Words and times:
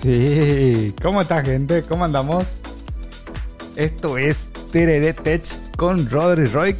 Sí, 0.00 0.94
¿cómo 1.02 1.20
está 1.20 1.42
gente? 1.42 1.82
¿Cómo 1.82 2.04
andamos? 2.04 2.60
Esto 3.74 4.16
es 4.16 4.48
Terere 4.70 5.12
Tech 5.12 5.42
con 5.76 6.08
Rodri 6.08 6.44
Roy. 6.44 6.76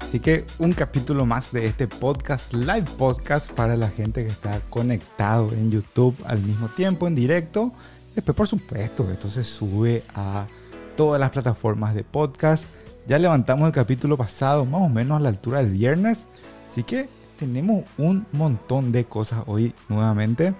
Así 0.00 0.18
que 0.18 0.44
un 0.58 0.72
capítulo 0.72 1.24
más 1.24 1.52
de 1.52 1.66
este 1.66 1.86
podcast, 1.86 2.52
live 2.52 2.84
podcast 2.98 3.52
para 3.52 3.76
la 3.76 3.88
gente 3.88 4.24
que 4.24 4.30
está 4.30 4.60
conectado 4.70 5.52
en 5.52 5.70
YouTube 5.70 6.16
al 6.26 6.40
mismo 6.40 6.66
tiempo, 6.66 7.06
en 7.06 7.14
directo. 7.14 7.72
Después, 8.16 8.36
por 8.36 8.48
supuesto, 8.48 9.08
esto 9.08 9.28
se 9.28 9.44
sube 9.44 10.02
a 10.16 10.48
todas 10.96 11.20
las 11.20 11.30
plataformas 11.30 11.94
de 11.94 12.02
podcast. 12.02 12.64
Ya 13.06 13.20
levantamos 13.20 13.68
el 13.68 13.72
capítulo 13.72 14.16
pasado, 14.16 14.64
más 14.64 14.82
o 14.82 14.88
menos 14.88 15.18
a 15.18 15.20
la 15.20 15.28
altura 15.28 15.62
del 15.62 15.70
viernes. 15.70 16.24
Así 16.68 16.82
que 16.82 17.08
tenemos 17.38 17.84
un 17.98 18.26
montón 18.32 18.90
de 18.90 19.04
cosas 19.04 19.44
hoy 19.46 19.72
nuevamente. 19.88 20.54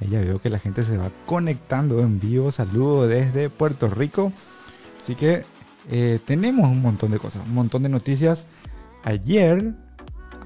Ya 0.00 0.20
veo 0.20 0.40
que 0.40 0.50
la 0.50 0.58
gente 0.58 0.84
se 0.84 0.96
va 0.96 1.10
conectando 1.24 2.00
en 2.00 2.20
vivo. 2.20 2.52
Saludo 2.52 3.06
desde 3.06 3.48
Puerto 3.50 3.88
Rico. 3.88 4.32
Así 5.02 5.14
que 5.14 5.44
eh, 5.90 6.18
tenemos 6.24 6.68
un 6.68 6.82
montón 6.82 7.10
de 7.10 7.18
cosas, 7.18 7.42
un 7.46 7.54
montón 7.54 7.82
de 7.82 7.88
noticias. 7.88 8.46
Ayer 9.04 9.74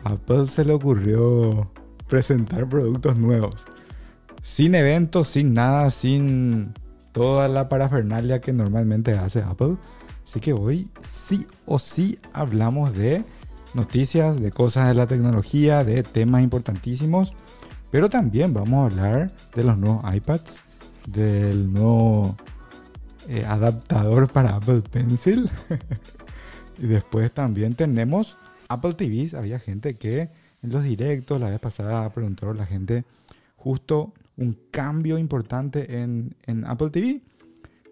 Apple 0.05 0.47
se 0.47 0.65
le 0.65 0.73
ocurrió 0.73 1.71
presentar 2.09 2.69
productos 2.69 3.17
nuevos. 3.17 3.55
Sin 4.43 4.75
eventos, 4.75 5.29
sin 5.29 5.55
nada, 5.55 5.91
sin 5.91 6.73
toda 7.13 7.49
la 7.49 7.69
parafernalia 7.69 8.41
que 8.41 8.53
normalmente 8.53 9.13
hace 9.13 9.43
Apple. 9.43 9.77
Así 10.25 10.41
que 10.41 10.53
hoy 10.53 10.91
sí 11.03 11.47
o 11.67 11.79
sí 11.79 12.19
hablamos 12.33 12.95
de 12.95 13.25
noticias, 13.75 14.41
de 14.41 14.51
cosas 14.51 14.89
de 14.89 14.95
la 14.95 15.07
tecnología, 15.07 15.85
de 15.85 16.03
temas 16.03 16.43
importantísimos. 16.43 17.35
Pero 17.91 18.09
también 18.09 18.55
vamos 18.55 18.79
a 18.79 18.87
hablar 18.95 19.33
de 19.55 19.65
los 19.65 19.77
nuevos 19.77 20.15
iPads, 20.15 20.63
del 21.07 21.73
nuevo 21.73 22.37
eh, 23.29 23.45
adaptador 23.45 24.31
para 24.31 24.57
Apple 24.57 24.83
Pencil. 24.83 25.51
y 26.79 26.87
después 26.87 27.33
también 27.33 27.75
tenemos 27.75 28.37
Apple 28.69 28.95
TV. 28.95 29.37
Había 29.37 29.59
gente 29.59 29.97
que 29.97 30.29
en 30.63 30.71
los 30.71 30.85
directos, 30.85 31.41
la 31.41 31.51
vez 31.51 31.59
pasada 31.59 32.09
preguntó 32.11 32.51
a 32.51 32.55
la 32.55 32.67
gente 32.67 33.05
justo 33.57 34.13
un 34.37 34.57
cambio 34.71 35.19
importante 35.19 36.01
en, 36.01 36.37
en 36.47 36.65
Apple 36.67 36.91
TV. 36.91 37.23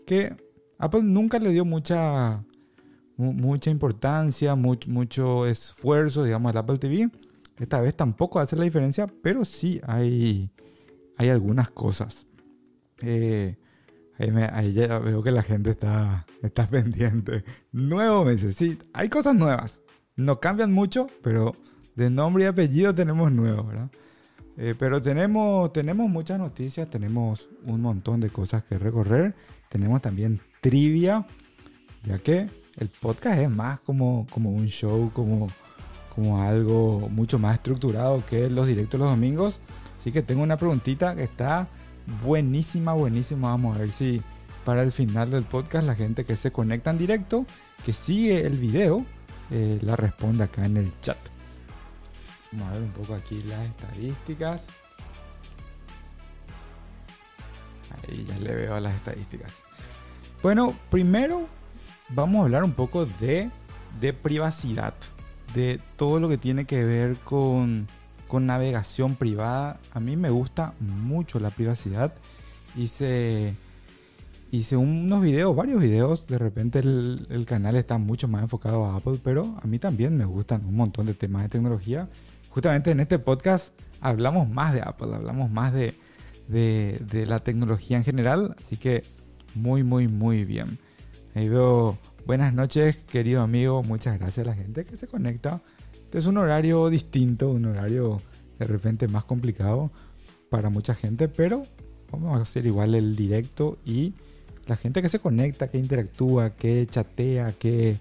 Que 0.06 0.36
Apple 0.78 1.02
nunca 1.02 1.40
le 1.40 1.50
dio 1.50 1.64
mucha, 1.64 2.44
mucha 3.16 3.70
importancia, 3.70 4.54
mucho, 4.54 4.88
mucho 4.90 5.46
esfuerzo, 5.46 6.22
digamos, 6.22 6.50
al 6.50 6.58
Apple 6.58 6.78
TV 6.78 7.10
esta 7.58 7.80
vez 7.80 7.94
tampoco 7.96 8.40
hace 8.40 8.56
la 8.56 8.64
diferencia, 8.64 9.06
pero 9.22 9.44
sí 9.44 9.80
hay, 9.86 10.50
hay 11.16 11.28
algunas 11.28 11.70
cosas. 11.70 12.26
Eh, 13.02 13.56
ahí, 14.52 14.72
ya 14.72 14.98
veo 14.98 15.22
que 15.22 15.30
la 15.30 15.42
gente 15.42 15.70
está, 15.70 16.26
está 16.42 16.66
pendiente. 16.70 17.44
Nuevo 17.72 18.24
meses, 18.24 18.56
sí, 18.56 18.78
hay 18.92 19.08
cosas 19.08 19.34
nuevas. 19.34 19.80
No 20.16 20.40
cambian 20.40 20.72
mucho, 20.72 21.08
pero 21.22 21.54
de 21.94 22.10
nombre 22.10 22.44
y 22.44 22.46
apellido 22.46 22.94
tenemos 22.94 23.30
nuevos, 23.32 23.66
¿verdad? 23.66 23.90
Eh, 24.56 24.74
pero 24.76 25.00
tenemos, 25.00 25.72
tenemos 25.72 26.10
muchas 26.10 26.38
noticias, 26.38 26.90
tenemos 26.90 27.48
un 27.64 27.80
montón 27.80 28.20
de 28.20 28.28
cosas 28.28 28.64
que 28.64 28.76
recorrer. 28.76 29.34
Tenemos 29.68 30.02
también 30.02 30.40
trivia, 30.60 31.26
ya 32.02 32.18
que 32.18 32.48
el 32.76 32.88
podcast 32.88 33.38
es 33.38 33.50
más 33.50 33.78
como, 33.80 34.26
como 34.30 34.50
un 34.50 34.66
show, 34.66 35.12
como 35.12 35.48
como 36.18 36.42
algo 36.42 37.08
mucho 37.10 37.38
más 37.38 37.54
estructurado 37.54 38.26
que 38.26 38.50
los 38.50 38.66
directos 38.66 38.98
los 38.98 39.08
domingos. 39.08 39.60
Así 40.00 40.10
que 40.10 40.20
tengo 40.20 40.42
una 40.42 40.56
preguntita 40.56 41.14
que 41.14 41.22
está 41.22 41.68
buenísima, 42.24 42.92
buenísima. 42.92 43.50
Vamos 43.50 43.76
a 43.76 43.80
ver 43.80 43.92
si 43.92 44.20
para 44.64 44.82
el 44.82 44.90
final 44.90 45.30
del 45.30 45.44
podcast 45.44 45.86
la 45.86 45.94
gente 45.94 46.24
que 46.24 46.34
se 46.34 46.50
conecta 46.50 46.90
en 46.90 46.98
directo, 46.98 47.46
que 47.84 47.92
sigue 47.92 48.44
el 48.44 48.58
video, 48.58 49.06
eh, 49.52 49.78
la 49.80 49.94
responde 49.94 50.42
acá 50.42 50.66
en 50.66 50.78
el 50.78 50.92
chat. 51.02 51.16
Vamos 52.50 52.68
a 52.68 52.72
ver 52.72 52.82
un 52.82 52.90
poco 52.90 53.14
aquí 53.14 53.40
las 53.44 53.64
estadísticas. 53.68 54.66
Ahí 58.08 58.24
ya 58.28 58.36
le 58.40 58.56
veo 58.56 58.80
las 58.80 58.96
estadísticas. 58.96 59.52
Bueno, 60.42 60.74
primero 60.90 61.46
vamos 62.08 62.40
a 62.40 62.44
hablar 62.46 62.64
un 62.64 62.72
poco 62.72 63.06
de, 63.06 63.50
de 64.00 64.12
privacidad 64.12 64.94
de 65.54 65.80
todo 65.96 66.20
lo 66.20 66.28
que 66.28 66.38
tiene 66.38 66.64
que 66.64 66.84
ver 66.84 67.16
con, 67.18 67.86
navegación 68.30 69.14
privada. 69.14 69.80
A 69.92 70.00
mí 70.00 70.16
me 70.16 70.30
gusta 70.30 70.74
mucho 70.80 71.40
la 71.40 71.50
privacidad. 71.50 72.12
Hice, 72.76 73.54
hice 74.50 74.76
unos 74.76 75.22
videos, 75.22 75.56
varios 75.56 75.80
videos. 75.80 76.26
De 76.26 76.38
repente 76.38 76.80
el, 76.80 77.44
canal 77.46 77.76
está 77.76 77.98
mucho 77.98 78.28
más 78.28 78.42
enfocado 78.42 78.84
a 78.84 78.96
Apple, 78.96 79.18
pero 79.22 79.56
a 79.62 79.66
mí 79.66 79.78
también 79.78 80.16
me 80.16 80.24
gustan 80.24 80.64
un 80.66 80.76
montón 80.76 81.06
de 81.06 81.14
temas 81.14 81.42
de 81.44 81.48
tecnología. 81.48 82.08
Justamente 82.50 82.90
en 82.90 83.00
este 83.00 83.18
podcast 83.18 83.72
hablamos 84.00 84.48
más 84.48 84.74
de 84.74 84.82
Apple, 84.82 85.14
hablamos 85.14 85.50
más 85.50 85.72
de, 85.72 85.94
de 86.48 87.26
la 87.26 87.38
tecnología 87.38 87.96
en 87.96 88.04
general. 88.04 88.54
Así 88.58 88.76
que 88.76 89.04
muy, 89.54 89.82
muy, 89.82 90.06
muy 90.06 90.44
bien. 90.44 90.78
Ahí 91.34 91.48
veo 91.48 91.96
Buenas 92.28 92.52
noches, 92.52 92.98
querido 93.10 93.40
amigo. 93.40 93.82
Muchas 93.82 94.18
gracias 94.18 94.46
a 94.46 94.50
la 94.50 94.54
gente 94.54 94.84
que 94.84 94.98
se 94.98 95.06
conecta. 95.06 95.62
Este 95.94 96.18
es 96.18 96.26
un 96.26 96.36
horario 96.36 96.90
distinto, 96.90 97.48
un 97.48 97.64
horario 97.64 98.20
de 98.58 98.66
repente 98.66 99.08
más 99.08 99.24
complicado 99.24 99.90
para 100.50 100.68
mucha 100.68 100.94
gente, 100.94 101.28
pero 101.28 101.62
vamos 102.12 102.38
a 102.38 102.42
hacer 102.42 102.66
igual 102.66 102.94
el 102.94 103.16
directo 103.16 103.78
y 103.82 104.12
la 104.66 104.76
gente 104.76 105.00
que 105.00 105.08
se 105.08 105.20
conecta, 105.20 105.68
que 105.68 105.78
interactúa, 105.78 106.50
que 106.50 106.86
chatea, 106.86 107.52
que, 107.52 107.96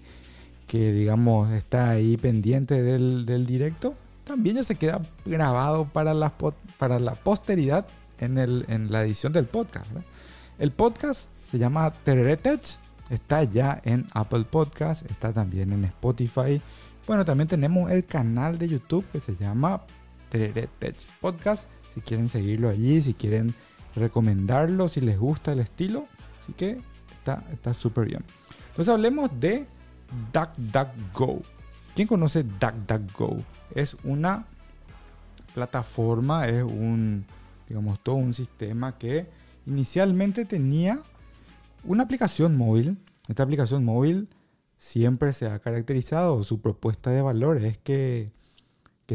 que 0.66 0.92
digamos 0.92 1.50
está 1.52 1.88
ahí 1.88 2.18
pendiente 2.18 2.82
del, 2.82 3.46
directo, 3.46 3.94
también 4.24 4.56
ya 4.56 4.62
se 4.62 4.74
queda 4.74 5.00
grabado 5.24 5.86
para 5.86 6.12
la, 6.12 6.34
para 6.76 6.98
la 6.98 7.14
posteridad 7.14 7.86
en, 8.18 8.36
el, 8.36 8.66
en 8.68 8.92
la 8.92 9.04
edición 9.04 9.32
del 9.32 9.46
podcast. 9.46 9.86
El 10.58 10.70
podcast 10.70 11.30
se 11.50 11.56
llama 11.56 11.90
Tereretech 12.04 12.87
Está 13.10 13.44
ya 13.44 13.80
en 13.84 14.06
Apple 14.12 14.44
Podcast, 14.44 15.08
está 15.10 15.32
también 15.32 15.72
en 15.72 15.84
Spotify. 15.84 16.60
Bueno, 17.06 17.24
también 17.24 17.48
tenemos 17.48 17.90
el 17.90 18.04
canal 18.04 18.58
de 18.58 18.68
YouTube 18.68 19.04
que 19.10 19.20
se 19.20 19.34
llama 19.36 19.82
Tech 20.30 20.96
Podcast. 21.20 21.66
Si 21.94 22.02
quieren 22.02 22.28
seguirlo 22.28 22.68
allí, 22.68 23.00
si 23.00 23.14
quieren 23.14 23.54
recomendarlo, 23.96 24.88
si 24.88 25.00
les 25.00 25.18
gusta 25.18 25.52
el 25.52 25.60
estilo. 25.60 26.06
Así 26.42 26.52
que 26.52 26.80
está 27.24 27.74
súper 27.74 28.06
bien. 28.06 28.24
Entonces 28.70 28.92
hablemos 28.92 29.30
de 29.40 29.66
DuckDuckGo. 30.32 31.42
¿Quién 31.94 32.08
conoce 32.08 32.42
DuckDuckGo? 32.44 33.38
Es 33.74 33.96
una 34.04 34.44
plataforma, 35.54 36.46
es 36.46 36.62
un, 36.62 37.24
digamos, 37.66 37.98
todo 38.00 38.16
un 38.16 38.34
sistema 38.34 38.96
que 38.96 39.26
inicialmente 39.66 40.44
tenía 40.44 41.00
una 41.84 42.02
aplicación 42.02 42.56
móvil, 42.56 42.98
esta 43.28 43.42
aplicación 43.42 43.84
móvil 43.84 44.28
siempre 44.76 45.32
se 45.32 45.46
ha 45.46 45.58
caracterizado, 45.58 46.42
su 46.42 46.60
propuesta 46.60 47.10
de 47.10 47.22
valor 47.22 47.58
es 47.58 47.78
que, 47.78 48.30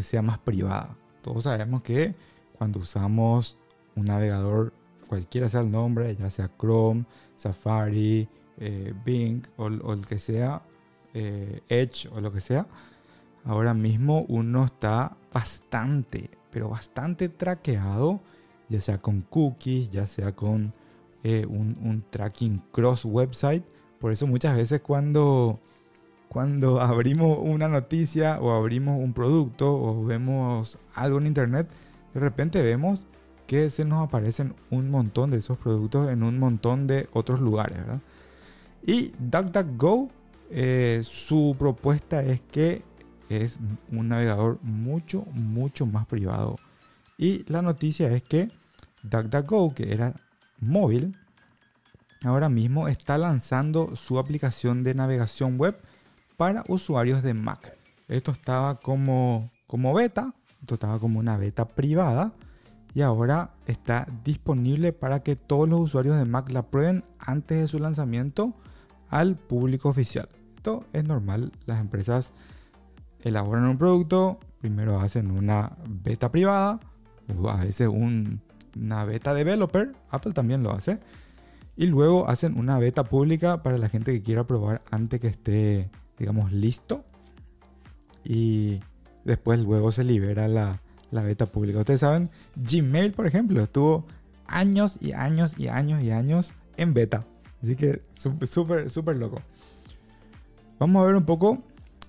sea 0.01 0.22
más 0.22 0.40
privada. 0.40 0.97
Todos 1.22 1.44
sabemos 1.44 1.84
que 1.84 2.16
cuando 2.57 2.79
usamos 2.79 3.57
un 3.96 4.06
navegador, 4.06 4.73
cualquiera 5.07 5.50
sea 5.50 5.62
el 5.62 5.72
nombre, 5.72 6.16
ya 6.16 6.29
sea 6.29 6.52
Chrome, 6.59 7.06
Safari, 7.35 8.28
eh, 8.57 8.94
Bing 9.06 9.47
o, 9.57 9.68
el 9.68 10.06
que 10.06 10.19
sea, 10.19 10.63
eh, 11.13 11.62
Edge 11.69 12.09
o 12.12 12.22
lo 12.22 12.31
que 12.31 12.41
sea, 12.41 12.68
ahora 13.46 13.73
mismo 13.73 14.26
uno 14.28 14.66
está 14.66 15.16
bastante, 15.32 16.29
pero 16.49 16.70
bastante 16.70 17.29
traqueado, 17.29 18.22
ya 18.70 18.79
sea 18.79 18.99
con 18.99 19.22
cookies, 19.22 19.90
ya 19.91 20.08
sea 20.08 20.35
con 20.35 20.73
eh, 21.23 21.46
un, 21.46 22.03
tracking 22.09 22.61
cross 22.72 23.05
website. 23.05 23.64
Por 23.99 24.11
eso 24.11 24.28
muchas 24.28 24.55
veces 24.55 24.81
cuando, 24.81 25.59
cuando 26.28 26.81
abrimos 26.81 27.37
una 27.41 27.67
noticia 27.67 28.37
o 28.41 28.52
abrimos 28.52 28.99
un 29.02 29.14
producto 29.14 29.73
o 29.73 30.03
vemos 30.03 30.78
algo 30.93 31.20
en 31.20 31.28
internet, 31.28 31.70
de 32.14 32.20
repente 32.20 32.61
vemos 32.61 33.05
que 33.47 33.70
se 33.70 33.85
nos 33.85 34.03
aparecen 34.03 34.53
un 34.70 34.90
montón 34.90 35.31
de 35.31 35.37
esos 35.37 35.58
productos 35.58 36.09
en 36.09 36.23
un 36.23 36.40
montón 36.40 36.87
de 36.87 37.08
otros 37.14 37.40
lugares. 37.40 37.78
Y 38.85 39.14
DuckDuckGo, 39.19 40.09
eh, 40.49 40.99
su 41.03 41.55
propuesta 41.58 42.22
es 42.23 42.41
que 42.41 42.81
es 43.29 43.59
un 43.91 44.09
navegador 44.09 44.59
mucho, 44.61 45.26
mucho 45.34 45.85
más 45.85 46.05
privado. 46.05 46.58
Y 47.17 47.49
la 47.49 47.61
noticia 47.61 48.11
es 48.11 48.23
que 48.23 48.49
DuckDuckGo, 49.03 49.73
que 49.73 49.93
era 49.93 50.16
móvil, 50.64 51.18
ahora 52.24 52.50
mismo 52.50 52.88
está 52.88 53.18
lanzando 53.18 53.96
su 53.96 54.20
aplicación 54.20 54.84
de 54.84 54.94
navegación 54.94 55.58
web 55.58 55.78
para 56.38 56.64
usuarios 56.68 57.24
de 57.24 57.34
Mac. 57.34 57.78
Esto 58.08 58.32
estaba 58.32 58.80
como, 58.80 59.52
como 59.68 59.94
beta, 59.94 60.34
esto 60.62 60.76
estaba 60.76 61.00
como 61.00 61.20
una 61.20 61.38
beta 61.38 61.66
privada 61.66 62.34
y 62.94 63.02
ahora 63.02 63.52
está 63.66 64.08
disponible 64.24 64.94
para 64.94 65.24
que 65.24 65.36
todos 65.36 65.68
los 65.68 65.80
usuarios 65.80 66.18
de 66.18 66.26
Mac 66.26 66.50
la 66.52 66.64
prueben 66.64 67.04
antes 67.20 67.60
de 67.60 67.68
su 67.68 67.80
lanzamiento 67.80 68.54
al 69.10 69.36
público 69.36 69.90
oficial. 69.90 70.30
Esto 70.56 70.86
es 70.94 71.04
normal, 71.04 71.52
las 71.66 71.80
empresas 71.80 72.32
elaboran 73.22 73.66
un 73.66 73.78
producto, 73.78 74.40
primero 74.60 75.00
hacen 75.00 75.32
una 75.32 75.78
beta 75.88 76.32
privada, 76.32 76.80
a 77.50 77.58
veces 77.58 77.90
una 78.75 79.05
beta 79.05 79.34
developer, 79.34 79.93
Apple 80.09 80.34
también 80.34 80.64
lo 80.64 80.72
hace, 80.72 80.99
y 81.75 81.87
luego 81.87 82.29
hacen 82.29 82.58
una 82.58 82.78
beta 82.79 83.03
pública 83.03 83.64
para 83.64 83.78
la 83.78 83.90
gente 83.90 84.11
que 84.11 84.22
quiera 84.22 84.46
probar 84.46 84.81
antes 84.91 85.20
que 85.20 85.28
esté, 85.28 85.90
digamos, 86.20 86.52
listo. 86.52 87.03
Y 88.23 88.79
después 89.25 89.59
luego 89.59 89.91
se 89.91 90.03
libera 90.03 90.47
la, 90.47 90.81
la 91.11 91.23
beta 91.23 91.46
pública. 91.46 91.79
Ustedes 91.79 92.02
saben, 92.02 92.29
Gmail, 92.55 93.14
por 93.14 93.28
ejemplo, 93.28 93.61
estuvo 93.64 94.05
años 94.47 95.02
y 95.02 95.14
años 95.14 95.58
y 95.58 95.67
años 95.67 96.03
y 96.03 96.11
años 96.11 96.53
en 96.78 96.93
beta. 96.93 97.26
Así 97.61 97.76
que 97.76 98.02
súper, 98.46 98.90
súper 98.90 99.16
loco. 99.16 99.41
Vamos 100.79 101.02
a 101.02 101.05
ver 101.05 101.16
un 101.16 101.26
poco. 101.26 101.64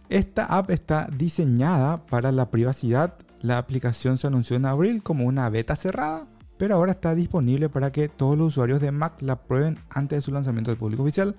Esta 0.08 0.44
app 0.46 0.70
está 0.70 1.08
diseñada 1.16 2.04
para 2.06 2.32
la 2.32 2.50
privacidad. 2.50 3.14
La 3.40 3.58
aplicación 3.58 4.18
se 4.18 4.26
anunció 4.26 4.56
en 4.56 4.66
abril 4.66 5.02
como 5.02 5.24
una 5.24 5.48
beta 5.48 5.76
cerrada, 5.76 6.26
pero 6.56 6.74
ahora 6.74 6.92
está 6.92 7.14
disponible 7.14 7.68
para 7.68 7.90
que 7.92 8.08
todos 8.08 8.38
los 8.38 8.48
usuarios 8.48 8.80
de 8.80 8.92
Mac 8.92 9.20
la 9.20 9.36
prueben 9.36 9.78
antes 9.90 10.18
de 10.18 10.22
su 10.22 10.32
lanzamiento 10.32 10.70
del 10.70 10.78
público 10.78 11.02
oficial. 11.02 11.34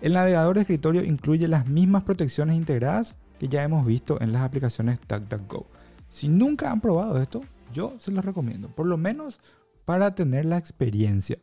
El 0.00 0.14
navegador 0.14 0.54
de 0.54 0.62
escritorio 0.62 1.04
incluye 1.04 1.48
las 1.48 1.66
mismas 1.66 2.02
protecciones 2.02 2.56
integradas 2.56 3.16
que 3.38 3.48
ya 3.48 3.62
hemos 3.62 3.86
visto 3.86 4.20
en 4.20 4.32
las 4.32 4.42
aplicaciones 4.42 4.98
DuckDuckGo. 5.08 5.66
Si 6.08 6.28
nunca 6.28 6.70
han 6.70 6.80
probado 6.80 7.20
esto, 7.20 7.42
yo 7.72 7.94
se 7.98 8.10
los 8.10 8.24
recomiendo, 8.24 8.68
por 8.68 8.86
lo 8.86 8.96
menos 8.96 9.38
para 9.84 10.14
tener 10.14 10.44
la 10.44 10.58
experiencia. 10.58 11.38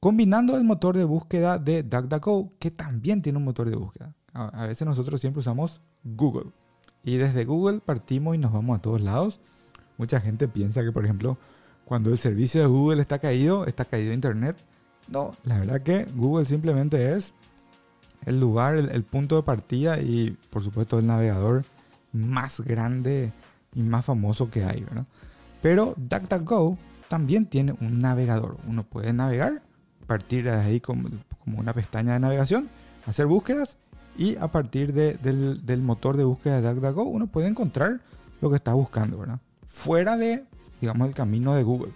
Combinando 0.00 0.56
el 0.56 0.64
motor 0.64 0.96
de 0.96 1.04
búsqueda 1.04 1.58
de 1.58 1.82
DuckDuckGo, 1.82 2.54
que 2.58 2.70
también 2.70 3.22
tiene 3.22 3.38
un 3.38 3.44
motor 3.44 3.68
de 3.68 3.76
búsqueda. 3.76 4.14
A 4.32 4.66
veces 4.66 4.86
nosotros 4.86 5.20
siempre 5.20 5.40
usamos 5.40 5.80
Google. 6.04 6.52
Y 7.02 7.16
desde 7.16 7.44
Google 7.44 7.80
partimos 7.80 8.34
y 8.34 8.38
nos 8.38 8.52
vamos 8.52 8.78
a 8.78 8.82
todos 8.82 9.00
lados. 9.00 9.40
Mucha 9.98 10.20
gente 10.20 10.48
piensa 10.48 10.82
que, 10.82 10.92
por 10.92 11.04
ejemplo, 11.04 11.38
cuando 11.90 12.10
el 12.10 12.18
servicio 12.18 12.60
de 12.60 12.68
Google 12.68 13.02
está 13.02 13.18
caído, 13.18 13.66
está 13.66 13.84
caído 13.84 14.12
Internet. 14.12 14.56
No, 15.08 15.34
la 15.42 15.58
verdad 15.58 15.82
que 15.82 16.04
Google 16.14 16.44
simplemente 16.44 17.16
es 17.16 17.34
el 18.26 18.38
lugar, 18.38 18.76
el, 18.76 18.90
el 18.90 19.02
punto 19.02 19.34
de 19.34 19.42
partida 19.42 19.98
y, 19.98 20.38
por 20.50 20.62
supuesto, 20.62 21.00
el 21.00 21.08
navegador 21.08 21.64
más 22.12 22.60
grande 22.60 23.32
y 23.74 23.82
más 23.82 24.04
famoso 24.04 24.52
que 24.52 24.64
hay, 24.64 24.84
¿verdad? 24.84 25.04
Pero 25.62 25.94
DuckDuckGo 25.96 26.78
también 27.08 27.46
tiene 27.46 27.74
un 27.80 27.98
navegador. 27.98 28.58
Uno 28.68 28.84
puede 28.84 29.12
navegar, 29.12 29.60
partir 30.06 30.44
de 30.44 30.52
ahí 30.52 30.78
como, 30.78 31.08
una 31.44 31.74
pestaña 31.74 32.12
de 32.12 32.20
navegación, 32.20 32.68
hacer 33.04 33.26
búsquedas 33.26 33.78
y 34.16 34.36
a 34.36 34.46
partir 34.46 34.92
del, 34.92 35.82
motor 35.82 36.16
de 36.16 36.22
búsqueda 36.22 36.60
de 36.60 36.72
DuckDuckGo 36.72 37.02
uno 37.02 37.26
puede 37.26 37.48
encontrar 37.48 38.00
lo 38.40 38.48
que 38.48 38.54
está 38.54 38.74
buscando, 38.74 39.18
¿verdad? 39.18 39.40
Fuera 39.66 40.16
de, 40.16 40.44
digamos, 40.80 41.08
el 41.08 41.14
camino 41.14 41.54
de 41.54 41.62
Google. 41.62 41.92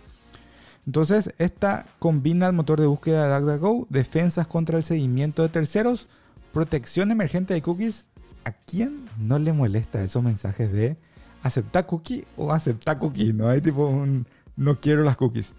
Entonces, 0.87 1.35
esta 1.39 1.87
combina 1.99 2.47
el 2.47 2.53
motor 2.53 2.81
de 2.81 2.87
búsqueda 2.87 3.27
de 3.27 3.41
DuckDuckGo, 3.41 3.87
defensas 3.89 4.47
contra 4.47 4.77
el 4.77 4.85
seguimiento 4.85 5.43
de 5.43 5.49
terceros, 5.49 6.09
protección 6.53 7.11
emergente 7.11 7.55
de 7.55 7.63
cookies. 7.63 8.05
¿A 8.45 8.53
quién 8.53 9.07
no 9.19 9.39
le 9.39 9.55
molesta 9.55 10.03
esos 10.03 10.23
mensajes 10.23 10.71
de 10.71 10.99
aceptar 11.45 11.87
cookie 11.87 12.25
o 12.37 12.53
aceptar 12.53 12.99
cookie. 12.99 13.33
No 13.33 13.49
hay 13.49 13.61
tipo 13.61 13.87
un 13.87 14.27
no 14.57 14.81
quiero 14.81 15.05
las 15.05 15.17
cookies. 15.17 15.53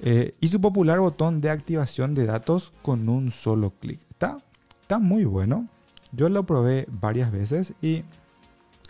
Eh, 0.00 0.34
y 0.40 0.48
su 0.48 0.60
popular 0.60 0.98
botón 0.98 1.40
de 1.40 1.50
activación 1.50 2.14
de 2.14 2.26
datos 2.26 2.72
con 2.82 3.08
un 3.08 3.30
solo 3.30 3.74
clic. 3.78 4.00
Está, 4.10 4.42
está 4.80 4.98
muy 4.98 5.24
bueno. 5.24 5.68
Yo 6.12 6.28
lo 6.28 6.44
probé 6.44 6.86
varias 6.88 7.30
veces 7.30 7.74
y 7.82 8.02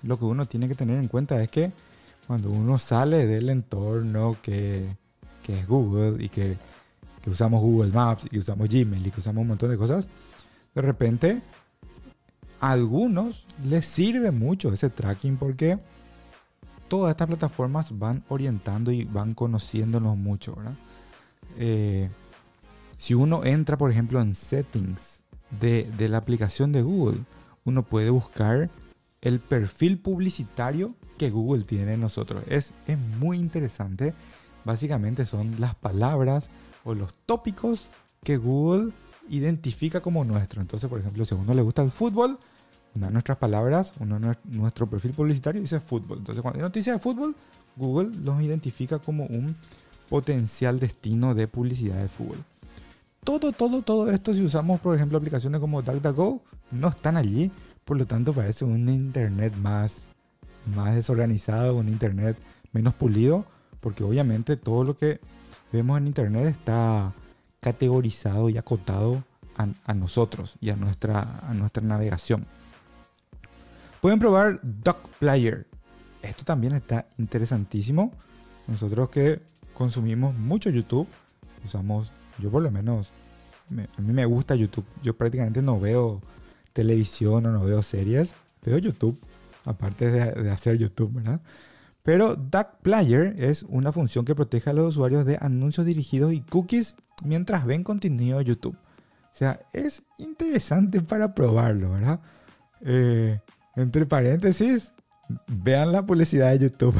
lo 0.02 0.19
que 0.19 0.25
uno 0.25 0.46
tiene 0.46 0.69
que 0.69 0.75
tener 0.76 0.99
en 0.99 1.08
cuenta 1.08 1.43
es 1.43 1.50
que 1.50 1.73
cuando 2.30 2.48
uno 2.48 2.78
sale 2.78 3.26
del 3.26 3.48
entorno 3.48 4.36
que, 4.40 4.96
es 5.48 5.66
Google 5.66 6.24
y 6.24 6.28
que, 6.28 6.56
que, 7.20 7.28
usamos 7.28 7.60
Google 7.60 7.90
Maps 7.90 8.26
y 8.26 8.28
que 8.28 8.38
usamos 8.38 8.68
Gmail 8.68 9.04
y 9.04 9.10
que 9.10 9.18
usamos 9.18 9.42
un 9.42 9.48
montón 9.48 9.68
de 9.68 9.76
cosas, 9.76 10.08
de 10.72 10.80
repente 10.80 11.42
a 12.60 12.70
algunos 12.70 13.48
les 13.64 13.84
sirve 13.84 14.30
mucho 14.30 14.72
ese 14.72 14.90
tracking 14.90 15.38
porque 15.38 15.76
todas 16.86 17.10
estas 17.10 17.26
plataformas 17.26 17.98
van 17.98 18.22
orientando 18.28 18.92
y 18.92 19.02
van 19.02 19.34
conociéndonos 19.34 20.16
mucho, 20.16 20.54
¿verdad? 20.54 20.74
Eh, 21.58 22.10
si 22.96 23.14
uno 23.14 23.44
entra, 23.44 23.76
por 23.76 23.90
ejemplo, 23.90 24.20
en 24.20 24.36
settings 24.36 25.24
de, 25.58 26.08
la 26.08 26.18
aplicación 26.18 26.70
de 26.70 26.82
Google, 26.82 27.22
uno 27.64 27.82
puede 27.82 28.10
buscar 28.10 28.70
el 29.20 29.40
perfil 29.40 29.98
publicitario 29.98 30.94
que 31.20 31.28
Google 31.28 31.64
tiene 31.64 31.93
en 31.93 32.00
nosotros. 32.00 32.43
Es, 32.49 32.72
es 32.87 32.99
muy 32.99 33.37
interesante. 33.37 34.14
Básicamente 34.64 35.26
son 35.26 35.61
las 35.61 35.75
palabras 35.75 36.49
o 36.82 36.94
los 36.94 37.12
tópicos 37.26 37.84
que 38.25 38.38
Google 38.38 38.93
identifica 39.28 40.00
como 40.00 40.25
nuestro. 40.25 40.62
Entonces, 40.62 40.88
por 40.88 40.99
ejemplo, 40.99 41.26
si 41.26 41.34
a 41.34 41.37
uno 41.37 41.52
le 41.52 41.61
gusta 41.61 41.82
el 41.82 41.90
fútbol, 41.90 42.38
una 42.94 43.08
de 43.08 43.12
nuestras 43.12 43.37
palabras, 43.37 43.93
uno 44.00 44.19
nuestro 44.44 44.88
perfil 44.88 45.12
publicitario 45.12 45.61
dice 45.61 45.78
fútbol. 45.78 46.20
Entonces, 46.20 46.40
cuando 46.40 46.58
hay 46.58 46.62
noticias 46.62 46.96
de 46.96 47.00
fútbol, 47.00 47.37
Google 47.76 48.16
los 48.25 48.40
identifica 48.40 48.99
como 48.99 49.26
un 49.26 49.55
potencial 50.08 50.81
destino 50.81 51.34
de 51.34 51.49
publicidad 51.49 52.00
de 52.00 52.08
fútbol. 52.08 52.38
Todo, 53.25 53.52
todo, 53.52 53.82
todo 53.82 54.11
esto, 54.11 54.32
si 54.32 54.43
usamos, 54.43 54.81
por 54.81 54.96
ejemplo, 54.96 55.19
aplicaciones 55.19 55.61
como 55.61 55.82
DuckDuckGo, 55.82 56.40
no 56.70 56.88
están 56.88 57.19
allí. 57.19 57.50
Por 57.84 57.99
lo 57.99 58.06
tanto, 58.06 58.32
parece 58.32 58.64
un 58.64 58.88
internet 58.88 59.55
más, 59.56 60.08
más 60.66 60.94
desorganizado, 60.94 61.76
un 61.76 61.88
internet 61.88 62.36
menos 62.72 62.94
pulido, 62.94 63.44
porque 63.80 64.04
obviamente 64.04 64.56
todo 64.56 64.84
lo 64.84 64.96
que 64.96 65.20
vemos 65.72 65.98
en 65.98 66.06
internet 66.06 66.46
está 66.46 67.12
categorizado 67.60 68.48
y 68.48 68.58
acotado 68.58 69.22
a, 69.84 69.92
nosotros 69.92 70.56
y 70.60 70.70
a 70.70 70.76
nuestra, 70.76 71.40
a 71.46 71.52
nuestra 71.52 71.82
navegación. 71.82 72.46
Pueden 74.00 74.18
probar 74.18 74.58
Duck 74.62 74.96
Player. 75.18 75.66
Esto 76.23 76.44
también 76.44 76.75
está 76.75 77.06
interesantísimo. 77.18 78.12
Nosotros 78.66 79.11
que 79.11 79.42
consumimos 79.75 80.35
mucho 80.35 80.70
YouTube, 80.70 81.06
usamos, 81.64 82.11
yo 82.38 82.50
por 82.50 82.62
lo 82.62 82.70
menos, 82.70 83.11
a 83.70 84.00
mí 84.00 84.12
me 84.12 84.25
gusta 84.25 84.54
YouTube. 84.54 84.87
Yo 85.02 85.14
prácticamente 85.14 85.61
no 85.61 85.78
veo 85.78 86.23
televisión 86.73 87.44
o 87.44 87.52
no 87.52 87.64
veo 87.64 87.82
series, 87.82 88.32
veo 88.64 88.78
YouTube, 88.78 89.20
aparte 89.64 90.11
de, 90.11 90.50
hacer 90.50 90.79
YouTube, 90.79 91.12
¿verdad? 91.14 91.40
Pero 92.02 92.35
Duck 92.35 92.79
Player 92.83 93.35
es 93.38 93.62
una 93.64 93.93
función 93.93 94.25
que 94.25 94.35
protege 94.35 94.71
a 94.71 94.73
los 94.73 94.88
usuarios 94.88 95.26
de 95.26 95.38
anuncios 95.40 95.87
dirigidos 95.87 96.33
y 96.33 96.40
cookies 96.40 96.97
mientras 97.25 97.67
ven 97.67 97.85
contenido 97.85 98.38
de 98.38 98.45
YouTube. 98.45 98.76
O 98.76 99.37
sea, 99.37 99.61
es 99.73 100.02
interesante 100.19 101.00
para 101.02 101.35
probarlo, 101.35 101.93
¿verdad? 101.93 102.21
Eh, 102.81 103.38
entre 103.76 104.07
paréntesis, 104.07 104.93
vean 105.47 105.93
la 105.93 106.05
publicidad 106.05 106.50
de 106.50 106.59
YouTube. 106.59 106.95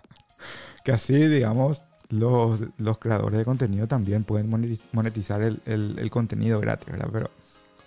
que 0.84 0.92
así, 0.92 1.16
digamos, 1.26 1.82
los, 2.10 2.60
creadores 2.98 3.38
de 3.38 3.44
contenido 3.44 3.88
también 3.88 4.24
pueden 4.24 4.48
monetizar 4.92 5.42
el, 5.42 6.08
contenido 6.10 6.60
gratis, 6.60 6.86
¿verdad? 6.90 7.08
Pero 7.12 7.30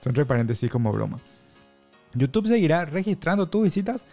son 0.02 0.12
entre 0.12 0.26
paréntesis 0.26 0.70
como 0.70 0.92
broma. 0.92 1.20
YouTube 2.13 2.48
seguirá 2.48 2.86
registrando 2.86 3.48
tus 3.48 3.63
visitas, 3.63 4.06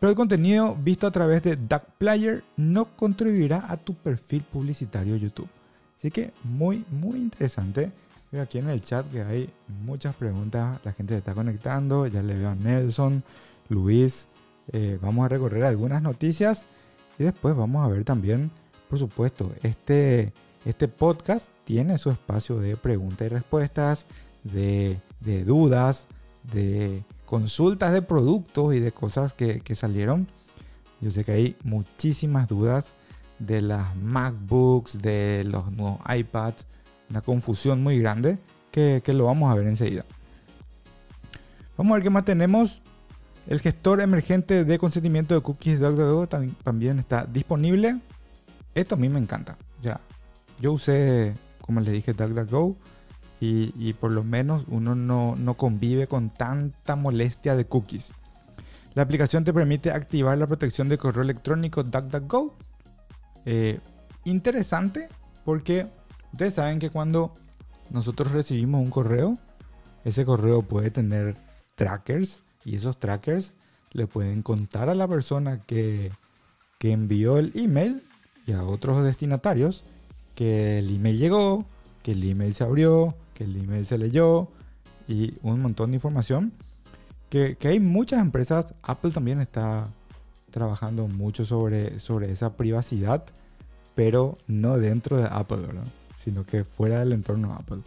pero 0.00 0.10
el 0.10 0.16
contenido 0.16 0.76
visto 0.82 1.06
a 1.06 1.10
través 1.10 1.42
de 1.42 1.56
Duck 1.56 1.82
Player 1.98 2.42
no 2.56 2.96
contribuirá 2.96 3.70
a 3.70 3.76
tu 3.76 3.94
perfil 3.94 4.42
publicitario 4.42 5.16
YouTube. 5.16 5.48
Así 5.96 6.10
que 6.10 6.32
muy, 6.42 6.84
muy 6.90 7.18
interesante. 7.18 7.92
Veo 8.32 8.42
aquí 8.42 8.58
en 8.58 8.70
el 8.70 8.82
chat 8.82 9.08
que 9.10 9.22
hay 9.22 9.50
muchas 9.84 10.14
preguntas. 10.16 10.80
La 10.84 10.92
gente 10.92 11.14
se 11.14 11.18
está 11.18 11.34
conectando. 11.34 12.06
Ya 12.06 12.22
le 12.22 12.34
veo 12.34 12.48
a 12.48 12.54
Nelson, 12.54 13.22
Luis. 13.68 14.26
Eh, 14.72 14.98
vamos 15.00 15.24
a 15.24 15.28
recorrer 15.28 15.64
algunas 15.64 16.02
noticias 16.02 16.66
y 17.18 17.24
después 17.24 17.54
vamos 17.54 17.84
a 17.84 17.88
ver 17.88 18.04
también, 18.04 18.50
por 18.88 18.98
supuesto, 18.98 19.52
este, 19.62 20.32
este 20.64 20.88
podcast 20.88 21.50
tiene 21.64 21.98
su 21.98 22.10
espacio 22.10 22.58
de 22.58 22.76
preguntas 22.76 23.26
y 23.26 23.28
respuestas, 23.28 24.06
de, 24.44 25.00
dudas, 25.44 26.06
de 26.52 27.04
consultas 27.32 27.94
de 27.94 28.02
productos 28.02 28.74
y 28.74 28.80
de 28.80 28.92
cosas 28.92 29.32
que, 29.32 29.62
salieron. 29.74 30.28
Yo 31.00 31.10
sé 31.10 31.24
que 31.24 31.32
hay 31.32 31.56
muchísimas 31.64 32.46
dudas 32.46 32.92
de 33.38 33.62
las 33.62 33.96
MacBooks, 33.96 35.00
de 35.00 35.42
los 35.46 35.72
nuevos 35.72 35.98
iPads 36.06 36.66
una 37.08 37.22
confusión 37.22 37.82
muy 37.82 37.98
grande 37.98 38.38
que, 38.70 39.02
lo 39.06 39.24
vamos 39.24 39.50
a 39.50 39.54
ver 39.54 39.66
enseguida. 39.66 40.04
Vamos 41.78 41.92
a 41.92 41.94
ver 41.94 42.02
qué 42.02 42.10
más 42.10 42.26
tenemos. 42.26 42.82
El 43.46 43.60
gestor 43.60 44.02
emergente 44.02 44.66
de 44.66 44.78
consentimiento 44.78 45.34
de 45.34 45.40
cookies 45.40 45.80
de 45.80 45.86
DuckDuckGo 45.86 46.26
también 46.62 46.98
está 46.98 47.24
disponible. 47.24 47.98
esto 48.74 48.96
a 48.96 48.98
mí 48.98 49.08
me 49.08 49.18
encanta. 49.18 49.56
Ya, 49.80 50.02
yo 50.60 50.72
usé, 50.74 51.32
como 51.62 51.80
les 51.80 51.94
dije, 51.94 52.12
DuckDuckGo 52.12 52.76
y, 53.44 53.92
por 53.94 54.12
lo 54.12 54.22
menos 54.22 54.66
uno 54.68 54.94
no, 54.94 55.34
no 55.34 55.54
convive 55.54 56.06
con 56.06 56.30
tanta 56.30 56.94
molestia 56.94 57.56
de 57.56 57.64
cookies. 57.64 58.12
La 58.94 59.02
aplicación 59.02 59.42
te 59.42 59.52
permite 59.52 59.90
activar 59.90 60.38
la 60.38 60.46
protección 60.46 60.88
de 60.88 60.96
correo 60.96 61.24
electrónico 61.24 61.82
DuckDuckGo. 61.82 62.54
Eh, 63.44 63.80
interesante 64.24 65.08
porque 65.44 65.88
ustedes 66.30 66.54
saben 66.54 66.78
que 66.78 66.90
cuando 66.90 67.34
nosotros 67.90 68.30
recibimos 68.30 68.80
un 68.80 68.90
correo, 68.90 69.38
ese 70.04 70.24
correo 70.24 70.62
puede 70.62 70.92
tener 70.92 71.36
trackers 71.74 72.42
y 72.64 72.76
esos 72.76 73.00
trackers 73.00 73.54
le 73.90 74.06
pueden 74.06 74.42
contar 74.42 74.88
a 74.88 74.94
la 74.94 75.08
persona 75.08 75.62
que, 75.66 76.12
que 76.78 76.92
envió 76.92 77.38
el 77.38 77.50
email 77.56 78.04
y 78.46 78.52
a 78.52 78.62
otros 78.62 79.02
destinatarios 79.02 79.84
que 80.36 80.78
el 80.78 80.94
email 80.94 81.18
llegó, 81.18 81.66
que 82.04 82.12
el 82.12 82.22
email 82.22 82.54
se 82.54 82.62
abrió, 82.62 83.16
que 83.34 83.44
el 83.44 83.56
email 83.56 83.86
se 83.86 83.98
leyó 83.98 84.48
y 85.08 85.34
un 85.42 85.60
montón 85.60 85.90
de 85.90 85.96
información. 85.96 86.52
Que, 87.30 87.56
que 87.56 87.68
hay 87.68 87.80
muchas 87.80 88.20
empresas, 88.20 88.74
Apple 88.82 89.10
también 89.10 89.40
está 89.40 89.88
trabajando 90.50 91.08
mucho 91.08 91.44
sobre, 91.44 91.98
sobre 91.98 92.30
esa 92.30 92.56
privacidad, 92.56 93.24
pero 93.94 94.36
no 94.46 94.76
dentro 94.78 95.16
de 95.16 95.28
Apple, 95.30 95.58
¿verdad? 95.58 95.86
sino 96.22 96.46
que 96.46 96.62
fuera 96.62 97.00
del 97.00 97.12
entorno 97.12 97.54
Apple. 97.54 97.80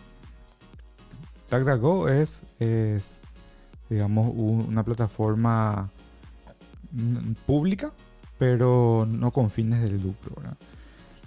DuckDuckGo 1.49 2.09
es, 2.09 2.43
es 2.59 3.21
digamos, 3.89 4.33
una 4.35 4.83
plataforma 4.83 5.89
pública, 7.45 7.91
pero 8.37 9.07
no 9.09 9.31
con 9.31 9.49
fines 9.49 9.81
de 9.83 9.97
lucro. 9.97 10.35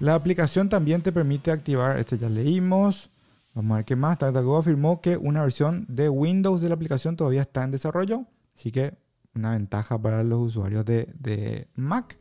La 0.00 0.14
aplicación 0.14 0.68
también 0.68 1.00
te 1.00 1.12
permite 1.12 1.50
activar, 1.50 1.98
este 1.98 2.18
ya 2.18 2.28
leímos, 2.28 3.10
vamos 3.58 3.72
a 3.72 3.76
ver 3.78 3.84
qué 3.84 3.96
más. 3.96 4.18
DuckDuckGo 4.18 4.56
afirmó 4.56 5.00
que 5.00 5.16
una 5.16 5.42
versión 5.42 5.84
de 5.88 6.08
Windows 6.08 6.60
de 6.60 6.68
la 6.68 6.76
aplicación 6.76 7.16
todavía 7.16 7.42
está 7.42 7.64
en 7.64 7.72
desarrollo, 7.72 8.24
así 8.54 8.70
que 8.70 8.96
una 9.34 9.52
ventaja 9.52 10.00
para 10.00 10.22
los 10.22 10.38
usuarios 10.40 10.84
de, 10.84 11.68
Mac. 11.74 12.16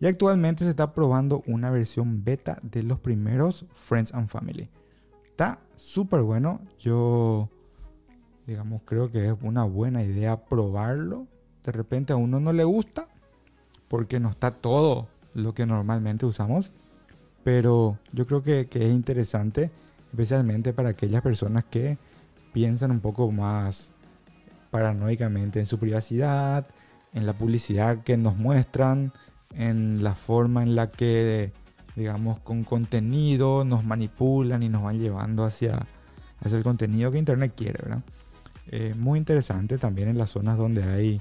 Y 0.00 0.06
actualmente 0.06 0.64
se 0.64 0.70
está 0.70 0.92
probando 0.92 1.44
una 1.46 1.70
versión 1.70 2.24
beta 2.24 2.58
de 2.62 2.82
los 2.82 2.98
primeros 2.98 3.66
Friends 3.76 4.12
and 4.14 4.28
Family. 4.28 4.68
Está 5.30 5.60
súper 5.76 6.22
bueno. 6.22 6.60
Yo, 6.80 7.48
digamos, 8.44 8.82
creo 8.84 9.12
que 9.12 9.28
es 9.28 9.34
una 9.42 9.62
buena 9.62 10.02
idea 10.02 10.44
probarlo. 10.44 11.28
De 11.62 11.70
repente 11.70 12.12
a 12.12 12.16
uno 12.16 12.40
no 12.40 12.52
le 12.52 12.64
gusta 12.64 13.06
porque 13.86 14.18
no 14.18 14.28
está 14.28 14.50
todo 14.50 15.06
lo 15.34 15.54
que 15.54 15.66
normalmente 15.66 16.26
usamos. 16.26 16.72
Pero 17.44 17.96
yo 18.12 18.26
creo 18.26 18.42
que 18.42 18.68
es 18.72 18.92
interesante, 18.92 19.70
especialmente 20.14 20.72
para 20.72 20.90
aquellas 20.90 21.22
personas 21.22 21.64
que 21.64 21.98
piensan 22.52 22.92
un 22.92 23.00
poco 23.00 23.30
más 23.32 23.90
paranoicamente 24.70 25.58
en 25.58 25.66
su 25.66 25.78
privacidad, 25.78 26.66
en 27.12 27.26
la 27.26 27.32
publicidad 27.32 28.02
que 28.04 28.16
nos 28.16 28.36
muestran, 28.36 29.12
en 29.54 30.04
la 30.04 30.14
forma 30.14 30.62
en 30.62 30.76
la 30.76 30.88
que, 30.88 31.52
digamos, 31.96 32.38
con 32.40 32.62
contenido 32.62 33.64
nos 33.64 33.84
manipulan 33.84 34.62
y 34.62 34.68
nos 34.68 34.84
van 34.84 34.98
llevando 34.98 35.44
hacia, 35.44 35.84
hacia 36.40 36.58
el 36.58 36.64
contenido 36.64 37.10
que 37.10 37.18
Internet 37.18 37.52
quiere, 37.56 37.80
¿verdad? 37.82 38.02
Eh, 38.68 38.94
muy 38.96 39.18
interesante 39.18 39.78
también 39.78 40.08
en 40.08 40.16
las 40.16 40.30
zonas 40.30 40.56
donde 40.56 40.84
hay 40.84 41.20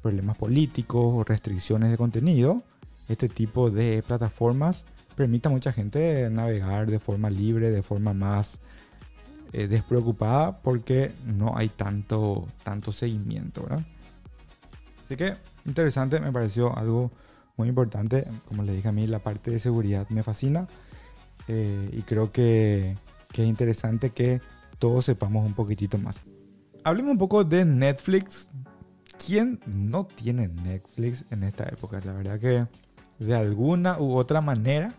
problemas 0.00 0.36
políticos 0.36 1.12
o 1.14 1.24
restricciones 1.24 1.90
de 1.90 1.96
contenido. 1.96 2.62
Este 3.08 3.28
tipo 3.28 3.70
de 3.70 4.02
plataformas 4.06 4.84
permite 5.14 5.48
a 5.48 5.50
mucha 5.50 5.72
gente 5.72 6.28
navegar 6.30 6.90
de 6.90 6.98
forma 6.98 7.30
libre, 7.30 7.70
de 7.70 7.82
forma 7.82 8.12
más 8.12 8.60
eh, 9.52 9.68
despreocupada, 9.68 10.58
porque 10.62 11.12
no 11.26 11.56
hay 11.56 11.68
tanto, 11.68 12.48
tanto 12.62 12.92
seguimiento, 12.92 13.62
¿verdad? 13.62 13.84
Así 15.04 15.16
que 15.16 15.36
interesante, 15.66 16.20
me 16.20 16.32
pareció 16.32 16.76
algo 16.76 17.10
muy 17.56 17.68
importante. 17.68 18.26
Como 18.46 18.62
le 18.62 18.72
dije 18.72 18.88
a 18.88 18.92
mí, 18.92 19.06
la 19.06 19.18
parte 19.18 19.50
de 19.50 19.58
seguridad 19.58 20.08
me 20.08 20.22
fascina 20.22 20.66
eh, 21.48 21.90
y 21.92 22.02
creo 22.02 22.32
que, 22.32 22.96
que, 23.32 23.42
es 23.42 23.48
interesante 23.48 24.10
que 24.10 24.40
todos 24.78 25.04
sepamos 25.04 25.44
un 25.44 25.54
poquitito 25.54 25.98
más. 25.98 26.20
Hablemos 26.84 27.12
un 27.12 27.18
poco 27.18 27.44
de 27.44 27.64
Netflix. 27.64 28.48
¿Quién 29.24 29.60
no 29.66 30.06
tiene 30.06 30.48
Netflix 30.48 31.24
en 31.30 31.44
esta 31.44 31.64
época? 31.64 32.00
La 32.04 32.12
verdad 32.12 32.40
que 32.40 32.60
de 33.18 33.34
alguna 33.34 34.00
u 34.00 34.14
otra 34.14 34.40
manera 34.40 34.94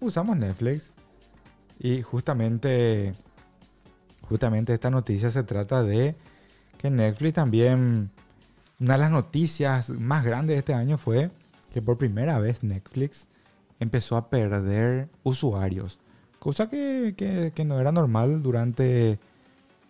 usamos 0.00 0.36
Netflix 0.36 0.92
y 1.78 2.02
justamente 2.02 3.12
justamente 4.22 4.74
esta 4.74 4.90
noticia 4.90 5.30
se 5.30 5.42
trata 5.42 5.82
de 5.82 6.14
que 6.78 6.90
Netflix 6.90 7.34
también 7.34 8.10
una 8.80 8.94
de 8.94 8.98
las 8.98 9.10
noticias 9.10 9.90
más 9.90 10.24
grandes 10.24 10.54
de 10.54 10.58
este 10.58 10.74
año 10.74 10.96
fue 10.96 11.30
que 11.72 11.82
por 11.82 11.98
primera 11.98 12.38
vez 12.38 12.62
Netflix 12.62 13.28
empezó 13.78 14.16
a 14.16 14.30
perder 14.30 15.08
usuarios. 15.22 15.98
Cosa 16.38 16.70
que, 16.70 17.52
no 17.66 17.78
era 17.78 17.92
normal 17.92 18.42
durante 18.42 19.18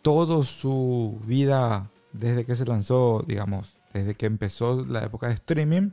toda 0.03 0.43
su 0.43 1.21
vida 1.25 1.89
desde 2.13 2.45
que 2.45 2.57
se 2.57 2.65
lanzó, 2.65 3.25
digamos, 3.27 3.77
desde 3.93 4.17
que 4.17 4.27
empezó 4.27 4.85
la 4.85 5.05
época 5.05 5.29
de 5.29 5.35
streaming. 5.35 5.91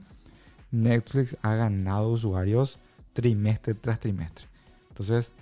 Netflix 0.72 1.38
ha 1.44 1.54
ganado 1.56 2.10
usuarios 2.10 2.80
trimestre 3.18 3.74
tras 3.74 4.00
trimestre. 4.00 4.46
Entonces, 4.90 5.34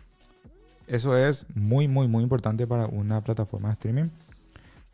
eso 0.88 1.18
es 1.18 1.46
muy, 1.54 1.88
muy, 1.88 2.08
muy 2.08 2.24
importante 2.24 2.66
para 2.68 2.88
una 2.88 3.22
plataforma 3.22 3.70
de 3.70 3.74
streaming 3.74 4.10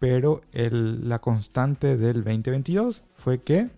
pero 0.02 0.42
la 0.52 1.20
constante 1.20 1.96
del 1.96 2.24
2022 2.24 3.04
fue 3.14 3.38
que 3.38 3.70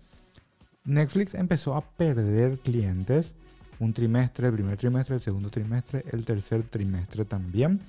Netflix 0.86 1.34
empezó 1.34 1.76
a 1.76 1.82
perder 1.82 2.60
clientes 2.60 3.36
un 3.78 3.92
trimestre, 3.92 4.48
el 4.48 4.54
primer 4.54 4.78
trimestre, 4.78 5.16
el 5.16 5.22
segundo 5.22 5.50
trimestre, 5.50 6.06
el 6.14 6.24
tercer 6.24 6.64
trimestre 6.64 7.26
también. 7.26 7.82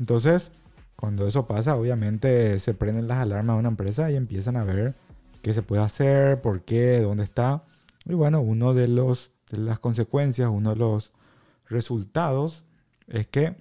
Entonces, 0.00 0.50
cuando 0.96 1.26
eso 1.26 1.46
pasa, 1.46 1.76
obviamente 1.76 2.58
se 2.58 2.72
prenden 2.72 3.06
las 3.06 3.18
alarmas 3.18 3.56
de 3.56 3.60
una 3.60 3.68
empresa 3.68 4.10
y 4.10 4.16
empiezan 4.16 4.56
a 4.56 4.64
ver 4.64 4.94
qué 5.42 5.52
se 5.52 5.60
puede 5.60 5.82
hacer, 5.82 6.40
por 6.40 6.62
qué, 6.62 7.00
dónde 7.00 7.24
está. 7.24 7.64
Y 8.06 8.14
bueno, 8.14 8.40
uno 8.40 8.72
de 8.72 8.88
los 8.88 9.30
las 9.52 9.78
consecuencias, 9.78 10.48
uno 10.50 10.70
de 10.70 10.76
los 10.76 11.12
resultados 11.68 12.64
es 13.06 13.26
que 13.26 13.56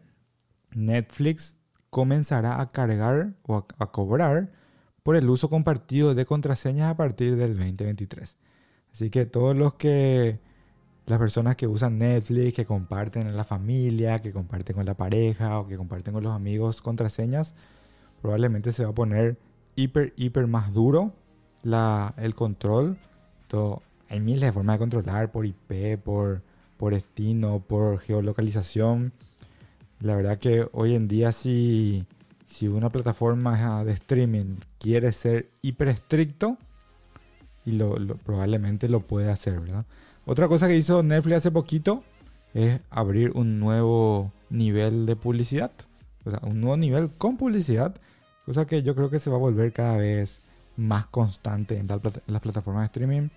Netflix 0.73 1.55
comenzará 1.89 2.61
a 2.61 2.69
cargar 2.69 3.33
o 3.43 3.65
a, 3.77 3.91
cobrar 3.91 4.51
por 5.03 5.15
el 5.15 5.29
uso 5.29 5.49
compartido 5.49 6.15
de 6.15 6.25
contraseñas 6.25 6.89
a 6.89 6.97
partir 6.97 7.35
del 7.35 7.57
2023. 7.57 8.37
Así 8.93 9.09
que 9.09 9.25
todos 9.25 9.55
los 9.55 9.73
que, 9.73 10.39
las 11.05 11.19
personas 11.19 11.55
que 11.55 11.67
usan 11.67 11.97
Netflix, 11.97 12.55
que 12.55 12.65
comparten 12.65 13.27
en 13.27 13.35
la 13.35 13.43
familia, 13.43 14.21
que 14.21 14.31
comparten 14.31 14.75
con 14.75 14.85
la 14.85 14.95
pareja 14.95 15.59
o 15.59 15.67
que 15.67 15.77
comparten 15.77 16.13
con 16.13 16.23
los 16.23 16.33
amigos 16.33 16.81
contraseñas, 16.81 17.55
probablemente 18.21 18.71
se 18.71 18.85
va 18.85 18.91
a 18.91 18.95
poner 18.95 19.37
hiper, 19.75 20.13
hiper 20.15 20.47
más 20.47 20.73
duro 20.73 21.13
la, 21.63 22.13
el 22.17 22.35
control. 22.35 22.97
Hay 24.11 24.19
miles 24.19 24.41
de 24.41 24.51
formas 24.51 24.75
de 24.75 24.79
controlar 24.79 25.31
por 25.31 25.45
IP, 25.45 25.97
por, 26.03 26.41
por 26.75 26.93
destino, 26.93 27.63
por 27.65 27.97
geolocalización. 27.99 29.13
La 30.01 30.15
verdad 30.15 30.37
que 30.37 30.67
hoy 30.73 30.95
en 30.95 31.07
día 31.07 31.31
si, 31.31 32.05
si 32.45 32.67
una 32.67 32.89
plataforma 32.89 33.85
de 33.85 33.93
streaming 33.93 34.57
quiere 34.79 35.13
ser 35.13 35.49
hiper 35.61 35.87
estricto, 35.87 36.57
y 37.63 37.71
lo, 37.71 37.95
probablemente 38.17 38.89
lo 38.89 38.99
puede 38.99 39.31
hacer, 39.31 39.61
¿verdad? 39.61 39.85
Otra 40.25 40.49
cosa 40.49 40.67
que 40.67 40.75
hizo 40.75 41.03
Netflix 41.03 41.37
hace 41.37 41.51
poquito 41.51 42.03
es 42.53 42.81
abrir 42.89 43.31
un 43.31 43.61
nuevo 43.61 44.33
nivel 44.49 45.05
de 45.05 45.15
publicidad. 45.15 45.71
O 46.25 46.31
sea, 46.31 46.41
un 46.43 46.59
nuevo 46.59 46.75
nivel 46.75 47.11
con 47.11 47.37
publicidad. 47.37 47.95
Cosa 48.45 48.67
que 48.67 48.83
yo 48.83 48.93
creo 48.93 49.09
que 49.09 49.19
se 49.19 49.29
va 49.29 49.37
a 49.37 49.39
volver 49.39 49.71
cada 49.71 49.95
vez 49.95 50.41
más 50.75 51.05
constante 51.05 51.77
en, 51.77 51.89
en 51.89 52.01
las 52.27 52.41
plataformas 52.41 52.81
de 52.81 52.85
streaming. 52.87 53.29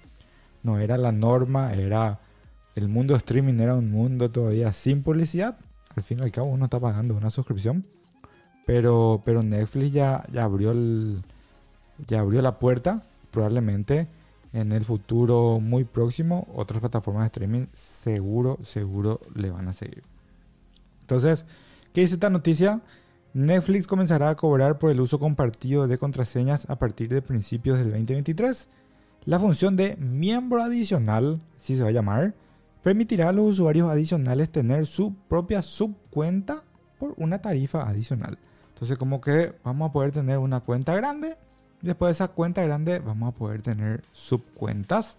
No 0.64 0.80
era 0.80 0.98
la 0.98 1.12
norma, 1.12 1.72
era... 1.72 2.18
El 2.74 2.88
mundo 2.88 3.14
streaming 3.14 3.60
era 3.60 3.76
un 3.76 3.92
mundo 3.92 4.32
todavía 4.32 4.72
sin 4.72 5.04
publicidad 5.04 5.56
al 5.96 6.02
fin 6.02 6.18
y 6.18 6.22
al 6.22 6.32
cabo 6.32 6.48
uno 6.48 6.64
está 6.64 6.80
pagando 6.80 7.14
una 7.14 7.30
suscripción. 7.30 7.86
Pero, 8.66 9.22
pero 9.24 9.42
Netflix 9.42 9.92
ya, 9.92 10.24
ya, 10.32 10.44
abrió 10.44 10.74
ya 12.06 12.20
abrió 12.20 12.42
la 12.42 12.58
puerta. 12.58 13.02
Probablemente 13.30 14.08
en 14.52 14.72
el 14.72 14.84
futuro 14.84 15.60
muy 15.60 15.84
próximo 15.84 16.46
otras 16.54 16.80
plataformas 16.80 17.24
de 17.24 17.26
streaming 17.26 17.66
seguro, 17.72 18.58
seguro 18.62 19.20
le 19.34 19.50
van 19.50 19.68
a 19.68 19.72
seguir. 19.72 20.02
Entonces, 21.00 21.44
¿qué 21.92 22.02
dice 22.02 22.14
esta 22.14 22.30
noticia? 22.30 22.80
Netflix 23.34 23.88
comenzará 23.88 24.30
a 24.30 24.36
cobrar 24.36 24.78
por 24.78 24.92
el 24.92 25.00
uso 25.00 25.18
compartido 25.18 25.88
de 25.88 25.98
contraseñas 25.98 26.70
a 26.70 26.76
partir 26.76 27.08
de 27.08 27.20
principios 27.20 27.78
del 27.78 27.90
2023. 27.90 28.68
La 29.26 29.38
función 29.38 29.74
de 29.74 29.96
miembro 29.96 30.62
adicional, 30.62 31.40
si 31.56 31.76
se 31.76 31.82
va 31.82 31.88
a 31.88 31.92
llamar, 31.92 32.34
permitirá 32.82 33.30
a 33.30 33.32
los 33.32 33.46
usuarios 33.46 33.88
adicionales 33.88 34.50
tener 34.50 34.84
su 34.84 35.14
propia 35.14 35.62
subcuenta 35.62 36.62
por 36.98 37.14
una 37.16 37.40
tarifa 37.40 37.88
adicional. 37.88 38.38
Entonces 38.68 38.98
como 38.98 39.22
que 39.22 39.54
vamos 39.64 39.88
a 39.88 39.92
poder 39.92 40.12
tener 40.12 40.36
una 40.36 40.60
cuenta 40.60 40.94
grande. 40.94 41.36
Después 41.80 42.08
de 42.08 42.12
esa 42.12 42.28
cuenta 42.28 42.62
grande 42.64 42.98
vamos 42.98 43.32
a 43.32 43.36
poder 43.36 43.62
tener 43.62 44.04
subcuentas. 44.12 45.16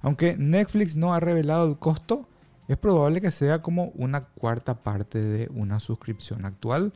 Aunque 0.00 0.36
Netflix 0.36 0.96
no 0.96 1.14
ha 1.14 1.20
revelado 1.20 1.68
el 1.68 1.78
costo, 1.78 2.26
es 2.66 2.76
probable 2.76 3.20
que 3.20 3.30
sea 3.30 3.62
como 3.62 3.92
una 3.94 4.24
cuarta 4.24 4.74
parte 4.74 5.22
de 5.22 5.48
una 5.54 5.78
suscripción 5.78 6.44
actual. 6.44 6.92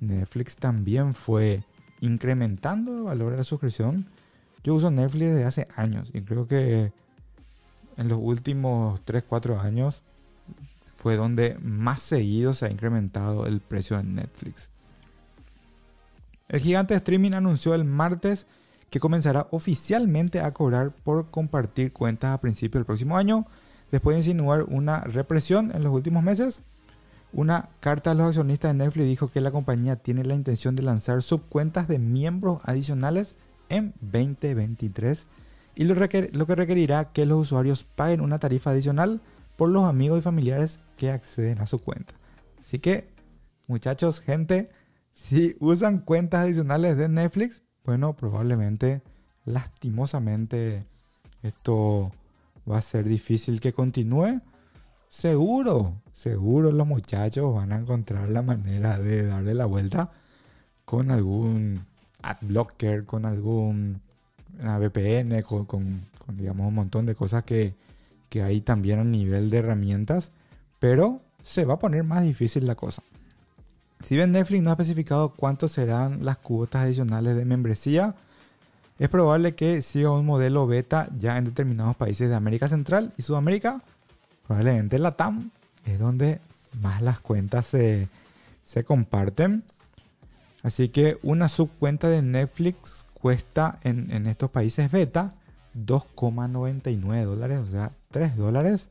Netflix 0.00 0.56
también 0.56 1.14
fue 1.14 1.62
incrementando 2.00 2.96
el 2.96 3.02
valor 3.04 3.30
de 3.30 3.38
la 3.38 3.44
suscripción. 3.44 4.06
Yo 4.64 4.74
uso 4.74 4.90
Netflix 4.90 5.30
desde 5.30 5.44
hace 5.44 5.68
años 5.76 6.10
y 6.12 6.22
creo 6.22 6.46
que 6.46 6.92
en 7.96 8.08
los 8.08 8.18
últimos 8.20 9.04
3-4 9.04 9.60
años 9.60 10.02
fue 10.96 11.16
donde 11.16 11.56
más 11.62 12.00
seguido 12.00 12.54
se 12.54 12.66
ha 12.66 12.70
incrementado 12.70 13.46
el 13.46 13.60
precio 13.60 13.96
de 13.96 14.04
Netflix. 14.04 14.70
El 16.48 16.60
gigante 16.60 16.94
de 16.94 16.98
streaming 16.98 17.32
anunció 17.32 17.74
el 17.74 17.84
martes 17.84 18.46
que 18.90 19.00
comenzará 19.00 19.48
oficialmente 19.50 20.40
a 20.40 20.52
cobrar 20.52 20.90
por 20.90 21.30
compartir 21.30 21.92
cuentas 21.92 22.34
a 22.34 22.40
principios 22.40 22.80
del 22.80 22.86
próximo 22.86 23.16
año, 23.16 23.46
después 23.92 24.14
de 24.14 24.20
insinuar 24.20 24.64
una 24.64 25.00
represión 25.00 25.72
en 25.74 25.84
los 25.84 25.92
últimos 25.92 26.22
meses. 26.22 26.62
Una 27.32 27.68
carta 27.80 28.12
a 28.12 28.14
los 28.14 28.28
accionistas 28.28 28.72
de 28.72 28.78
Netflix 28.78 29.06
dijo 29.06 29.30
que 29.30 29.42
la 29.42 29.50
compañía 29.50 29.96
tiene 29.96 30.24
la 30.24 30.34
intención 30.34 30.74
de 30.74 30.82
lanzar 30.82 31.22
subcuentas 31.22 31.86
de 31.86 31.98
miembros 31.98 32.60
adicionales 32.64 33.36
en 33.68 33.94
2023 34.00 35.26
y 35.74 35.84
lo, 35.84 35.94
que 35.94 36.54
requerirá 36.56 37.12
que 37.12 37.24
los 37.24 37.38
usuarios 37.38 37.84
paguen 37.84 38.20
una 38.20 38.40
tarifa 38.40 38.70
adicional 38.70 39.20
por 39.56 39.68
los 39.68 39.84
amigos 39.84 40.18
y 40.18 40.22
familiares 40.22 40.80
que 40.96 41.10
acceden 41.10 41.60
a 41.60 41.66
su 41.66 41.78
cuenta. 41.78 42.14
Así 42.60 42.80
que, 42.80 43.08
muchachos, 43.68 44.20
gente, 44.20 44.70
si 45.12 45.56
usan 45.60 46.00
cuentas 46.00 46.44
adicionales 46.44 46.96
de 46.96 47.08
Netflix, 47.08 47.62
bueno, 47.84 48.16
probablemente, 48.16 49.02
lastimosamente, 49.44 50.84
esto 51.42 52.10
va 52.68 52.78
a 52.78 52.82
ser 52.82 53.04
difícil 53.04 53.60
que 53.60 53.72
continúe. 53.72 54.40
Seguro, 55.08 56.02
seguro 56.12 56.72
los 56.72 56.86
muchachos 56.86 57.54
van 57.54 57.72
a 57.72 57.78
encontrar 57.78 58.28
la 58.28 58.42
manera 58.42 58.98
de 58.98 59.26
darle 59.26 59.54
la 59.54 59.66
vuelta 59.66 60.10
con 60.84 61.10
algún 61.10 61.86
adblocker, 62.22 63.04
con 63.04 63.24
algún 63.24 64.00
VPN, 64.60 65.42
con, 65.42 66.02
digamos 66.28 66.68
un 66.68 66.74
montón 66.74 67.06
de 67.06 67.14
cosas 67.14 67.44
que, 67.44 67.74
que 68.28 68.42
hay 68.42 68.60
también 68.60 68.98
a 68.98 69.04
nivel 69.04 69.50
de 69.50 69.58
herramientas, 69.58 70.32
pero 70.78 71.20
se 71.42 71.64
va 71.64 71.74
a 71.74 71.78
poner 71.78 72.04
más 72.04 72.22
difícil 72.22 72.66
la 72.66 72.74
cosa. 72.74 73.02
Si 74.02 74.14
bien 74.14 74.32
Netflix 74.32 74.62
no 74.62 74.70
ha 74.70 74.74
especificado 74.74 75.30
cuánto 75.30 75.68
serán 75.68 76.24
las 76.24 76.38
cuotas 76.38 76.82
adicionales 76.82 77.36
de 77.36 77.44
membresía, 77.44 78.14
es 78.98 79.08
probable 79.08 79.54
que 79.54 79.82
siga 79.82 80.10
un 80.10 80.26
modelo 80.26 80.66
beta 80.66 81.08
ya 81.18 81.38
en 81.38 81.44
determinados 81.44 81.96
países 81.96 82.28
de 82.28 82.34
América 82.34 82.68
Central 82.68 83.12
y 83.16 83.22
Sudamérica. 83.22 83.82
Probablemente 84.46 84.98
la 84.98 85.16
TAM 85.16 85.50
es 85.84 85.98
donde 85.98 86.40
más 86.80 87.02
las 87.02 87.20
cuentas 87.20 87.66
se, 87.66 88.08
se 88.64 88.84
comparten. 88.84 89.62
Así 90.68 90.90
que 90.90 91.16
una 91.22 91.48
subcuenta 91.48 92.10
de 92.10 92.20
Netflix 92.20 93.06
cuesta 93.14 93.80
en, 93.84 94.26
estos 94.26 94.50
países 94.50 94.92
beta 94.92 95.34
2,99 95.74 97.24
dólares, 97.24 97.60
o 97.66 97.70
sea, 97.70 97.92
3 98.10 98.36
dólares. 98.36 98.90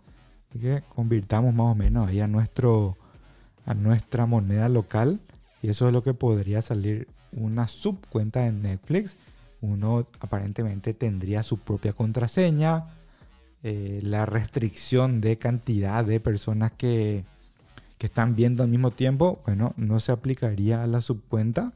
Así 0.50 0.58
que 0.58 0.82
convirtamos 0.90 1.54
más 1.54 1.68
o 1.68 1.76
menos 1.76 2.10
ahí 2.10 2.20
a 2.20 2.28
nuestra 2.28 4.26
moneda 4.26 4.70
local. 4.70 5.20
Y 5.62 5.70
eso 5.70 5.86
es 5.86 5.94
lo 5.94 6.02
que 6.02 6.16
podría 6.16 6.64
salir 6.64 7.08
una 7.32 7.68
subcuenta 7.68 8.40
de 8.40 8.54
Netflix. 8.54 9.18
Uno 9.62 10.04
aparentemente 10.20 10.96
tendría 10.96 11.44
su 11.44 11.60
propia 11.60 11.94
contraseña. 11.94 12.86
Eh, 13.62 14.00
la 14.02 14.26
restricción 14.26 15.22
de 15.22 15.38
cantidad 15.38 16.04
de 16.04 16.20
personas 16.20 16.72
que, 16.72 17.24
que 17.98 18.06
están 18.08 18.36
viendo 18.36 18.64
al 18.64 18.70
mismo 18.70 18.92
tiempo, 18.92 19.42
bueno, 19.46 19.74
no 19.78 20.00
se 20.00 20.12
aplicaría 20.12 20.84
a 20.84 20.88
la 20.88 21.02
subcuenta. 21.02 21.74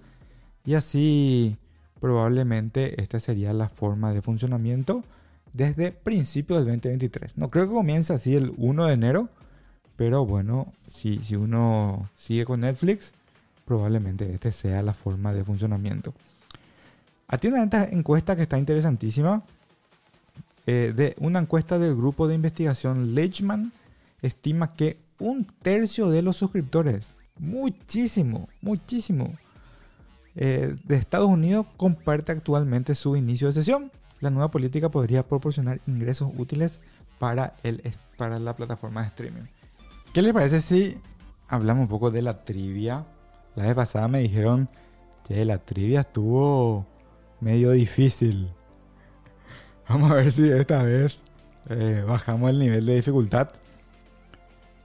Y 0.65 0.75
así 0.75 1.57
probablemente 1.99 3.01
esta 3.01 3.19
sería 3.19 3.53
la 3.53 3.69
forma 3.69 4.13
de 4.13 4.21
funcionamiento 4.21 5.03
desde 5.53 5.91
principios 5.91 6.59
del 6.59 6.79
2023. 6.79 7.37
No 7.37 7.49
creo 7.49 7.67
que 7.67 7.73
comience 7.73 8.13
así 8.13 8.35
el 8.35 8.53
1 8.57 8.85
de 8.85 8.93
enero, 8.93 9.29
pero 9.95 10.25
bueno, 10.25 10.73
si, 10.89 11.19
si 11.19 11.35
uno 11.35 12.09
sigue 12.15 12.45
con 12.45 12.61
Netflix, 12.61 13.13
probablemente 13.65 14.33
esta 14.33 14.51
sea 14.51 14.81
la 14.81 14.93
forma 14.93 15.33
de 15.33 15.43
funcionamiento. 15.43 16.13
Atiendan 17.27 17.63
esta 17.63 17.85
encuesta 17.85 18.35
que 18.35 18.43
está 18.43 18.57
interesantísima. 18.57 19.43
Eh, 20.67 20.93
de 20.95 21.15
una 21.19 21.39
encuesta 21.39 21.79
del 21.79 21.95
grupo 21.95 22.27
de 22.27 22.35
investigación 22.35 23.15
Leachman 23.15 23.71
estima 24.21 24.73
que 24.73 24.97
un 25.21 25.45
tercio 25.45 26.09
de 26.09 26.21
los 26.21 26.37
suscriptores, 26.37 27.13
muchísimo, 27.39 28.47
muchísimo, 28.61 29.33
eh, 30.35 30.75
de 30.83 30.95
Estados 30.95 31.29
Unidos 31.29 31.65
comparte 31.77 32.31
actualmente 32.31 32.95
su 32.95 33.15
inicio 33.15 33.47
de 33.47 33.53
sesión. 33.53 33.91
La 34.19 34.29
nueva 34.29 34.51
política 34.51 34.89
podría 34.89 35.27
proporcionar 35.27 35.81
ingresos 35.87 36.31
útiles 36.37 36.79
para, 37.19 37.55
el, 37.63 37.81
para 38.17 38.39
la 38.39 38.55
plataforma 38.55 39.01
de 39.01 39.07
streaming. 39.07 39.43
¿Qué 40.13 40.21
les 40.21 40.33
parece 40.33 40.61
si 40.61 40.97
hablamos 41.47 41.83
un 41.83 41.87
poco 41.87 42.11
de 42.11 42.21
la 42.21 42.43
trivia? 42.43 43.05
La 43.55 43.65
vez 43.65 43.75
pasada 43.75 44.07
me 44.07 44.19
dijeron 44.19 44.69
que 45.27 45.43
la 45.45 45.57
trivia 45.57 46.01
estuvo 46.01 46.85
medio 47.39 47.71
difícil. 47.71 48.51
Vamos 49.89 50.11
a 50.11 50.15
ver 50.15 50.31
si 50.31 50.49
esta 50.49 50.83
vez 50.83 51.23
eh, 51.69 52.03
bajamos 52.07 52.49
el 52.49 52.59
nivel 52.59 52.85
de 52.85 52.95
dificultad. 52.95 53.49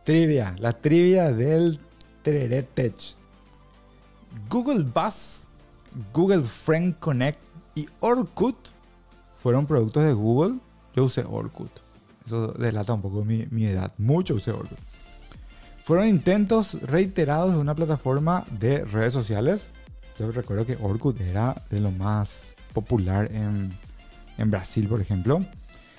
Trivia, 0.07 0.55
la 0.61 0.73
trivia 0.73 1.33
del 1.33 1.81
Tereret 2.23 2.73
Tech. 2.75 2.95
Google 4.49 4.85
Buzz, 4.85 5.49
Google 6.15 6.45
Friend 6.45 6.97
Connect 7.01 7.41
y 7.75 7.89
Orkut 7.99 8.55
fueron 9.43 9.67
productos 9.67 10.05
de 10.05 10.13
Google. 10.13 10.61
Yo 10.95 11.07
usé 11.07 11.25
Orkut. 11.29 11.73
Eso 12.25 12.53
delata 12.53 12.93
un 12.93 13.03
poco 13.03 13.25
mi, 13.25 13.49
mi 13.51 13.67
edad. 13.67 13.93
Mucho 13.99 14.35
usé 14.35 14.53
Orkut. 14.53 14.79
Fueron 15.83 16.07
intentos 16.07 16.81
reiterados 16.83 17.55
de 17.55 17.59
una 17.59 17.75
plataforma 17.75 18.45
de 18.61 18.85
redes 18.85 19.13
sociales. 19.13 19.71
Yo 20.21 20.31
recuerdo 20.31 20.67
que 20.67 20.79
Orkut 20.81 21.21
era 21.21 21.61
de 21.69 21.81
lo 21.81 21.91
más 21.91 22.55
popular 22.73 23.29
en, 23.33 23.77
en 24.39 24.51
Brasil, 24.53 24.87
por 24.87 25.01
ejemplo. 25.01 25.45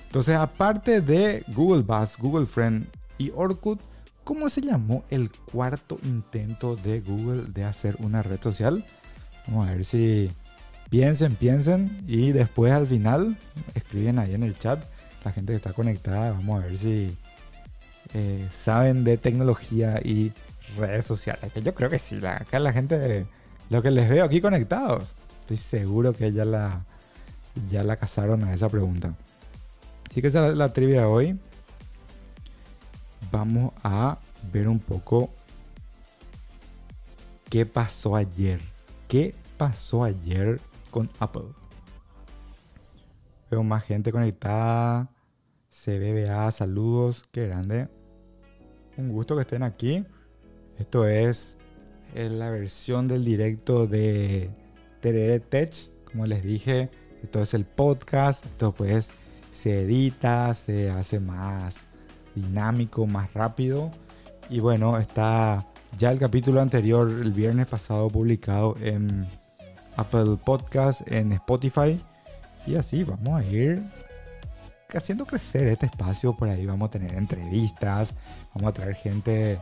Entonces, 0.05 0.37
aparte 0.37 1.01
de 1.01 1.43
Google 1.49 1.83
Buzz, 1.83 2.17
Google 2.17 2.45
Friend 2.45 2.87
y 3.17 3.31
Orkut, 3.35 3.81
¿Cómo 4.27 4.49
se 4.49 4.59
llamó 4.59 5.05
el 5.09 5.31
cuarto 5.31 5.97
intento 6.03 6.75
de 6.75 6.99
Google 6.99 7.43
de 7.47 7.63
hacer 7.63 7.95
una 7.99 8.23
red 8.23 8.41
social? 8.41 8.83
Vamos 9.47 9.69
a 9.69 9.71
ver 9.71 9.85
si 9.85 10.29
piensen, 10.89 11.35
piensen 11.35 12.03
y 12.09 12.33
después 12.33 12.73
al 12.73 12.85
final 12.85 13.37
escriben 13.73 14.19
ahí 14.19 14.33
en 14.33 14.43
el 14.43 14.59
chat 14.59 14.83
la 15.23 15.31
gente 15.31 15.53
que 15.53 15.55
está 15.55 15.71
conectada. 15.71 16.33
Vamos 16.33 16.61
a 16.61 16.65
ver 16.67 16.77
si 16.77 17.15
eh, 18.13 18.45
saben 18.51 19.05
de 19.05 19.17
tecnología 19.17 20.01
y 20.03 20.33
redes 20.77 21.05
sociales. 21.05 21.53
Que 21.53 21.61
yo 21.61 21.73
creo 21.73 21.89
que 21.89 21.97
sí. 21.97 22.19
La, 22.19 22.33
acá 22.33 22.59
la 22.59 22.73
gente, 22.73 23.25
lo 23.69 23.81
que 23.81 23.91
les 23.91 24.09
veo 24.09 24.25
aquí 24.25 24.41
conectados, 24.41 25.15
estoy 25.43 25.55
seguro 25.55 26.11
que 26.11 26.33
ya 26.33 26.43
la, 26.43 26.83
ya 27.69 27.81
la 27.81 27.95
cazaron 27.95 28.43
a 28.43 28.53
esa 28.53 28.67
pregunta. 28.67 29.15
Así 30.11 30.21
que 30.21 30.27
esa 30.27 30.49
es 30.49 30.57
la 30.57 30.73
trivia 30.73 30.99
de 30.99 31.05
hoy 31.05 31.39
vamos 33.31 33.73
a 33.83 34.17
ver 34.51 34.67
un 34.67 34.79
poco 34.79 35.29
qué 37.49 37.65
pasó 37.65 38.15
ayer. 38.15 38.59
¿Qué 39.07 39.33
pasó 39.57 40.03
ayer 40.03 40.59
con 40.91 41.09
Apple? 41.19 41.47
Veo 43.49 43.63
más 43.63 43.83
gente 43.83 44.11
conectada. 44.11 45.09
CBBA, 45.71 46.51
saludos. 46.51 47.23
Qué 47.31 47.47
grande. 47.47 47.87
Un 48.97 49.09
gusto 49.09 49.35
que 49.35 49.41
estén 49.41 49.63
aquí. 49.63 50.05
Esto 50.77 51.07
es 51.07 51.57
la 52.13 52.49
versión 52.49 53.07
del 53.07 53.23
directo 53.23 53.87
de 53.87 54.49
Terere 54.99 55.39
Tech. 55.39 55.73
Como 56.05 56.25
les 56.25 56.43
dije, 56.43 56.89
esto 57.23 57.41
es 57.41 57.53
el 57.53 57.65
podcast. 57.65 58.45
Esto 58.45 58.73
pues 58.73 59.11
se 59.51 59.83
edita, 59.83 60.53
se 60.53 60.89
hace 60.89 61.19
más 61.19 61.86
dinámico, 62.41 63.05
más 63.05 63.33
rápido. 63.33 63.91
Y 64.49 64.59
bueno, 64.59 64.97
está 64.97 65.65
ya 65.97 66.11
el 66.11 66.19
capítulo 66.19 66.61
anterior, 66.61 67.09
el 67.09 67.31
viernes 67.31 67.67
pasado, 67.67 68.07
publicado 68.09 68.75
en 68.81 69.27
Apple 69.95 70.37
Podcast, 70.43 71.01
en 71.05 71.31
Spotify. 71.33 72.01
Y 72.65 72.75
así 72.75 73.03
vamos 73.03 73.39
a 73.39 73.43
ir 73.43 73.81
haciendo 74.93 75.25
crecer 75.25 75.67
este 75.67 75.87
espacio. 75.87 76.33
Por 76.33 76.49
ahí 76.49 76.65
vamos 76.65 76.87
a 76.87 76.91
tener 76.91 77.13
entrevistas, 77.13 78.13
vamos 78.53 78.69
a 78.69 78.73
traer 78.73 78.95
gente 78.95 79.59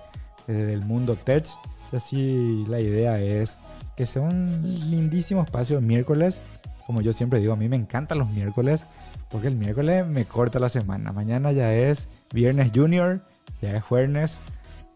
del 0.48 0.82
mundo 0.82 1.16
tech. 1.16 1.48
Así 1.92 2.66
la 2.68 2.80
idea 2.80 3.20
es 3.20 3.60
que 3.96 4.06
sea 4.06 4.24
un 4.24 4.62
lindísimo 4.90 5.42
espacio 5.42 5.78
el 5.78 5.86
miércoles. 5.86 6.40
Como 6.86 7.02
yo 7.02 7.14
siempre 7.14 7.40
digo, 7.40 7.54
a 7.54 7.56
mí 7.56 7.70
me 7.70 7.76
encantan 7.76 8.20
los 8.20 8.30
miércoles 8.30 8.86
porque 9.30 9.48
el 9.48 9.56
miércoles 9.56 10.06
me 10.06 10.26
corta 10.26 10.60
la 10.60 10.70
semana. 10.70 11.12
Mañana 11.12 11.52
ya 11.52 11.74
es 11.74 12.08
viernes 12.36 12.72
junior, 12.76 13.22
ya 13.62 13.78
es 13.78 13.84
jueves. 13.84 14.38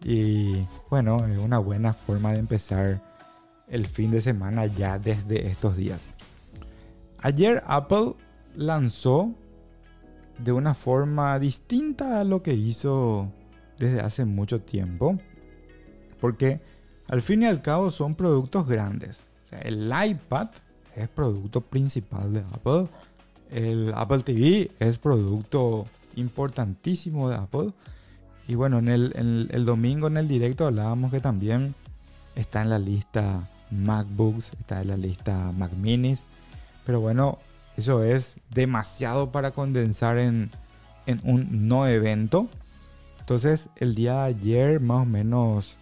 Y 0.04 0.66
bueno, 0.88 1.26
es 1.26 1.38
una 1.38 1.58
buena 1.58 1.92
forma 1.92 2.32
de 2.32 2.38
empezar 2.38 3.00
el 3.66 3.86
fin 3.86 4.10
de 4.10 4.20
semana 4.20 4.66
ya 4.66 4.98
desde 4.98 5.48
estos 5.48 5.76
días. 5.76 6.06
Ayer 7.18 7.62
Apple 7.66 8.14
lanzó 8.54 9.34
de 10.38 10.52
una 10.52 10.74
forma 10.74 11.38
distinta 11.38 12.20
a 12.20 12.24
lo 12.24 12.42
que 12.42 12.54
hizo 12.54 13.32
desde 13.78 14.00
hace 14.00 14.24
mucho 14.24 14.60
tiempo. 14.60 15.18
Porque 16.20 16.60
al 17.08 17.22
fin 17.22 17.42
y 17.42 17.46
al 17.46 17.62
cabo 17.62 17.90
son 17.90 18.14
productos 18.14 18.66
grandes. 18.66 19.20
el 19.50 19.90
iPad 19.90 20.48
es 20.94 21.08
producto 21.08 21.60
principal 21.62 22.32
de 22.32 22.40
Apple. 22.40 22.86
El 23.50 23.92
Apple 23.94 24.20
TV 24.20 24.70
es 24.78 24.98
producto 24.98 25.86
importantísimo 26.16 27.28
de 27.28 27.36
Apple. 27.36 27.72
Y 28.48 28.54
bueno, 28.54 28.78
en 28.78 28.88
el, 28.88 29.48
el 29.52 29.64
domingo 29.64 30.06
en 30.06 30.16
el 30.16 30.28
directo 30.28 30.66
hablábamos 30.66 31.10
que 31.10 31.20
también 31.20 31.74
está 32.34 32.62
en 32.62 32.70
la 32.70 32.78
lista 32.78 33.48
MacBooks, 33.70 34.52
está 34.58 34.82
en 34.82 34.88
la 34.88 34.96
lista 34.96 35.52
Mac 35.52 35.72
Minis. 35.72 36.24
Pero 36.84 37.00
bueno, 37.00 37.38
eso 37.76 38.02
es 38.02 38.36
demasiado 38.50 39.30
para 39.30 39.52
condensar 39.52 40.18
en, 40.18 40.50
un 41.24 41.68
no 41.68 41.86
evento. 41.86 42.48
Entonces, 43.20 43.68
el 43.76 43.94
día 43.94 44.14
de 44.14 44.20
ayer, 44.26 44.80
más 44.80 45.02
o 45.02 45.04
menos 45.04 45.76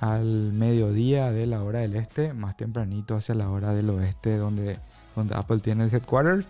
al 0.00 0.52
mediodía 0.52 1.30
de 1.32 1.46
la 1.46 1.62
hora 1.62 1.80
del 1.80 1.96
este, 1.96 2.32
más 2.32 2.56
tempranito 2.56 3.16
hacia 3.16 3.34
la 3.34 3.50
hora 3.50 3.74
del 3.74 3.90
oeste, 3.90 4.36
donde, 4.36 4.78
donde 5.14 5.34
Apple 5.34 5.60
tiene 5.60 5.84
el 5.84 5.94
headquarters, 5.94 6.46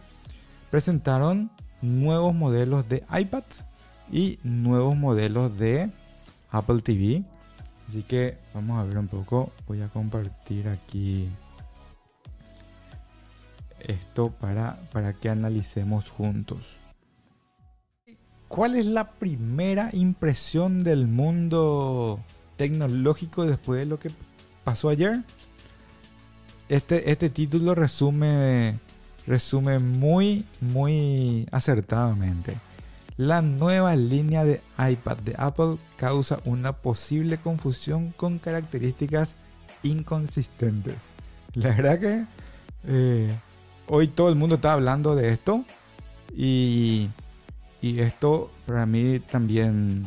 presentaron 0.71 1.51
nuevos 1.83 2.35
modelos 2.35 2.89
de 2.89 3.05
iPads 3.11 3.65
y 4.11 4.39
nuevos 4.43 4.97
modelos 4.97 5.57
de 5.59 5.91
Apple 6.51 6.81
TV. 6.83 7.23
Así 7.89 8.03
que 8.03 8.37
vamos 8.55 8.79
a 8.79 8.85
ver 8.85 8.99
un 8.99 9.09
poco. 9.09 9.53
Voy 9.67 9.83
a 9.83 9.89
compartir 9.89 10.69
aquí 10.69 11.29
esto 13.81 14.31
para, 14.31 14.79
para 14.93 15.13
que 15.13 15.29
analicemos 15.29 16.11
juntos. 16.11 16.79
¿Cuál 18.49 18.77
es 18.77 18.87
la 18.87 19.11
primera 19.11 19.91
impresión 19.93 20.85
del 20.85 21.07
mundo 21.07 22.21
tecnológico 22.57 23.45
después 23.45 23.81
de 23.81 23.87
lo 23.87 23.99
que 23.99 24.11
pasó 24.65 24.89
ayer? 24.89 25.23
Este, 26.69 27.11
este 27.11 27.29
título 27.31 27.75
resume, 27.75 28.79
resume 29.27 29.79
muy, 29.79 30.45
muy 30.61 31.47
acertadamente. 31.51 32.57
La 33.17 33.41
nueva 33.43 33.97
línea 33.97 34.45
de 34.45 34.61
iPad 34.79 35.17
de 35.19 35.35
Apple 35.39 35.79
causa 35.97 36.39
una 36.45 36.73
posible 36.73 37.39
confusión 37.39 38.13
con 38.17 38.39
características 38.39 39.37
inconsistentes. 39.83 40.97
La 41.55 41.71
verdad 41.71 41.99
que 41.99 42.25
eh, 42.87 43.35
hoy 43.87 44.09
todo 44.09 44.29
el 44.29 44.35
mundo 44.37 44.57
está 44.57 44.75
hablando 44.75 45.17
de 45.17 45.33
esto 45.33 45.65
y, 46.35 47.09
y 47.81 48.01
esto 48.01 48.51
para 48.67 48.85
mí 48.85 49.21
también 49.21 50.07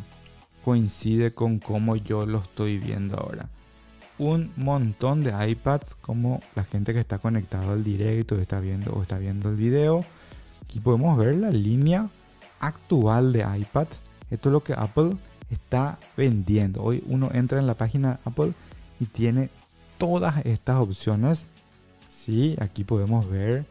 coincide 0.64 1.32
con 1.32 1.58
cómo 1.58 1.96
yo 1.96 2.28
lo 2.28 2.40
estoy 2.40 2.78
viendo 2.78 3.18
ahora. 3.18 3.50
Un 4.20 4.52
montón 4.58 5.24
de 5.24 5.34
iPads 5.50 5.96
como 5.96 6.42
la 6.54 6.66
gente 6.66 6.94
que 6.94 7.00
está 7.00 7.18
conectado 7.20 7.72
al 7.72 7.84
directo, 7.86 8.36
está 8.36 8.60
viendo 8.60 8.94
o 8.94 9.02
está 9.02 9.18
viendo 9.18 9.50
el 9.50 9.56
video. 9.56 10.04
Aquí 10.62 10.82
podemos 10.82 11.18
ver 11.18 11.38
la 11.38 11.50
línea 11.50 12.10
actual 12.60 13.32
de 13.32 13.40
iPads. 13.40 14.02
Esto 14.30 14.50
es 14.50 14.54
lo 14.54 14.60
que 14.60 14.74
Apple 14.74 15.16
está 15.50 15.98
vendiendo. 16.18 16.84
Hoy 16.84 17.02
uno 17.08 17.32
entra 17.34 17.60
en 17.60 17.66
la 17.66 17.76
página 17.76 18.20
Apple 18.26 18.52
y 19.00 19.06
tiene 19.06 19.50
todas 19.98 20.46
estas 20.46 20.76
opciones. 20.76 21.48
Sí, 22.10 22.58
aquí 22.60 22.84
podemos 22.84 23.30
ver 23.30 23.66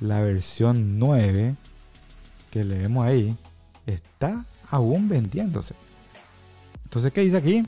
la 0.00 0.20
versión 0.22 0.98
9 0.98 1.56
que 2.50 2.64
leemos 2.64 3.04
ahí. 3.04 3.36
Está 3.86 4.46
aún 4.70 5.10
vendiéndose. 5.10 5.74
Entonces, 6.84 7.12
¿qué 7.12 7.20
dice 7.20 7.36
aquí? 7.36 7.66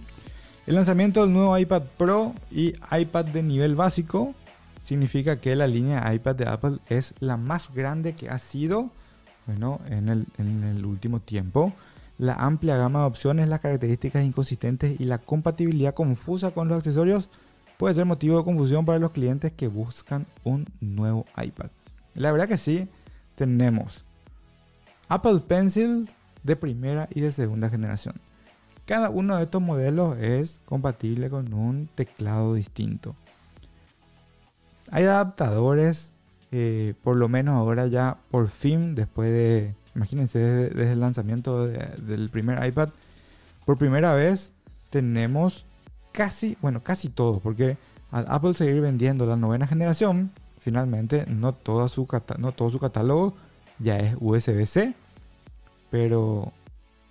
El 0.66 0.76
lanzamiento 0.76 1.22
del 1.22 1.32
nuevo 1.32 1.58
iPad 1.58 1.82
Pro 1.98 2.34
y 2.50 2.72
iPad 2.90 3.26
de 3.26 3.42
nivel 3.42 3.74
básico 3.74 4.34
significa 4.82 5.38
que 5.38 5.54
la 5.56 5.66
línea 5.66 6.12
iPad 6.14 6.36
de 6.36 6.48
Apple 6.48 6.78
es 6.88 7.12
la 7.20 7.36
más 7.36 7.72
grande 7.74 8.14
que 8.14 8.30
ha 8.30 8.38
sido 8.38 8.90
bueno, 9.46 9.80
en 9.90 10.08
el, 10.08 10.86
último 10.86 11.20
tiempo. 11.20 11.74
La 12.16 12.34
amplia 12.34 12.78
gama 12.78 13.00
de 13.00 13.06
opciones, 13.06 13.48
las 13.48 13.60
características 13.60 14.24
inconsistentes 14.24 14.98
y 14.98 15.04
la 15.04 15.18
compatibilidad 15.18 15.92
confusa 15.92 16.52
con 16.52 16.68
los 16.68 16.78
accesorios 16.78 17.28
puede 17.76 17.94
ser 17.94 18.06
motivo 18.06 18.38
de 18.38 18.44
confusión 18.44 18.86
para 18.86 18.98
los 18.98 19.10
clientes 19.10 19.52
que 19.52 19.68
buscan 19.68 20.26
un 20.44 20.66
nuevo 20.80 21.26
iPad. 21.36 21.70
La 22.14 22.32
verdad 22.32 22.48
que 22.48 22.56
sí, 22.56 22.88
tenemos 23.34 24.02
Apple 25.08 25.40
Pencil 25.46 26.08
de 26.42 26.56
primera 26.56 27.08
y 27.10 27.20
de 27.20 27.32
segunda 27.32 27.68
generación. 27.68 28.14
Cada 28.86 29.10
uno 29.10 29.36
de 29.36 29.44
estos 29.44 29.62
modelos 29.62 30.18
es 30.18 30.62
compatible 30.66 31.30
con 31.30 31.52
un 31.54 31.86
teclado 31.86 32.54
distinto. 32.54 33.16
Hay 34.90 35.04
adaptadores 35.04 36.14
eh, 36.56 36.94
por 37.02 37.16
lo 37.16 37.28
menos 37.28 37.56
ahora 37.56 37.88
ya 37.88 38.18
por 38.30 38.46
fin, 38.46 38.94
después 38.94 39.28
de, 39.28 39.74
imagínense, 39.96 40.38
desde, 40.38 40.92
el 40.92 41.00
lanzamiento 41.00 41.66
del 41.66 42.30
primer 42.30 42.64
iPad, 42.64 42.90
por 43.66 43.76
primera 43.76 44.14
vez 44.14 44.52
tenemos 44.88 45.64
casi, 46.12 46.56
bueno, 46.62 46.80
casi 46.84 47.08
todo, 47.08 47.40
porque 47.40 47.76
al 48.12 48.26
Apple 48.28 48.54
seguir 48.54 48.80
vendiendo 48.80 49.26
la 49.26 49.34
novena 49.34 49.66
generación, 49.66 50.30
finalmente 50.60 51.26
no, 51.26 51.54
toda 51.54 51.88
su, 51.88 52.06
no 52.38 52.52
todo 52.52 52.70
su 52.70 52.78
catálogo 52.78 53.34
ya 53.80 53.98
es 53.98 54.16
USB-C, 54.20 54.94
pero 55.90 56.52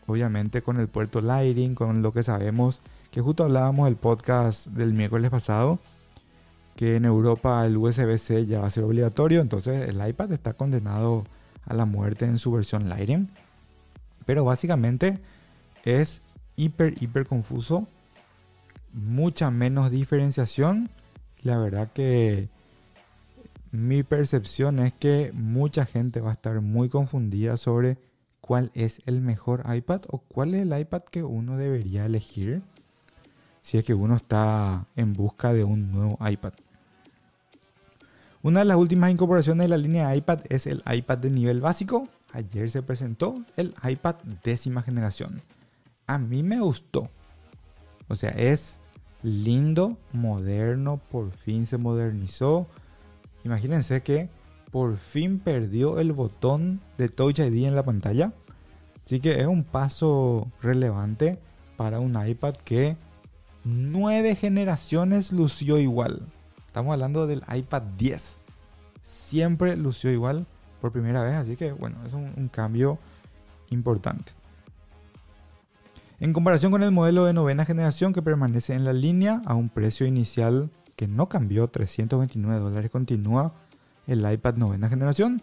obviamente 0.08 0.62
con 0.62 0.80
el 0.80 0.88
puerto 0.88 1.22
Lighting, 1.22 1.76
con 1.76 2.02
lo 2.02 2.14
que 2.14 2.24
sabemos, 2.24 2.82
que 3.12 3.22
justo 3.22 3.44
hablábamos 3.44 3.86
del 3.86 3.96
podcast 3.96 4.68
del 4.68 4.94
miércoles 4.94 5.30
pasado, 5.30 5.80
que 6.76 6.96
en 6.96 7.06
Europa 7.06 7.66
el 7.66 7.78
USB-C 7.78 8.46
ya 8.46 8.62
va 8.62 8.68
a 8.68 8.72
ser 8.72 8.84
obligatorio, 8.84 9.42
entonces 9.42 9.88
el 9.88 10.08
iPad 10.08 10.32
está 10.32 10.54
condenado 10.54 11.24
a 11.66 11.74
la 11.74 11.86
muerte 11.86 12.26
en 12.26 12.40
su 12.40 12.52
versión 12.52 12.90
Lighting. 12.90 13.30
Pero 14.26 14.46
básicamente 14.46 15.20
es 15.84 16.22
hiper, 16.56 17.02
hiper 17.02 17.26
confuso, 17.26 17.88
mucha 18.94 19.52
menos 19.52 19.92
diferenciación. 19.92 20.90
La 21.42 21.58
verdad 21.58 21.92
que 21.92 22.50
mi 23.72 24.04
percepción 24.04 24.80
es 24.80 24.94
que 24.94 25.32
mucha 25.34 25.86
gente 25.86 26.22
va 26.22 26.32
a 26.32 26.34
estar 26.34 26.62
muy 26.62 26.90
confundida 26.90 27.58
sobre 27.58 27.98
cuál 28.54 28.70
es 28.76 29.02
el 29.08 29.20
mejor 29.20 29.64
iPad 29.68 30.02
o 30.10 30.20
cuál 30.20 30.54
es 30.54 30.62
el 30.62 30.80
iPad 30.80 31.02
que 31.10 31.24
uno 31.24 31.58
debería 31.58 32.06
elegir 32.06 32.62
si 33.64 33.80
es 33.80 33.84
que 33.84 33.96
uno 33.96 34.16
está 34.16 34.86
en 34.96 35.14
busca 35.14 35.54
de 35.54 35.64
un 35.64 35.92
nuevo 35.92 36.20
iPad. 36.24 36.54
Una 38.44 38.60
de 38.60 38.66
las 38.66 38.78
últimas 38.78 39.10
incorporaciones 39.10 39.66
de 39.66 39.70
la 39.70 39.78
línea 39.78 40.16
iPad 40.16 40.42
es 40.50 40.68
el 40.68 40.84
iPad 40.86 41.18
de 41.18 41.32
nivel 41.32 41.62
básico. 41.62 42.08
Ayer 42.32 42.70
se 42.70 42.84
presentó 42.84 43.44
el 43.58 43.74
iPad 43.84 44.18
décima 44.44 44.84
generación. 44.84 45.42
A 46.06 46.20
mí 46.20 46.44
me 46.44 46.60
gustó. 46.60 47.10
O 48.08 48.16
sea, 48.16 48.30
es 48.30 48.78
lindo, 49.24 49.98
moderno, 50.12 51.02
por 51.10 51.32
fin 51.32 51.66
se 51.66 51.80
modernizó. 51.80 52.68
Imagínense 53.44 54.04
que 54.04 54.30
por 54.70 54.96
fin 54.98 55.40
perdió 55.40 55.98
el 56.00 56.12
botón 56.12 56.82
de 57.00 57.10
Touch 57.10 57.40
ID 57.40 57.66
en 57.66 57.76
la 57.76 57.84
pantalla. 57.84 58.32
Así 59.06 59.20
que 59.20 59.40
es 59.40 59.48
un 59.48 59.64
paso 59.64 60.52
relevante 60.62 61.40
para 61.78 62.00
un 62.00 62.16
iPad 62.26 62.56
que 62.56 62.96
nueve 63.64 64.36
generaciones 64.36 65.32
lució 65.32 65.78
igual. 65.78 66.28
Estamos 66.68 66.94
hablando 66.94 67.28
del 67.28 67.44
iPad 67.54 67.84
10. 67.98 68.40
Siempre 69.02 69.76
lució 69.76 70.12
igual 70.12 70.48
por 70.82 70.92
primera 70.92 71.24
vez, 71.24 71.36
así 71.36 71.56
que 71.56 71.72
bueno, 71.72 71.98
es 72.06 72.14
un, 72.14 72.50
cambio 72.50 72.98
importante. 73.70 74.32
En 76.20 76.34
comparación 76.34 76.72
con 76.72 76.84
el 76.84 76.92
modelo 76.92 77.26
de 77.26 77.34
novena 77.34 77.66
generación 77.66 78.14
que 78.14 78.22
permanece 78.22 78.74
en 78.74 78.86
la 78.86 78.94
línea 78.94 79.42
a 79.46 79.56
un 79.56 79.70
precio 79.70 80.06
inicial 80.06 80.70
que 80.96 81.08
no 81.08 81.28
cambió, 81.28 81.68
329 81.68 82.60
dólares, 82.60 82.92
continúa 82.92 83.54
el 84.08 84.30
iPad 84.30 84.56
novena 84.56 84.90
generación. 84.90 85.42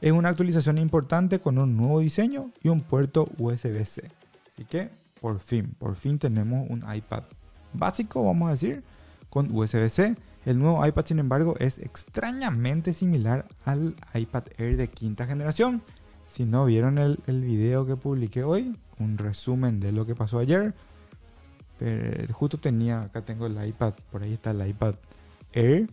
Es 0.00 0.12
una 0.12 0.30
actualización 0.30 0.78
importante 0.78 1.40
con 1.40 1.58
un 1.58 1.76
nuevo 1.76 2.00
diseño 2.00 2.50
y 2.62 2.68
un 2.68 2.80
puerto 2.80 3.28
USB-C. 3.38 4.10
Así 4.54 4.64
que 4.64 4.90
por 5.20 5.40
fin, 5.40 5.74
por 5.78 5.96
fin 5.96 6.18
tenemos 6.18 6.68
un 6.70 6.82
iPad 6.92 7.24
básico, 7.72 8.24
vamos 8.24 8.48
a 8.48 8.52
decir, 8.52 8.82
con 9.28 9.54
USB-C. 9.54 10.16
El 10.46 10.58
nuevo 10.58 10.84
iPad, 10.86 11.04
sin 11.04 11.18
embargo, 11.18 11.54
es 11.58 11.78
extrañamente 11.78 12.94
similar 12.94 13.46
al 13.64 13.94
iPad 14.14 14.44
Air 14.56 14.78
de 14.78 14.88
quinta 14.88 15.26
generación. 15.26 15.82
Si 16.26 16.46
no 16.46 16.64
vieron 16.64 16.96
el, 16.96 17.18
video 17.26 17.86
que 17.86 17.96
publiqué 17.96 18.42
hoy, 18.42 18.74
un 18.98 19.18
resumen 19.18 19.80
de 19.80 19.92
lo 19.92 20.06
que 20.06 20.14
pasó 20.14 20.38
ayer. 20.38 20.74
Pero 21.78 22.32
justo 22.32 22.58
tenía, 22.58 23.02
acá 23.02 23.22
tengo 23.22 23.46
el 23.46 23.66
iPad, 23.66 23.94
por 24.10 24.22
ahí 24.22 24.32
está 24.32 24.52
el 24.52 24.66
iPad 24.66 24.94
Air. 25.52 25.90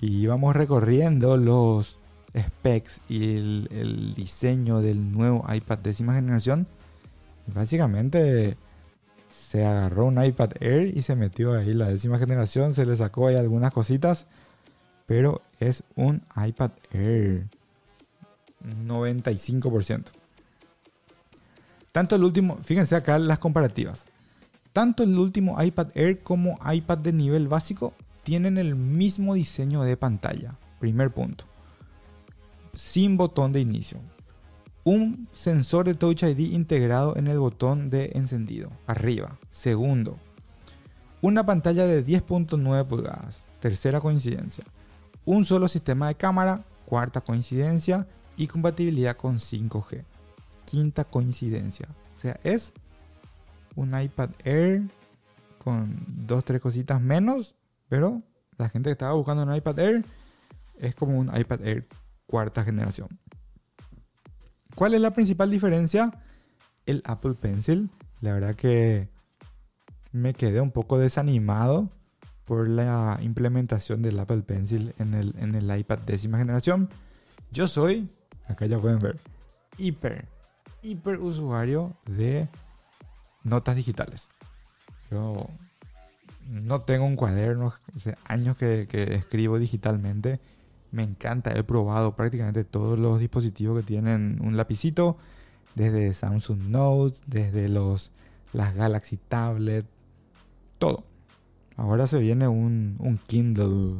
Y 0.00 0.22
íbamos 0.22 0.56
recorriendo 0.56 1.36
los 1.36 2.00
specs 2.36 3.00
y 3.08 3.36
el, 3.36 4.14
diseño 4.14 4.80
del 4.80 5.12
nuevo 5.12 5.44
iPad 5.52 5.78
décima 5.78 6.14
generación. 6.14 6.66
Básicamente 7.46 8.56
se 9.30 9.64
agarró 9.64 10.06
un 10.06 10.22
iPad 10.22 10.50
Air 10.60 10.96
y 10.96 11.02
se 11.02 11.16
metió 11.16 11.54
ahí 11.54 11.74
la 11.74 11.88
décima 11.88 12.18
generación, 12.18 12.74
se 12.74 12.86
le 12.86 12.96
sacó 12.96 13.28
ahí 13.28 13.36
algunas 13.36 13.72
cositas, 13.72 14.26
pero 15.06 15.42
es 15.60 15.84
un 15.96 16.22
iPad 16.36 16.70
Air 16.92 17.46
95%. 18.86 20.04
Tanto 21.92 22.16
el 22.16 22.24
último, 22.24 22.58
fíjense 22.62 22.96
acá 22.96 23.18
las 23.18 23.38
comparativas. 23.38 24.04
Tanto 24.72 25.04
el 25.04 25.16
último 25.16 25.62
iPad 25.62 25.88
Air 25.94 26.22
como 26.22 26.58
iPad 26.72 26.98
de 26.98 27.12
nivel 27.12 27.46
básico 27.46 27.94
tienen 28.24 28.58
el 28.58 28.74
mismo 28.74 29.34
diseño 29.34 29.82
de 29.82 29.96
pantalla. 29.96 30.56
Primer 30.80 31.12
punto. 31.12 31.44
Sin 32.74 33.16
botón 33.16 33.52
de 33.52 33.60
inicio 33.60 34.00
un 34.84 35.28
sensor 35.32 35.86
de 35.86 35.94
Touch 35.94 36.22
ID 36.22 36.52
integrado 36.52 37.16
en 37.16 37.26
el 37.26 37.38
botón 37.38 37.88
de 37.88 38.12
encendido, 38.14 38.70
arriba. 38.86 39.38
Segundo, 39.50 40.18
una 41.22 41.44
pantalla 41.46 41.86
de 41.86 42.04
10.9 42.04 42.86
pulgadas, 42.86 43.46
tercera 43.60 44.00
coincidencia. 44.00 44.64
Un 45.24 45.46
solo 45.46 45.68
sistema 45.68 46.08
de 46.08 46.16
cámara, 46.16 46.64
cuarta 46.84 47.22
coincidencia, 47.22 48.06
y 48.36 48.46
compatibilidad 48.46 49.16
con 49.16 49.38
5G, 49.38 50.04
quinta 50.66 51.04
coincidencia. 51.04 51.88
O 52.16 52.18
sea, 52.18 52.38
es 52.44 52.74
un 53.76 53.98
iPad 53.98 54.30
Air 54.44 54.82
con 55.58 55.96
dos, 56.26 56.44
tres 56.44 56.60
cositas 56.60 57.00
menos, 57.00 57.54
pero 57.88 58.22
la 58.58 58.68
gente 58.68 58.88
que 58.88 58.92
estaba 58.92 59.14
buscando 59.14 59.44
un 59.44 59.54
iPad 59.54 59.78
Air 59.78 60.04
es 60.78 60.94
como 60.94 61.18
un 61.18 61.34
iPad 61.34 61.64
Air 61.64 61.86
cuarta 62.34 62.64
generación. 62.64 63.06
¿Cuál 64.74 64.94
es 64.94 65.00
la 65.00 65.12
principal 65.12 65.52
diferencia? 65.52 66.10
El 66.84 67.00
Apple 67.06 67.34
Pencil. 67.34 67.90
La 68.20 68.32
verdad 68.32 68.56
que 68.56 69.08
me 70.10 70.34
quedé 70.34 70.60
un 70.60 70.72
poco 70.72 70.98
desanimado 70.98 71.92
por 72.44 72.68
la 72.68 73.20
implementación 73.22 74.02
del 74.02 74.18
Apple 74.18 74.42
Pencil 74.42 74.96
en 74.98 75.14
el, 75.14 75.36
en 75.38 75.54
el 75.54 75.78
iPad 75.78 76.00
décima 76.00 76.38
generación. 76.38 76.90
Yo 77.52 77.68
soy, 77.68 78.10
acá 78.48 78.66
ya 78.66 78.80
pueden 78.80 78.98
ver, 78.98 79.16
hiper, 79.78 80.26
hiper 80.82 81.20
usuario 81.20 81.96
de 82.06 82.48
notas 83.44 83.76
digitales. 83.76 84.26
Yo 85.08 85.46
no 86.48 86.80
tengo 86.80 87.04
un 87.04 87.14
cuaderno, 87.14 87.72
hace 87.94 88.16
años 88.24 88.56
que, 88.56 88.88
que 88.88 89.14
escribo 89.14 89.60
digitalmente 89.60 90.40
me 90.94 91.02
encanta, 91.02 91.50
he 91.50 91.64
probado 91.64 92.14
prácticamente 92.14 92.64
todos 92.64 92.98
los 92.98 93.18
dispositivos 93.18 93.80
que 93.80 93.86
tienen 93.86 94.38
un 94.42 94.56
lapicito, 94.56 95.18
desde 95.74 96.14
Samsung 96.14 96.68
Note, 96.68 97.18
desde 97.26 97.68
los, 97.68 98.12
las 98.52 98.74
Galaxy 98.74 99.16
Tablet, 99.16 99.84
todo. 100.78 101.04
Ahora 101.76 102.06
se 102.06 102.20
viene 102.20 102.46
un, 102.46 103.20
Kindle 103.26 103.96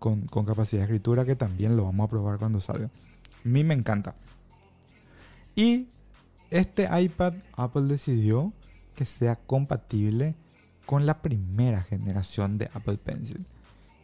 con, 0.00 0.22
con, 0.22 0.44
capacidad 0.44 0.80
de 0.80 0.86
escritura 0.86 1.24
que 1.24 1.36
también 1.36 1.76
lo 1.76 1.84
vamos 1.84 2.06
a 2.06 2.10
probar 2.10 2.38
cuando 2.38 2.58
salga. 2.58 2.86
A 2.86 3.48
mí 3.48 3.62
me 3.62 3.74
encanta. 3.74 4.16
Y 5.54 5.86
este 6.50 6.88
iPad 7.00 7.34
Apple 7.56 7.82
decidió 7.82 8.52
que 8.96 9.04
sea 9.04 9.36
compatible 9.36 10.34
con 10.86 11.06
la 11.06 11.22
primera 11.22 11.82
generación 11.82 12.58
de 12.58 12.68
Apple 12.74 12.98
Pencil 12.98 13.46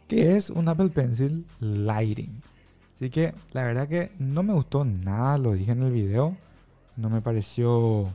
que 0.09 0.35
es 0.35 0.49
un 0.49 0.67
Apple 0.67 0.89
Pencil 0.89 1.45
Lighting. 1.59 2.41
Así 2.95 3.11
que 3.11 3.33
la 3.53 3.63
verdad 3.63 3.87
que 3.87 4.11
no 4.17 4.41
me 4.43 4.53
gustó 4.53 4.83
nada, 4.83 5.37
lo 5.37 5.53
dije 5.53 5.71
en 5.71 5.83
el 5.83 5.93
video. 5.93 6.35
No 6.97 7.09
me 7.09 7.21
pareció 7.21 8.11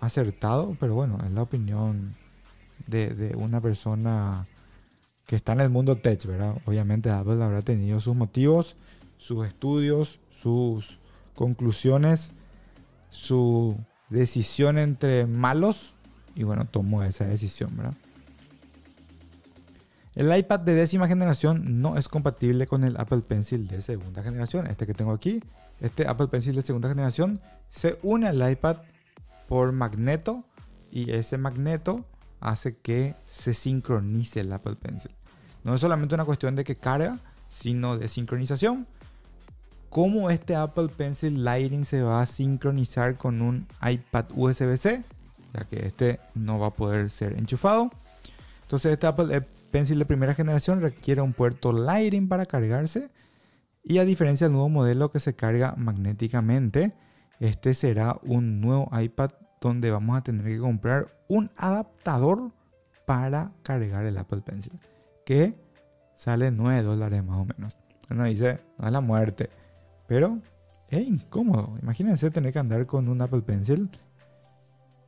acertado, 0.00 0.76
pero 0.78 0.94
bueno, 0.96 1.18
es 1.24 1.30
la 1.30 1.42
opinión 1.42 2.16
de, 2.88 3.34
una 3.38 3.60
persona 3.60 4.48
que 5.26 5.36
está 5.36 5.52
en 5.52 5.60
el 5.60 5.70
mundo 5.70 5.96
tech, 5.96 6.26
¿verdad? 6.26 6.56
Obviamente 6.66 7.08
Apple 7.08 7.42
habrá 7.42 7.62
tenido 7.62 8.00
sus 8.00 8.16
motivos, 8.16 8.76
sus 9.16 9.46
estudios, 9.46 10.18
sus 10.28 10.98
conclusiones, 11.36 12.32
su 13.10 13.78
decisión 14.10 14.76
entre 14.76 15.26
malos 15.26 15.94
y 16.34 16.42
bueno, 16.42 16.66
tomó 16.66 17.04
esa 17.04 17.26
decisión, 17.26 17.76
¿verdad? 17.76 17.94
El 20.14 20.36
iPad 20.36 20.60
de 20.60 20.74
décima 20.74 21.08
generación 21.08 21.80
no 21.80 21.96
es 21.96 22.08
compatible 22.08 22.68
con 22.68 22.84
el 22.84 22.96
Apple 22.98 23.22
Pencil 23.22 23.66
de 23.66 23.80
segunda 23.80 24.22
generación. 24.22 24.68
Este 24.68 24.86
que 24.86 24.94
tengo 24.94 25.12
aquí, 25.12 25.42
este 25.80 26.06
Apple 26.06 26.28
Pencil 26.28 26.54
de 26.54 26.62
segunda 26.62 26.88
generación, 26.88 27.40
se 27.70 27.98
une 28.02 28.28
al 28.28 28.48
iPad 28.48 28.76
por 29.48 29.72
magneto 29.72 30.44
y 30.92 31.10
ese 31.10 31.36
magneto 31.36 32.04
hace 32.40 32.76
que 32.76 33.16
se 33.26 33.54
sincronice 33.54 34.40
el 34.40 34.52
Apple 34.52 34.76
Pencil. 34.76 35.10
No 35.64 35.74
es 35.74 35.80
solamente 35.80 36.14
una 36.14 36.24
cuestión 36.24 36.54
de 36.54 36.62
que 36.62 36.76
carga, 36.76 37.18
sino 37.48 37.96
de 37.96 38.08
sincronización. 38.08 38.86
¿Cómo 39.90 40.30
este 40.30 40.54
Apple 40.54 40.88
Pencil 40.88 41.42
Lighting 41.42 41.84
se 41.84 42.02
va 42.02 42.20
a 42.20 42.26
sincronizar 42.26 43.16
con 43.16 43.42
un 43.42 43.66
iPad 43.82 44.26
USB-C? 44.34 45.02
Ya 45.54 45.64
que 45.64 45.86
este 45.86 46.20
no 46.34 46.60
va 46.60 46.68
a 46.68 46.72
poder 46.72 47.10
ser 47.10 47.32
enchufado. 47.32 47.90
Entonces 48.62 48.92
este 48.92 49.06
Apple 49.06 49.36
Pencil 49.74 49.98
de 49.98 50.06
primera 50.06 50.34
generación 50.34 50.80
requiere 50.80 51.20
un 51.20 51.32
puerto 51.32 51.72
Lighting 51.72 52.28
para 52.28 52.46
cargarse 52.46 53.10
y 53.82 53.98
a 53.98 54.04
diferencia 54.04 54.46
del 54.46 54.52
nuevo 54.52 54.68
modelo 54.68 55.10
que 55.10 55.18
se 55.18 55.34
carga 55.34 55.74
magnéticamente, 55.76 56.94
este 57.40 57.74
será 57.74 58.20
un 58.22 58.60
nuevo 58.60 58.88
iPad 58.96 59.30
donde 59.60 59.90
vamos 59.90 60.16
a 60.16 60.22
tener 60.22 60.46
que 60.46 60.60
comprar 60.60 61.08
un 61.26 61.50
adaptador 61.56 62.52
para 63.04 63.50
cargar 63.64 64.06
el 64.06 64.16
Apple 64.16 64.42
Pencil, 64.42 64.78
que 65.26 65.58
sale 66.14 66.52
9 66.52 66.82
dólares 66.82 67.24
más 67.24 67.38
o 67.38 67.44
menos. 67.44 67.80
Dice, 68.30 68.60
no 68.78 68.86
es 68.86 68.92
la 68.92 69.00
muerte, 69.00 69.50
pero 70.06 70.38
es 70.88 71.04
incómodo. 71.04 71.76
Imagínense 71.82 72.30
tener 72.30 72.52
que 72.52 72.60
andar 72.60 72.86
con 72.86 73.08
un 73.08 73.20
Apple 73.20 73.42
Pencil 73.42 73.90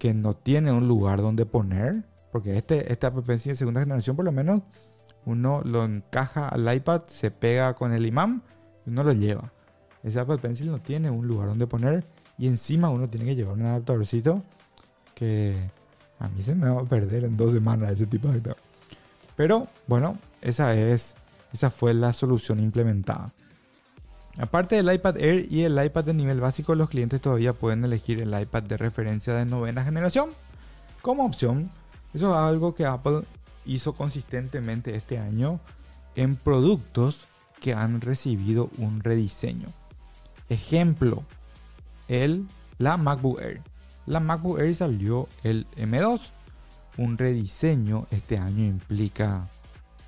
que 0.01 0.13
no 0.13 0.35
tiene 0.35 0.73
un 0.73 0.89
lugar 0.89 1.23
donde 1.23 1.47
poner 1.47 2.16
porque 2.37 2.59
este, 2.59 2.93
este 2.93 3.07
Apple 3.07 3.23
Pencil 3.23 3.53
de 3.53 3.57
segunda 3.57 3.81
generación, 3.81 4.15
por 4.15 4.27
lo 4.27 4.31
menos, 4.31 4.61
uno 5.25 5.63
lo 5.65 5.87
encaja 5.87 6.51
al 6.51 6.71
iPad, 6.71 7.05
se 7.07 7.31
pega 7.31 7.73
con 7.73 7.95
el 7.95 8.05
imán 8.05 8.43
y 8.85 8.91
uno 8.91 9.05
lo 9.05 9.15
lleva. 9.15 9.51
Ese 10.03 10.21
Apple 10.21 10.37
Pencil 10.37 10.71
no 10.71 10.79
tiene 10.79 11.09
un 11.09 11.27
lugar 11.27 11.49
donde 11.49 11.67
poner 11.67 12.05
y 12.37 12.47
encima 12.47 12.91
uno 12.91 13.09
tiene 13.09 13.25
que 13.25 13.37
llevar 13.37 13.55
un 13.55 13.63
adaptadorcito 13.63 14.43
que 15.15 15.57
a 16.19 16.29
mí 16.29 16.43
se 16.43 16.55
me 16.55 16.69
va 16.69 16.83
a 16.83 16.85
perder 16.85 17.25
en 17.25 17.39
dos 17.39 17.53
semanas 17.53 17.93
ese 17.93 18.05
tipo 18.07 18.29
de 18.29 18.35
adaptador. 18.35 18.59
Pero 19.35 19.69
bueno, 19.87 20.19
esa 20.43 20.75
es 20.75 21.15
esa 21.55 21.71
fue 21.71 21.95
la 21.95 22.13
solución 22.13 22.61
implementada. 22.61 23.33
Aparte 24.37 24.77
del 24.77 24.93
iPad 24.93 25.17
Air 25.17 25.51
y 25.51 25.63
el 25.63 25.83
iPad 25.83 26.05
de 26.05 26.13
nivel 26.13 26.41
básico, 26.41 26.75
los 26.75 26.91
clientes 26.91 27.19
todavía 27.19 27.55
pueden 27.55 27.83
elegir 27.83 28.21
el 28.21 28.39
iPad 28.39 28.65
de 28.65 28.77
referencia 28.77 29.33
de 29.33 29.47
novena 29.47 29.85
generación 29.85 30.29
como 31.01 31.25
opción 31.25 31.71
eso 32.17 32.31
es 32.31 32.37
algo 32.37 32.75
que 32.75 32.87
Apple 32.87 33.25
hizo 33.67 33.95
consistentemente 33.95 34.97
este 34.97 35.19
año 35.19 35.61
en 36.15 36.37
productos 36.37 37.27
que 37.61 37.75
han 37.75 38.01
recibido 38.01 38.71
un 38.79 39.01
rediseño. 39.01 39.69
Ejemplo, 40.49 41.25
el, 42.09 42.47
la 42.79 42.97
MacBook 42.97 43.39
Air. 43.43 43.61
La 44.07 44.21
MacBook 44.21 44.61
Air 44.61 44.75
salió 44.75 45.29
el 45.43 45.67
M2. 45.77 46.23
Un 46.97 47.19
rediseño 47.19 48.07
este 48.11 48.39
año 48.39 48.65
implica 48.65 49.51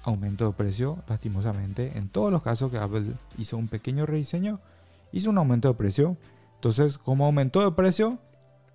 aumento 0.03 0.47
de 0.47 0.53
precio, 0.55 1.03
lastimosamente. 1.09 1.92
En 1.99 2.09
todos 2.09 2.33
los 2.33 2.40
casos 2.40 2.71
que 2.71 2.79
Apple 2.79 3.05
hizo 3.37 3.59
un 3.59 3.68
pequeño 3.68 4.07
rediseño, 4.07 4.61
hizo 5.12 5.29
un 5.29 5.37
aumento 5.37 5.68
de 5.68 5.75
precio. 5.75 6.16
Entonces, 6.55 6.97
como 6.97 7.27
aumentó 7.27 7.62
de 7.62 7.73
precio, 7.73 8.18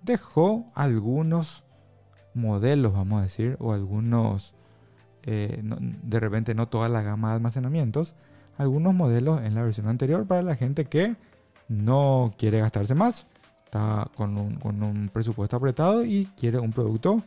dejó 0.02 0.66
algunos 0.76 1.63
modelos, 2.34 2.92
vamos 2.92 3.20
a 3.20 3.22
decir, 3.22 3.56
o 3.60 3.72
algunos, 3.72 4.54
eh, 5.22 5.60
de 5.62 6.20
repente 6.20 6.54
no 6.54 6.68
toda 6.68 6.88
la 6.88 7.02
gama 7.02 7.30
de 7.30 7.34
almacenamientos, 7.36 8.14
algunos 8.58 8.94
modelos 8.94 9.40
en 9.42 9.54
la 9.54 9.62
versión 9.62 9.88
anterior 9.88 10.26
para 10.26 10.42
la 10.42 10.56
gente 10.56 10.84
que 10.84 11.16
no 11.68 12.32
quiere 12.36 12.60
gastarse 12.60 12.94
más, 12.94 13.26
está 13.64 14.08
con 14.14 14.36
un, 14.36 15.10
presupuesto 15.12 15.56
apretado 15.56 16.04
y 16.04 16.26
quiere 16.36 16.58
un 16.58 16.72
producto 16.72 17.22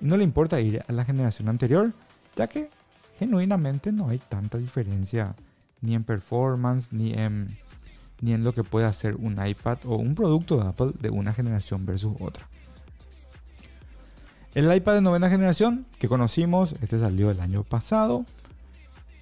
no 0.00 0.16
le 0.16 0.24
importa 0.24 0.60
ir 0.60 0.84
a 0.86 0.92
la 0.92 1.04
generación 1.04 1.48
anterior, 1.48 1.92
ya 2.36 2.46
que 2.46 2.68
genuinamente 3.18 3.92
no 3.92 4.08
hay 4.08 4.18
tanta 4.18 4.58
diferencia 4.58 5.34
ni 5.80 5.94
en 5.94 6.04
performance 6.04 6.92
ni 6.92 7.12
en, 7.12 7.48
ni 8.20 8.32
en 8.32 8.44
lo 8.44 8.52
que 8.52 8.64
puede 8.64 8.86
hacer 8.86 9.16
un 9.16 9.44
iPad 9.44 9.78
o 9.86 9.96
un 9.96 10.14
producto 10.14 10.58
de 10.58 10.68
Apple 10.68 10.92
de 11.00 11.10
una 11.10 11.32
generación 11.32 11.86
versus 11.86 12.16
otra. 12.20 12.48
El 14.54 14.72
iPad 14.72 14.94
de 14.94 15.00
novena 15.00 15.28
generación 15.28 15.84
que 15.98 16.08
conocimos, 16.08 16.76
este 16.80 17.00
salió 17.00 17.30
el 17.30 17.40
año 17.40 17.64
pasado, 17.64 18.24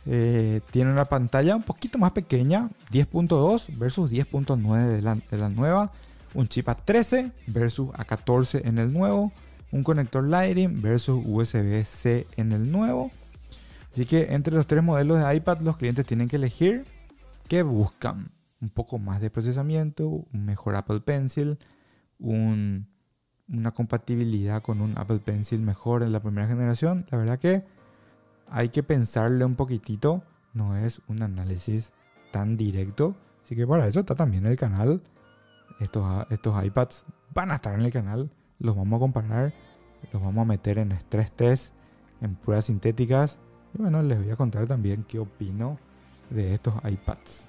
eh, 0.04 0.60
tiene 0.70 0.92
una 0.92 1.06
pantalla 1.06 1.56
un 1.56 1.62
poquito 1.62 1.96
más 1.96 2.12
pequeña, 2.12 2.68
10.2 2.90 3.78
versus 3.78 4.10
10.9 4.10 4.86
de 4.88 5.00
la, 5.00 5.14
de 5.14 5.38
la 5.38 5.48
nueva, 5.48 5.90
un 6.34 6.48
chip 6.48 6.68
A13 6.68 7.32
versus 7.46 7.88
A14 7.90 8.62
en 8.64 8.78
el 8.78 8.92
nuevo, 8.92 9.32
un 9.70 9.82
conector 9.82 10.22
Lightning 10.22 10.82
versus 10.82 11.22
USB-C 11.24 12.26
en 12.36 12.52
el 12.52 12.70
nuevo. 12.70 13.10
Así 13.90 14.04
que 14.04 14.34
entre 14.34 14.54
los 14.54 14.66
tres 14.66 14.82
modelos 14.82 15.18
de 15.18 15.36
iPad 15.36 15.60
los 15.60 15.76
clientes 15.76 16.04
tienen 16.04 16.28
que 16.28 16.36
elegir 16.36 16.84
qué 17.48 17.62
buscan. 17.62 18.32
Un 18.60 18.70
poco 18.70 18.98
más 18.98 19.20
de 19.20 19.30
procesamiento, 19.30 20.06
un 20.06 20.44
mejor 20.44 20.76
Apple 20.76 21.00
Pencil, 21.00 21.58
una 23.52 23.72
compatibilidad 23.72 24.62
con 24.62 24.80
un 24.80 24.96
Apple 24.96 25.18
Pencil 25.18 25.60
mejor 25.60 26.02
en 26.02 26.12
la 26.12 26.20
primera 26.20 26.48
generación. 26.48 27.06
La 27.10 27.18
verdad 27.18 27.38
que 27.38 27.64
hay 28.50 28.70
que 28.70 28.82
pensarle 28.82 29.44
un 29.44 29.54
poquitito. 29.54 30.22
No 30.54 30.76
es 30.76 31.00
un 31.08 31.22
análisis 31.22 31.92
tan 32.30 32.56
directo. 32.56 33.14
Así 33.44 33.56
que 33.56 33.66
para 33.66 33.86
eso 33.86 34.00
está 34.00 34.14
también 34.14 34.46
el 34.46 34.56
canal. 34.56 35.02
Estos, 35.80 36.26
estos 36.30 36.64
iPads 36.64 37.04
van 37.34 37.50
a 37.50 37.56
estar 37.56 37.74
en 37.74 37.82
el 37.82 37.92
canal 37.92 38.30
los 38.62 38.76
vamos 38.76 38.96
a 38.96 39.00
comparar, 39.00 39.52
los 40.12 40.22
vamos 40.22 40.42
a 40.42 40.44
meter 40.44 40.78
en 40.78 40.92
stress 40.92 41.32
test, 41.32 41.74
en 42.20 42.36
pruebas 42.36 42.66
sintéticas. 42.66 43.38
Y 43.74 43.82
bueno, 43.82 44.02
les 44.02 44.18
voy 44.18 44.30
a 44.30 44.36
contar 44.36 44.66
también 44.66 45.04
qué 45.06 45.18
opino 45.18 45.78
de 46.30 46.54
estos 46.54 46.74
iPads. 46.84 47.48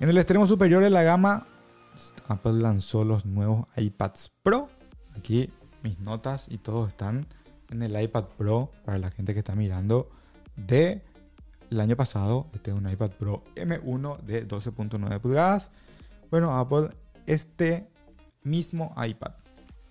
En 0.00 0.08
el 0.08 0.18
extremo 0.18 0.46
superior 0.46 0.82
de 0.82 0.90
la 0.90 1.02
gama, 1.02 1.46
Apple 2.28 2.54
lanzó 2.54 3.04
los 3.04 3.26
nuevos 3.26 3.66
iPads 3.76 4.32
Pro. 4.42 4.68
Aquí 5.16 5.50
mis 5.82 5.98
notas 6.00 6.46
y 6.48 6.58
todo 6.58 6.86
están 6.86 7.26
en 7.70 7.82
el 7.82 8.00
iPad 8.00 8.24
Pro 8.36 8.70
para 8.84 8.98
la 8.98 9.10
gente 9.10 9.32
que 9.32 9.40
está 9.40 9.54
mirando 9.54 10.10
de 10.56 11.02
el 11.70 11.80
año 11.80 11.96
pasado. 11.96 12.48
Este 12.54 12.70
es 12.70 12.76
un 12.76 12.90
iPad 12.90 13.10
Pro 13.12 13.42
M1 13.54 14.20
de 14.22 14.46
12.9 14.46 15.20
pulgadas. 15.20 15.70
Bueno, 16.30 16.56
Apple 16.56 16.90
este 17.26 17.88
mismo 18.42 18.94
iPad. 18.96 19.32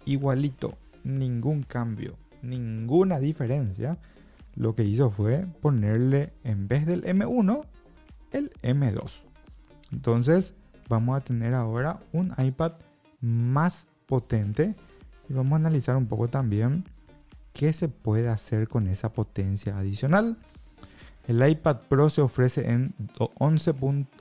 Igualito, 0.05 0.77
ningún 1.03 1.63
cambio, 1.63 2.17
ninguna 2.41 3.19
diferencia. 3.19 3.97
Lo 4.55 4.75
que 4.75 4.83
hizo 4.83 5.09
fue 5.09 5.47
ponerle 5.61 6.33
en 6.43 6.67
vez 6.67 6.85
del 6.85 7.03
M1 7.03 7.65
el 8.31 8.51
M2. 8.61 9.23
Entonces 9.91 10.55
vamos 10.89 11.17
a 11.17 11.21
tener 11.21 11.54
ahora 11.54 12.00
un 12.13 12.34
iPad 12.38 12.74
más 13.21 13.86
potente 14.06 14.76
y 15.30 15.34
vamos 15.34 15.54
a 15.54 15.56
analizar 15.58 15.95
un 15.95 16.08
poco 16.08 16.28
también 16.28 16.84
qué 17.54 17.74
se 17.74 17.88
puede 17.88 18.30
hacer 18.30 18.67
con 18.67 18.88
esa 18.88 19.12
potencia 19.12 19.78
adicional. 19.78 20.38
El 21.28 21.48
iPad 21.48 21.78
Pro 21.89 22.10
se 22.10 22.21
ofrece 22.21 22.69
en 22.69 22.93
11, 23.39 23.74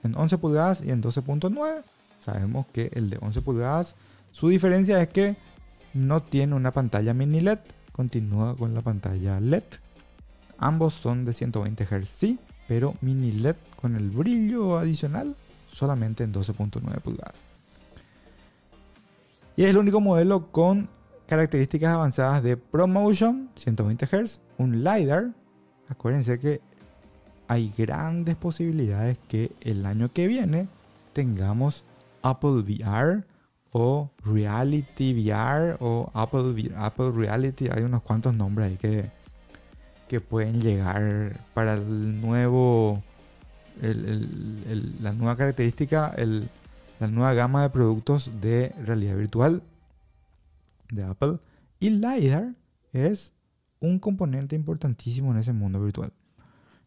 en 0.02 0.16
11 0.16 0.38
pulgadas 0.38 0.80
y 0.82 0.90
en 0.90 1.02
12.9. 1.02 1.82
Sabemos 2.24 2.66
que 2.72 2.90
el 2.94 3.10
de 3.10 3.18
11 3.20 3.42
pulgadas 3.42 3.94
su 4.32 4.48
diferencia 4.48 5.00
es 5.00 5.08
que 5.08 5.36
no 5.92 6.22
tiene 6.22 6.56
una 6.56 6.72
pantalla 6.72 7.14
mini 7.14 7.40
LED, 7.40 7.60
continúa 7.92 8.56
con 8.56 8.74
la 8.74 8.82
pantalla 8.82 9.38
LED. 9.38 9.62
Ambos 10.58 10.94
son 10.94 11.24
de 11.24 11.32
120 11.32 11.84
Hz, 11.84 12.36
pero 12.66 12.94
mini 13.00 13.30
LED 13.30 13.56
con 13.76 13.94
el 13.94 14.10
brillo 14.10 14.78
adicional 14.78 15.36
solamente 15.74 16.24
en 16.24 16.32
12.9 16.32 17.00
pulgadas. 17.00 17.36
Y 19.56 19.64
es 19.64 19.70
el 19.70 19.78
único 19.78 20.00
modelo 20.00 20.50
con 20.50 20.88
características 21.26 21.94
avanzadas 21.94 22.42
de 22.42 22.56
ProMotion, 22.56 23.50
120 23.56 24.06
Hz, 24.06 24.40
un 24.58 24.82
LiDAR. 24.82 25.30
Acuérdense 25.88 26.38
que 26.38 26.60
hay 27.48 27.72
grandes 27.76 28.36
posibilidades 28.36 29.18
que 29.28 29.52
el 29.60 29.86
año 29.86 30.12
que 30.12 30.26
viene 30.26 30.68
tengamos 31.12 31.84
Apple 32.22 32.62
VR 32.62 33.24
o 33.72 34.10
Reality 34.24 35.12
VR 35.14 35.76
o 35.80 36.10
Apple, 36.14 36.72
Apple 36.76 37.10
Reality. 37.12 37.68
Hay 37.70 37.82
unos 37.82 38.02
cuantos 38.02 38.34
nombres 38.34 38.68
ahí 38.68 38.76
que, 38.76 39.10
que 40.08 40.20
pueden 40.20 40.60
llegar 40.60 41.40
para 41.54 41.74
el 41.74 42.20
nuevo, 42.20 43.02
la 43.80 45.12
nueva 45.12 45.36
característica, 45.36 46.14
la 47.00 47.08
nueva 47.08 47.34
gama 47.34 47.62
de 47.62 47.70
productos 47.70 48.30
de 48.40 48.74
realidad 48.84 49.16
virtual 49.16 49.62
de 50.90 51.04
Apple. 51.04 51.38
Y 51.80 51.90
LiDAR 51.90 52.54
es 52.92 53.32
un 53.80 53.98
componente 53.98 54.56
importantísimo 54.56 55.32
en 55.32 55.38
ese 55.38 55.52
mundo 55.52 55.80
virtual. 55.80 56.12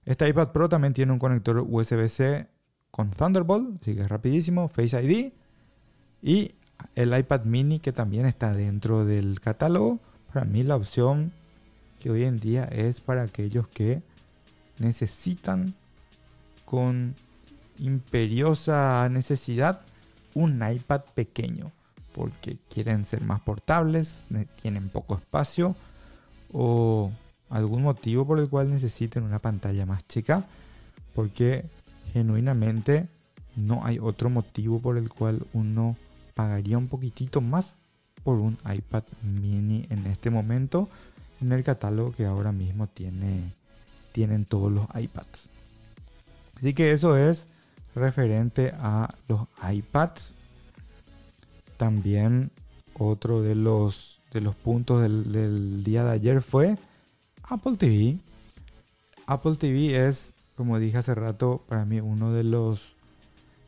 Este 0.05 0.27
iPad 0.27 0.51
Pro 0.51 0.69
también 0.69 0.93
tiene 0.93 1.11
un 1.11 1.19
conector 1.19 1.65
USB-C 1.67 2.47
con 2.91 3.11
Thunderbolt, 3.11 3.81
así 3.81 3.93
que 3.93 4.01
es 4.01 4.07
rapidísimo, 4.07 4.69
Face 4.69 4.99
ID. 5.03 5.33
Y 6.21 6.55
el 6.95 7.17
iPad 7.17 7.43
mini 7.43 7.79
que 7.79 7.91
también 7.91 8.25
está 8.25 8.53
dentro 8.53 9.05
del 9.05 9.39
catálogo. 9.41 9.99
Para 10.33 10.45
mí 10.45 10.63
la 10.63 10.77
opción 10.77 11.31
que 11.99 12.09
hoy 12.09 12.23
en 12.23 12.39
día 12.39 12.65
es 12.65 13.01
para 13.01 13.23
aquellos 13.23 13.67
que 13.67 14.01
necesitan 14.79 15.73
con 16.67 17.15
imperiosa 17.79 19.07
necesidad 19.09 19.79
un 20.33 20.61
iPad 20.61 21.01
pequeño 21.15 21.71
porque 22.11 22.57
quieren 22.69 23.05
ser 23.05 23.21
más 23.21 23.39
portables, 23.39 24.25
tienen 24.61 24.89
poco 24.89 25.15
espacio 25.15 25.77
o 26.51 27.09
algún 27.49 27.83
motivo 27.83 28.27
por 28.27 28.39
el 28.39 28.49
cual 28.49 28.69
necesiten 28.69 29.23
una 29.23 29.39
pantalla 29.39 29.85
más 29.85 30.05
chica 30.07 30.45
porque 31.15 31.63
genuinamente 32.11 33.07
no 33.55 33.85
hay 33.85 33.97
otro 33.97 34.29
motivo 34.29 34.81
por 34.81 34.97
el 34.97 35.09
cual 35.09 35.47
uno 35.53 35.95
pagaría 36.33 36.77
un 36.77 36.89
poquitito 36.89 37.39
más 37.39 37.77
por 38.25 38.39
un 38.39 38.57
iPad 38.69 39.03
mini 39.23 39.85
en 39.89 40.05
este 40.05 40.31
momento 40.31 40.89
en 41.39 41.53
el 41.53 41.63
catálogo 41.63 42.11
que 42.11 42.25
ahora 42.25 42.51
mismo 42.51 42.87
tiene, 42.87 43.53
tienen 44.11 44.43
todos 44.43 44.69
los 44.69 44.85
iPads. 44.93 45.56
Así 46.57 46.73
que 46.73 46.91
eso 46.91 47.15
es 47.15 47.45
referente 47.93 48.73
a 48.79 49.13
los 49.27 49.41
iPads. 49.71 50.33
También 51.77 52.49
otro 52.97 53.43
de 53.43 53.53
los, 53.53 54.19
de 54.33 54.41
los 54.41 54.55
puntos 54.55 55.03
del, 55.03 55.83
día 55.83 56.03
de 56.03 56.11
ayer 56.11 56.41
fue 56.41 56.75
Apple 57.43 57.77
TV. 57.77 58.17
Apple 59.27 59.55
TV 59.55 60.07
es, 60.07 60.33
como 60.55 60.79
dije 60.79 60.97
hace 60.97 61.13
rato, 61.13 61.63
para 61.67 61.85
mí 61.85 61.99
uno 61.99 62.33
de 62.33 62.43
los 62.43 62.95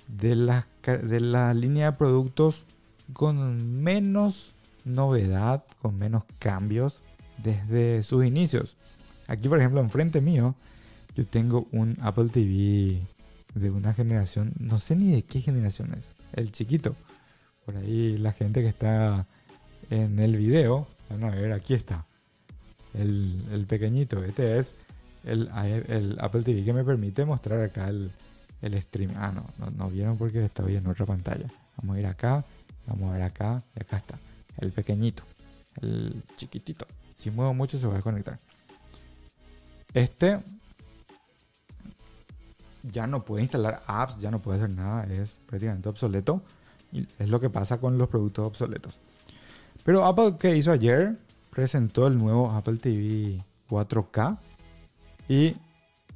de 0.07 0.33
la, 0.33 0.65
de 0.83 1.19
la 1.19 1.53
línea 1.53 1.91
de 1.91 1.97
productos 1.97 2.65
con 3.13 3.83
menos 3.83 4.53
novedad, 4.83 5.63
con 5.79 5.99
menos 5.99 6.23
cambios 6.39 7.03
desde 7.37 8.01
sus 8.01 8.25
inicios. 8.25 8.77
Aquí, 9.27 9.47
por 9.47 9.59
ejemplo, 9.59 9.79
enfrente 9.79 10.21
mío, 10.21 10.55
yo 11.19 11.25
tengo 11.25 11.67
un 11.73 11.97
Apple 12.01 12.29
TV 12.29 13.01
de 13.53 13.71
una 13.71 13.93
generación, 13.93 14.53
no 14.57 14.79
sé 14.79 14.95
ni 14.95 15.11
de 15.11 15.23
qué 15.23 15.41
generación 15.41 15.93
es, 15.93 16.05
el 16.31 16.49
chiquito. 16.49 16.95
Por 17.65 17.75
ahí 17.75 18.17
la 18.17 18.31
gente 18.31 18.61
que 18.61 18.69
está 18.69 19.27
en 19.89 20.17
el 20.19 20.37
video, 20.37 20.87
van 21.09 21.25
a 21.25 21.29
ver, 21.31 21.51
aquí 21.51 21.73
está, 21.73 22.05
el, 22.93 23.65
pequeñito. 23.67 24.23
Este 24.23 24.59
es 24.59 24.75
el, 25.25 25.49
Apple 26.21 26.43
TV 26.43 26.63
que 26.63 26.71
me 26.71 26.85
permite 26.85 27.25
mostrar 27.25 27.59
acá 27.59 27.89
el, 27.89 28.11
el 28.61 28.81
stream. 28.81 29.11
Ah, 29.17 29.33
no, 29.33 29.69
no, 29.71 29.89
vieron 29.89 30.17
porque 30.17 30.45
estaba 30.45 30.71
en 30.71 30.87
otra 30.87 31.05
pantalla. 31.05 31.47
Vamos 31.75 31.97
a 31.97 31.99
ir 31.99 32.05
acá, 32.05 32.45
vamos 32.87 33.09
a 33.09 33.13
ver 33.17 33.23
acá 33.23 33.61
y 33.75 33.81
acá 33.81 33.97
está. 33.97 34.17
El 34.57 34.71
pequeñito, 34.71 35.23
el 35.81 36.23
chiquitito. 36.37 36.87
Si 37.17 37.29
muevo 37.29 37.53
mucho 37.53 37.77
se 37.77 37.87
va 37.87 37.93
a 37.93 37.95
desconectar. 37.97 38.39
Este 39.93 40.39
ya 42.83 43.07
no 43.07 43.21
puede 43.21 43.43
instalar 43.43 43.83
apps, 43.87 44.19
ya 44.19 44.31
no 44.31 44.39
puede 44.39 44.59
hacer 44.59 44.69
nada, 44.69 45.05
es 45.05 45.39
prácticamente 45.45 45.89
obsoleto. 45.89 46.41
Es 47.19 47.29
lo 47.29 47.39
que 47.39 47.49
pasa 47.49 47.79
con 47.79 47.97
los 47.97 48.09
productos 48.09 48.45
obsoletos. 48.45 48.97
Pero 49.83 50.05
Apple, 50.05 50.35
que 50.39 50.57
hizo 50.57 50.71
ayer? 50.71 51.17
Presentó 51.49 52.07
el 52.07 52.17
nuevo 52.17 52.51
Apple 52.51 52.77
TV 52.77 53.43
4K 53.69 54.37
y 55.27 55.55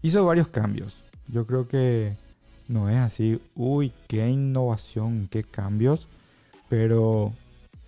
hizo 0.01 0.25
varios 0.25 0.47
cambios. 0.47 0.95
Yo 1.27 1.45
creo 1.45 1.67
que 1.67 2.15
No 2.67 2.89
es 2.89 2.97
así, 2.97 3.41
uy, 3.55 3.91
qué 4.07 4.29
innovación, 4.29 5.27
qué 5.29 5.43
cambios, 5.43 6.07
pero 6.69 7.33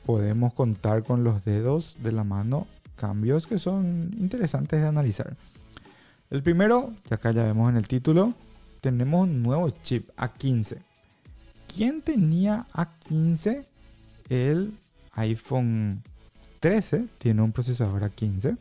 podemos 0.05 0.53
contar 0.53 1.03
con 1.03 1.23
los 1.23 1.45
dedos 1.45 1.95
de 2.01 2.11
la 2.11 2.23
mano 2.23 2.67
cambios 2.95 3.47
que 3.47 3.57
son 3.57 4.11
interesantes 4.19 4.82
de 4.82 4.88
analizar. 4.88 5.36
El 6.30 6.43
primero, 6.43 6.93
que 7.07 7.13
acá 7.13 7.32
ya 7.32 7.43
vemos 7.43 7.69
en 7.69 7.78
el 7.78 7.88
título, 7.88 8.34
tenemos 8.86 9.23
un 9.23 9.41
nuevo 9.41 9.67
chip 9.81 10.07
A15. 10.15 10.77
¿Quién 11.75 12.03
tenía 12.03 12.67
A15? 12.71 13.65
El 14.29 14.75
iPhone 15.13 16.03
13 16.59 17.07
tiene 17.17 17.41
un 17.41 17.51
procesador 17.51 18.03
A15. 18.03 18.55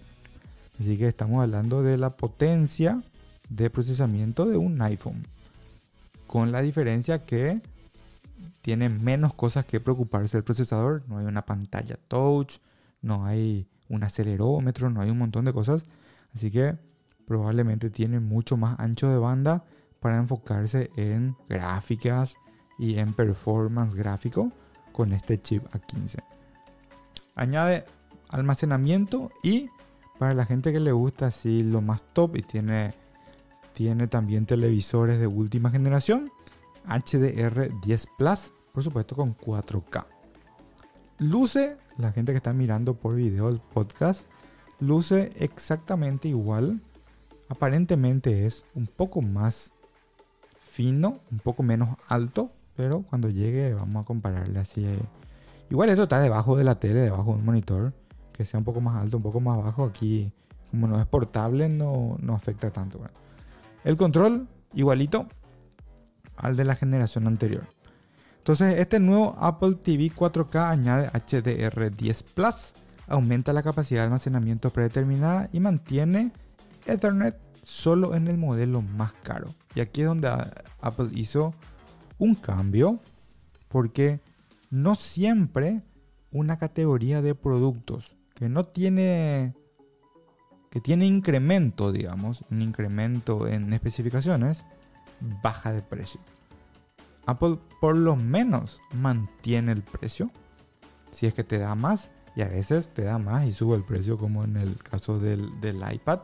Así 0.81 0.97
que 0.97 1.09
estamos 1.09 1.43
hablando 1.43 1.83
de 1.83 1.99
la 1.99 2.09
potencia 2.09 3.03
de 3.51 3.69
procesamiento 3.69 4.47
de 4.47 4.57
un 4.57 4.81
iPhone. 4.81 5.27
Con 6.27 6.53
la 6.53 6.63
diferencia 6.63 7.27
que 7.27 7.61
tiene 8.63 8.89
menos 8.89 9.35
cosas 9.35 9.67
que 9.67 9.79
preocuparse 9.79 10.39
el 10.39 10.43
procesador. 10.43 11.03
No 11.07 11.19
hay 11.19 11.27
una 11.27 11.45
pantalla 11.45 11.99
touch, 12.09 12.61
no 13.03 13.27
hay 13.27 13.69
un 13.91 14.03
acelerómetro, 14.05 14.89
no 14.89 15.03
hay 15.03 15.11
un 15.11 15.19
montón 15.19 15.45
de 15.45 15.53
cosas. 15.53 15.85
Así 16.35 16.51
que 16.51 16.79
probablemente 17.27 17.91
tiene 17.91 18.21
mucho 18.21 18.57
más 18.57 18.81
ancho 18.81 19.11
de 19.11 19.19
banda 19.19 19.65
para 20.05 20.19
enfocarse 20.19 20.91
en 20.97 21.35
gráficas 21.49 22.37
y 22.79 22.99
en 22.99 23.15
performance 23.15 23.95
gráfico 23.95 24.53
con 24.93 25.15
este 25.15 25.41
chip 25.41 25.65
A15. 25.73 26.23
Añade 27.35 27.87
almacenamiento 28.29 29.33
y 29.43 29.71
para 30.19 30.35
la 30.35 30.45
gente 30.45 30.75
que 30.75 30.81
le 30.81 30.93
gusta 30.93 31.29
así 31.29 31.63
lo 31.63 31.81
más 31.81 32.03
top 32.13 32.37
y 32.37 32.43
tiene, 32.43 32.93
tiene 33.73 34.07
también 34.07 34.45
televisores 34.45 35.19
de 35.19 35.27
última 35.27 35.71
generación, 35.71 36.31
HDR10 36.87 38.07
Plus, 38.19 38.53
por 38.75 38.85
supuesto 38.85 39.17
con 39.17 39.35
4K. 39.35 40.05
Luce, 41.17 41.79
la 41.97 42.13
gente 42.13 42.33
que 42.33 42.37
está 42.37 42.53
mirando 42.53 42.93
por 42.93 43.15
video 43.15 43.49
el 43.49 43.59
podcast, 43.59 44.29
luce 44.81 45.33
exactamente 45.37 46.29
igual. 46.29 46.83
Aparentemente 47.49 48.45
es 48.45 48.67
un 48.75 48.87
poco 48.87 49.23
más 49.23 49.73
fino, 50.75 51.21
un 51.31 51.39
poco 51.39 51.63
menos 51.63 51.91
alto, 52.09 52.51
pero 52.75 53.03
cuando 53.03 53.29
llegue 53.29 53.75
vamos 53.75 54.03
a 54.03 54.07
compararle 54.07 54.59
así. 54.59 54.85
Igual 55.71 55.89
esto 55.91 56.03
está 56.03 56.19
debajo 56.19 56.57
de 56.57 56.65
la 56.65 56.81
tele, 56.81 57.01
debajo 57.01 57.31
de 57.31 57.39
un 57.39 57.45
monitor, 57.45 57.93
que 58.33 58.45
sea 58.45 58.59
un 58.59 58.65
poco 58.65 58.81
más 58.81 58.97
alto, 58.97 59.19
un 59.19 59.23
poco 59.23 59.39
más 59.39 59.57
bajo. 59.57 59.85
Aquí, 59.85 60.33
como 60.73 60.89
no 60.89 61.01
es 61.01 61.07
portable, 61.07 61.69
no, 61.69 62.17
no 62.21 62.35
afecta 62.35 62.73
tanto. 62.73 63.01
el 63.85 63.97
control, 63.97 64.49
igualito 64.73 65.29
al 66.37 66.57
de 66.57 66.65
la 66.65 66.75
generación 66.75 67.29
anterior. 67.29 67.63
Entonces, 68.39 68.75
este 68.79 68.99
nuevo 68.99 69.37
Apple 69.39 69.77
TV 69.77 70.11
4K 70.11 70.71
añade 70.71 71.09
HDR10 71.13 72.25
Plus, 72.35 72.73
aumenta 73.07 73.53
la 73.53 73.63
capacidad 73.63 74.01
de 74.01 74.07
almacenamiento 74.07 74.71
predeterminada 74.71 75.49
y 75.53 75.61
mantiene 75.61 76.33
Ethernet 76.85 77.39
solo 77.63 78.17
en 78.17 78.27
el 78.27 78.39
modelo 78.39 78.83
más 78.83 79.13
caro. 79.23 79.47
Y 79.75 79.81
aquí 79.81 80.03
es 80.03 80.07
donde 80.07 80.29
Apple 80.81 81.11
hizo 81.15 81.55
un 82.19 82.35
cambio, 82.35 83.01
porque 83.69 84.21
no 84.71 84.95
siempre 84.95 85.83
una 86.31 86.59
categoría 86.59 87.23
de 87.23 87.35
productos 87.35 88.17
que 88.35 88.49
no 88.49 88.65
tiene 88.65 89.55
que 90.71 90.81
tiene 90.81 91.07
incremento, 91.07 91.93
digamos, 91.93 92.45
un 92.51 92.61
incremento 92.61 93.47
en 93.47 93.73
especificaciones, 93.73 94.65
baja 95.41 95.73
de 95.73 95.83
precio. 95.83 96.21
Apple 97.27 97.59
por 97.81 97.97
lo 97.97 98.17
menos 98.17 98.81
mantiene 98.93 99.71
el 99.71 99.83
precio. 99.83 100.31
Si 101.13 101.27
es 101.27 101.35
que 101.35 101.45
te 101.45 101.59
da 101.59 101.75
más. 101.75 102.11
Y 102.37 102.43
a 102.43 102.49
veces 102.49 102.89
te 102.89 103.03
da 103.03 103.19
más 103.19 103.47
y 103.47 103.53
sube 103.53 103.77
el 103.77 103.85
precio 103.85 104.19
como 104.19 104.43
en 104.43 104.57
el 104.57 104.77
caso 104.83 105.21
del, 105.21 105.53
iPad. 105.93 106.21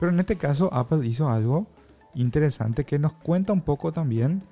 Pero 0.00 0.10
en 0.10 0.20
este 0.20 0.36
caso 0.36 0.72
Apple 0.72 1.06
hizo 1.06 1.28
algo 1.28 1.66
interesante 2.14 2.84
que 2.84 2.98
nos 2.98 3.12
cuenta 3.14 3.52
un 3.52 3.62
poco 3.62 3.92
también 3.92 4.42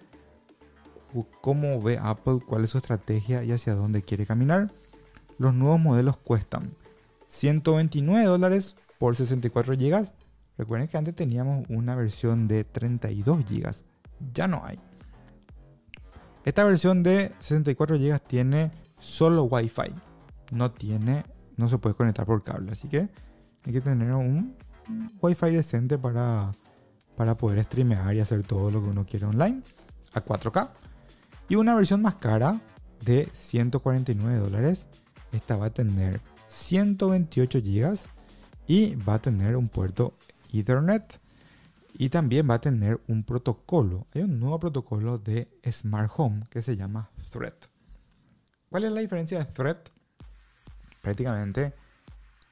cómo 1.40 1.80
ve 1.80 1.98
Apple, 2.00 2.38
cuál 2.46 2.64
es 2.64 2.70
su 2.70 2.78
estrategia 2.78 3.42
y 3.42 3.52
hacia 3.52 3.74
dónde 3.74 4.02
quiere 4.02 4.26
caminar. 4.26 4.72
Los 5.38 5.54
nuevos 5.54 5.80
modelos 5.80 6.16
cuestan 6.16 6.74
129 7.26 8.24
dólares 8.26 8.76
por 8.98 9.16
64 9.16 9.74
GB. 9.74 10.12
Recuerden 10.58 10.88
que 10.88 10.98
antes 10.98 11.14
teníamos 11.14 11.64
una 11.68 11.94
versión 11.94 12.46
de 12.46 12.64
32 12.64 13.44
GB. 13.44 13.74
Ya 14.34 14.46
no 14.46 14.62
hay. 14.64 14.78
Esta 16.44 16.64
versión 16.64 17.02
de 17.02 17.32
64 17.38 17.98
GB 17.98 18.20
tiene 18.20 18.70
solo 18.98 19.44
Wi-Fi. 19.44 19.94
No 20.52 20.70
tiene, 20.70 21.24
no 21.56 21.68
se 21.68 21.78
puede 21.78 21.94
conectar 21.94 22.26
por 22.26 22.42
cable. 22.42 22.72
Así 22.72 22.88
que 22.88 23.08
hay 23.64 23.72
que 23.72 23.80
tener 23.80 24.12
un 24.12 24.56
Wi-Fi 25.22 25.50
decente 25.52 25.96
para, 25.96 26.52
para 27.20 27.36
poder 27.36 27.62
streamear 27.64 28.14
y 28.14 28.20
hacer 28.20 28.44
todo 28.44 28.70
lo 28.70 28.82
que 28.82 28.88
uno 28.88 29.04
quiere 29.04 29.26
online 29.26 29.60
a 30.14 30.24
4K. 30.24 30.70
Y 31.50 31.56
una 31.56 31.74
versión 31.74 32.00
más 32.00 32.14
cara 32.14 32.58
de 33.04 33.28
149 33.34 34.38
dólares. 34.38 34.86
Esta 35.30 35.56
va 35.56 35.66
a 35.66 35.70
tener 35.70 36.22
128 36.48 37.58
GB 37.60 37.98
y 38.66 38.94
va 38.94 39.16
a 39.16 39.18
tener 39.18 39.54
un 39.56 39.68
puerto 39.68 40.14
Ethernet 40.50 41.20
y 41.92 42.08
también 42.08 42.48
va 42.48 42.54
a 42.54 42.60
tener 42.62 42.98
un 43.06 43.22
protocolo. 43.22 44.06
Hay 44.14 44.22
un 44.22 44.40
nuevo 44.40 44.58
protocolo 44.58 45.18
de 45.18 45.46
Smart 45.70 46.10
Home 46.16 46.44
que 46.48 46.62
se 46.62 46.74
llama 46.74 47.10
Thread. 47.30 47.52
¿Cuál 48.70 48.84
es 48.84 48.92
la 48.92 49.02
diferencia 49.02 49.38
de 49.40 49.44
Thread? 49.44 49.76
Prácticamente 51.02 51.74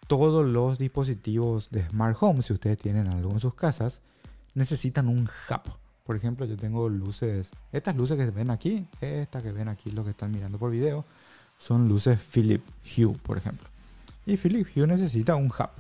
todos 0.09 0.45
los 0.45 0.77
dispositivos 0.77 1.71
de 1.71 1.87
Smart 1.87 2.19
Home, 2.21 2.43
si 2.43 2.53
ustedes 2.53 2.77
tienen 2.77 3.09
algo 3.09 3.31
en 3.31 3.41
sus 3.41 3.55
casas, 3.55 4.03
necesitan 4.55 5.09
un 5.09 5.29
hub. 5.49 5.73
Por 6.05 6.17
ejemplo, 6.17 6.47
yo 6.47 6.57
tengo 6.57 6.89
luces, 6.89 7.51
estas 7.73 7.95
luces 7.97 8.17
que 8.17 8.31
ven 8.31 8.51
aquí, 8.51 8.87
estas 9.01 9.43
que 9.43 9.53
ven 9.53 9.69
aquí, 9.69 9.91
los 9.91 10.05
que 10.05 10.13
están 10.13 10.31
mirando 10.31 10.59
por 10.59 10.71
video, 10.71 11.05
son 11.59 11.89
luces 11.89 12.19
Philip 12.19 12.63
Hue, 12.97 13.17
por 13.23 13.37
ejemplo. 13.37 13.69
Y 14.25 14.37
Philip 14.37 14.67
Hue 14.75 14.87
necesita 14.87 15.37
un 15.37 15.47
hub, 15.47 15.71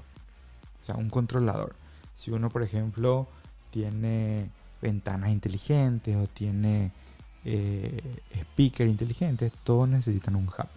o 0.82 0.84
sea, 0.84 0.96
un 0.96 1.08
controlador. 1.08 1.74
Si 2.14 2.30
uno, 2.30 2.50
por 2.50 2.62
ejemplo, 2.62 3.28
tiene 3.70 4.50
ventanas 4.82 5.30
inteligentes 5.30 6.16
o 6.16 6.26
tiene 6.26 6.92
eh, 7.44 8.20
speaker 8.34 8.86
inteligentes, 8.86 9.52
todos 9.64 9.88
necesitan 9.88 10.36
un 10.36 10.46
hub. 10.46 10.68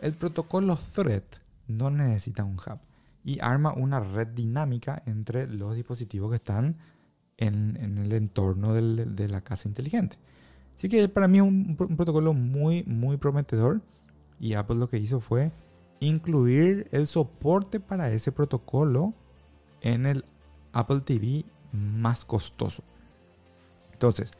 El 0.00 0.12
protocolo 0.12 0.76
Thread 0.76 1.22
no 1.68 1.90
necesita 1.90 2.44
un 2.44 2.54
hub 2.56 2.78
y 3.24 3.38
arma 3.40 3.72
una 3.72 4.00
red 4.00 4.28
dinámica 4.28 5.02
entre 5.06 5.46
los 5.46 5.74
dispositivos 5.74 6.30
que 6.30 6.36
están 6.36 6.76
en, 7.40 7.98
el 7.98 8.12
entorno 8.12 8.72
de 8.74 9.28
la 9.28 9.40
casa 9.40 9.68
inteligente. 9.68 10.16
Así 10.80 10.88
que 10.88 11.06
para 11.10 11.28
mí 11.28 11.36
es 11.36 11.44
un, 11.44 11.76
protocolo 11.76 12.32
muy, 12.32 12.84
muy 12.84 13.18
prometedor 13.18 13.82
y 14.40 14.54
Apple 14.54 14.76
lo 14.76 14.88
que 14.88 14.96
hizo 14.96 15.20
fue 15.20 15.52
incluir 16.00 16.88
el 16.90 17.06
soporte 17.06 17.80
para 17.80 18.10
ese 18.10 18.32
protocolo 18.32 19.12
en 19.82 20.06
el 20.06 20.24
Apple 20.72 21.00
TV 21.00 21.44
más 21.72 22.24
costoso. 22.24 22.82
Entonces, 23.92 24.30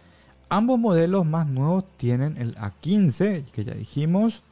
ambos 0.49 0.79
modelos 0.79 1.27
más 1.27 1.47
nuevos 1.47 1.85
tienen 1.99 2.39
el 2.39 2.55
A15, 2.57 3.45
que 3.45 3.65
ya 3.65 3.75
dijimos. 3.75 4.43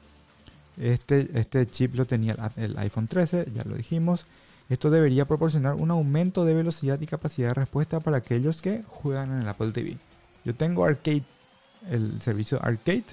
Este, 0.76 1.28
este 1.40 1.66
chip 1.66 1.94
lo 1.94 2.06
tenía 2.06 2.52
el, 2.56 2.76
iPhone 2.76 3.08
13, 3.08 3.50
ya 3.54 3.64
lo 3.64 3.76
dijimos. 3.76 4.26
Esto 4.68 4.90
debería 4.90 5.24
proporcionar 5.24 5.74
un 5.74 5.90
aumento 5.90 6.44
de 6.44 6.54
velocidad 6.54 7.00
y 7.00 7.06
capacidad 7.06 7.48
de 7.48 7.54
respuesta 7.54 8.00
para 8.00 8.18
aquellos 8.18 8.60
que 8.60 8.82
juegan 8.86 9.32
en 9.32 9.42
el 9.42 9.48
Apple 9.48 9.72
TV. 9.72 9.96
Yo 10.44 10.54
tengo 10.54 10.84
Arcade, 10.84 11.24
el 11.90 12.20
servicio 12.20 12.62
Arcade. 12.62 13.04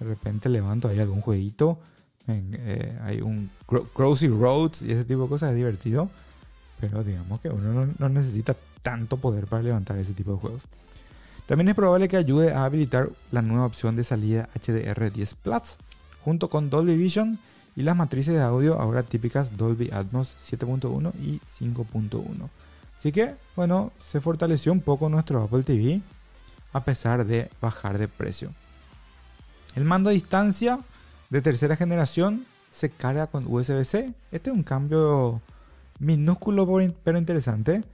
De 0.00 0.06
repente 0.06 0.48
levanto 0.48 0.88
ahí 0.88 0.98
algún 0.98 1.20
jueguito. 1.20 1.78
Eh, 2.26 2.98
hay 3.02 3.20
un 3.20 3.50
Crossy 3.66 4.28
Roads 4.28 4.82
y 4.82 4.90
ese 4.90 5.04
tipo 5.04 5.22
de 5.22 5.28
cosas. 5.28 5.50
Es 5.50 5.56
divertido. 5.56 6.10
Pero 6.80 7.04
digamos 7.04 7.40
que 7.40 7.48
uno 7.48 7.86
no 7.96 8.08
necesita 8.08 8.56
tanto 8.82 9.16
poder 9.16 9.46
para 9.46 9.62
levantar 9.62 9.96
ese 9.98 10.14
tipo 10.14 10.32
de 10.32 10.38
juegos. 10.38 10.62
También 11.46 11.68
es 11.68 11.74
probable 11.74 12.08
que 12.08 12.16
ayude 12.16 12.52
a 12.52 12.64
habilitar 12.64 13.10
la 13.30 13.42
nueva 13.42 13.66
opción 13.66 13.94
de 13.96 14.02
salida 14.02 14.48
HDR10 14.58 15.34
Plus, 15.42 15.76
junto 16.24 16.48
con 16.48 16.70
Dolby 16.70 16.96
Vision 16.96 17.38
y 17.76 17.82
las 17.82 17.96
matrices 17.96 18.34
de 18.34 18.42
audio 18.42 18.80
ahora 18.80 19.02
típicas 19.02 19.56
Dolby 19.56 19.90
Atmos 19.92 20.36
7.1 20.50 21.12
y 21.20 21.40
5.1. 21.40 22.48
Así 22.98 23.12
que, 23.12 23.34
bueno, 23.56 23.92
se 23.98 24.20
fortaleció 24.20 24.72
un 24.72 24.80
poco 24.80 25.08
nuestro 25.08 25.42
Apple 25.42 25.62
TV 25.62 26.00
a 26.72 26.84
pesar 26.84 27.26
de 27.26 27.50
bajar 27.60 27.98
de 27.98 28.08
precio. 28.08 28.50
El 29.74 29.84
mando 29.84 30.10
a 30.10 30.12
distancia 30.12 30.80
de 31.30 31.42
tercera 31.42 31.76
generación 31.76 32.46
se 32.70 32.90
carga 32.90 33.26
con 33.26 33.46
USB-C. 33.46 34.14
Este 34.32 34.50
es 34.50 34.56
un 34.56 34.62
cambio 34.62 35.40
minúsculo 35.98 36.66
pero 37.02 37.18
interesante 37.18 37.84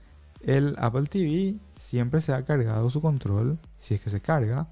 el 0.43 0.75
Apple 0.79 1.07
TV 1.07 1.57
siempre 1.77 2.21
se 2.21 2.33
ha 2.33 2.45
cargado 2.45 2.89
su 2.91 3.01
control, 3.01 3.59
si 3.79 3.95
es 3.95 4.01
que 4.01 4.11
se 4.11 4.21
carga, 4.21 4.67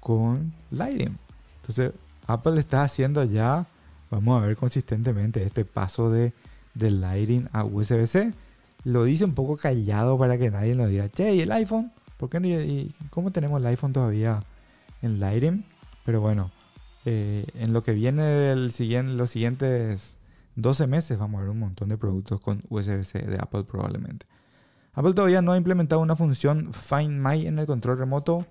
con 0.00 0.52
Lighting. 0.70 1.18
Entonces, 1.60 1.92
Apple 2.26 2.60
está 2.60 2.82
haciendo 2.82 3.24
ya, 3.24 3.66
vamos 4.14 4.42
a 4.42 4.46
ver 4.46 4.56
consistentemente, 4.56 5.42
este 5.44 5.64
paso 5.64 6.10
de, 6.10 6.32
de 6.74 6.90
Lighting 6.90 7.48
a 7.52 7.64
USB-C. 7.64 8.32
Lo 8.84 9.04
dice 9.04 9.24
un 9.24 9.34
poco 9.34 9.56
callado 9.56 10.18
para 10.18 10.38
que 10.38 10.50
nadie 10.50 10.74
lo 10.74 10.86
diga, 10.86 11.08
che, 11.08 11.34
¿y 11.34 11.40
el 11.40 11.52
iPhone? 11.52 11.92
¿Por 12.16 12.30
qué 12.30 12.40
no? 12.40 12.48
¿Y 12.48 12.94
cómo 13.10 13.32
tenemos 13.32 13.60
el 13.60 13.66
iPhone 13.66 13.92
todavía 13.92 14.44
en 15.02 15.20
Lighting? 15.20 15.64
Pero 16.04 16.20
bueno, 16.20 16.50
eh, 17.04 17.46
en 17.54 17.72
lo 17.72 17.82
que 17.82 17.92
viene 17.92 18.22
del 18.22 18.72
siguiente, 18.72 19.12
los 19.14 19.30
siguientes 19.30 20.16
12 20.56 20.86
meses 20.86 21.18
vamos 21.18 21.38
a 21.38 21.42
ver 21.42 21.50
un 21.50 21.58
montón 21.58 21.88
de 21.88 21.98
productos 21.98 22.40
con 22.40 22.62
USB-C 22.68 23.18
de 23.20 23.36
Apple 23.36 23.64
probablemente. 23.64 24.26
Apple 24.92 25.14
todavía 25.14 25.42
no 25.42 25.52
ha 25.52 25.56
implementado 25.56 26.00
una 26.00 26.14
función 26.14 26.72
Find 26.72 27.20
My 27.20 27.46
en 27.46 27.58
el 27.58 27.66
control 27.66 27.98
remoto. 27.98 28.46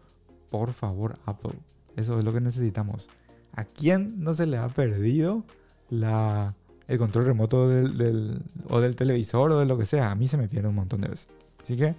Por 0.51 0.74
favor, 0.74 1.18
Apple. 1.26 1.53
Eso 1.95 2.20
es 2.20 2.26
lo 2.26 2.34
que 2.34 2.41
necesitamos. 2.41 3.09
¿A 3.56 3.66
quién 3.66 4.24
no 4.24 4.34
se 4.34 4.45
le 4.45 4.58
ha 4.58 4.68
perdido 4.70 5.43
el 5.91 6.97
control 6.97 7.26
remoto 7.26 7.70
del, 7.70 8.41
o 8.68 8.80
del 8.80 8.95
televisor 8.95 9.51
o 9.51 9.60
de 9.60 9.66
lo 9.66 9.78
que 9.78 9.86
sea? 9.86 10.12
A 10.12 10.16
mí 10.16 10.28
se 10.28 10.38
me 10.38 10.47
pierde 10.47 10.70
un 10.70 10.76
montón 10.76 11.01
de 11.01 11.10
veces. 11.10 11.28
Así 11.62 11.78
que 11.78 11.95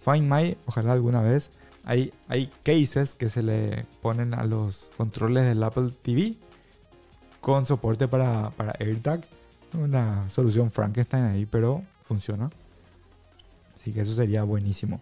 Find 0.00 0.32
My, 0.32 0.56
ojalá 0.66 0.92
alguna 0.92 1.20
vez. 1.20 1.50
Hay, 1.84 2.12
hay 2.28 2.50
cases 2.62 3.14
que 3.14 3.28
se 3.28 3.42
le 3.42 3.86
ponen 4.02 4.34
a 4.34 4.44
los 4.44 4.90
controles 4.96 5.44
del 5.44 5.62
Apple 5.62 5.90
TV 6.02 6.34
con 7.40 7.66
soporte 7.66 8.08
para, 8.08 8.50
para 8.50 8.72
AirTag. 8.78 9.24
Una 9.74 10.28
solución 10.30 10.70
Frankenstein 10.70 11.24
ahí, 11.24 11.46
pero 11.46 11.82
funciona. 12.02 12.50
Así 13.74 13.92
que 13.92 14.00
eso 14.00 14.14
sería 14.14 14.42
buenísimo. 14.44 15.00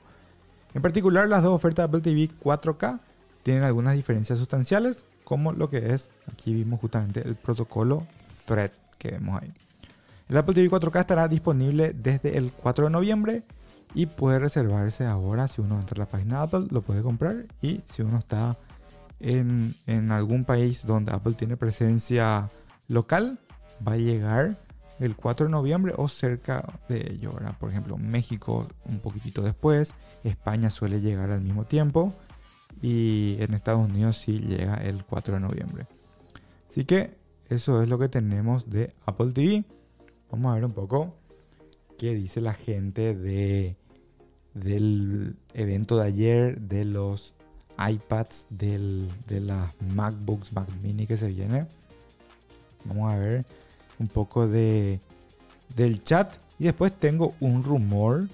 En 0.74 0.82
particular, 0.82 1.28
las 1.28 1.42
dos 1.42 1.54
ofertas 1.54 1.84
de 1.84 1.98
Apple 1.98 2.00
TV 2.00 2.30
4K 2.42 3.00
tienen 3.42 3.62
algunas 3.62 3.94
diferencias 3.94 4.38
sustanciales, 4.38 5.06
como 5.24 5.52
lo 5.52 5.70
que 5.70 5.94
es, 5.94 6.10
aquí 6.30 6.54
vimos 6.54 6.80
justamente 6.80 7.26
el 7.26 7.34
protocolo 7.34 8.06
Thread 8.46 8.70
que 8.98 9.12
vemos 9.12 9.42
ahí. 9.42 9.52
El 10.28 10.36
Apple 10.36 10.54
TV 10.54 10.70
4K 10.70 11.00
estará 11.00 11.28
disponible 11.28 11.92
desde 11.92 12.38
el 12.38 12.52
4 12.52 12.86
de 12.86 12.90
noviembre 12.90 13.42
y 13.94 14.06
puede 14.06 14.38
reservarse 14.38 15.06
ahora 15.06 15.48
si 15.48 15.60
uno 15.60 15.78
entra 15.78 16.02
a 16.02 16.06
la 16.06 16.10
página 16.10 16.38
de 16.38 16.42
Apple, 16.44 16.66
lo 16.70 16.82
puede 16.82 17.02
comprar 17.02 17.46
y 17.60 17.82
si 17.86 18.02
uno 18.02 18.18
está 18.18 18.56
en, 19.20 19.74
algún 20.10 20.44
país 20.44 20.84
donde 20.84 21.12
Apple 21.12 21.34
tiene 21.34 21.56
presencia 21.56 22.48
local, 22.88 23.38
va 23.86 23.92
a 23.92 23.96
llegar 23.96 24.56
el 25.00 25.16
4 25.16 25.46
de 25.46 25.52
noviembre 25.52 25.94
o 25.96 26.08
cerca 26.08 26.80
de 26.88 27.12
ello. 27.12 27.32
Por 27.58 27.70
ejemplo, 27.70 27.96
México 27.96 28.66
un 28.84 28.98
poquitito 29.00 29.42
después, 29.42 29.94
España 30.22 30.70
suele 30.70 31.00
llegar 31.00 31.30
al 31.30 31.40
mismo 31.40 31.64
tiempo 31.64 32.14
y 32.84 33.38
en 33.40 33.54
Estados 33.54 33.88
Unidos 33.88 34.18
sí 34.18 34.40
llega 34.40 34.74
el 34.74 35.06
4 35.06 35.36
de 35.36 35.40
noviembre. 35.40 35.86
Así 36.68 36.84
que 36.84 37.14
eso 37.48 37.82
es 37.82 37.88
lo 37.88 37.98
que 37.98 38.10
tenemos 38.10 38.68
de 38.68 38.92
Apple 39.06 39.32
TV. 39.32 39.64
Vamos 40.30 40.52
a 40.52 40.56
ver 40.56 40.66
un 40.66 40.72
poco 40.72 41.14
qué 41.96 42.14
dice 42.14 42.42
la 42.42 42.52
gente 42.52 43.14
de, 43.14 43.76
del 44.52 45.34
evento 45.54 45.96
de 45.96 46.06
ayer, 46.06 46.60
de 46.60 46.84
los 46.84 47.34
iPads, 47.78 48.48
de 48.50 49.40
las 49.40 49.72
MacBooks, 49.80 50.52
Mac 50.52 50.68
Mini 50.82 51.06
que 51.06 51.16
se 51.16 51.28
viene. 51.28 51.64
Vamos 52.84 53.10
a 53.10 53.16
ver 53.16 53.46
un 53.98 54.08
poco 54.08 54.46
de, 54.46 55.00
del 55.74 56.02
chat. 56.02 56.34
Y 56.58 56.64
después 56.64 56.92
tengo 56.92 57.34
un 57.40 57.62
rumor 57.62 58.28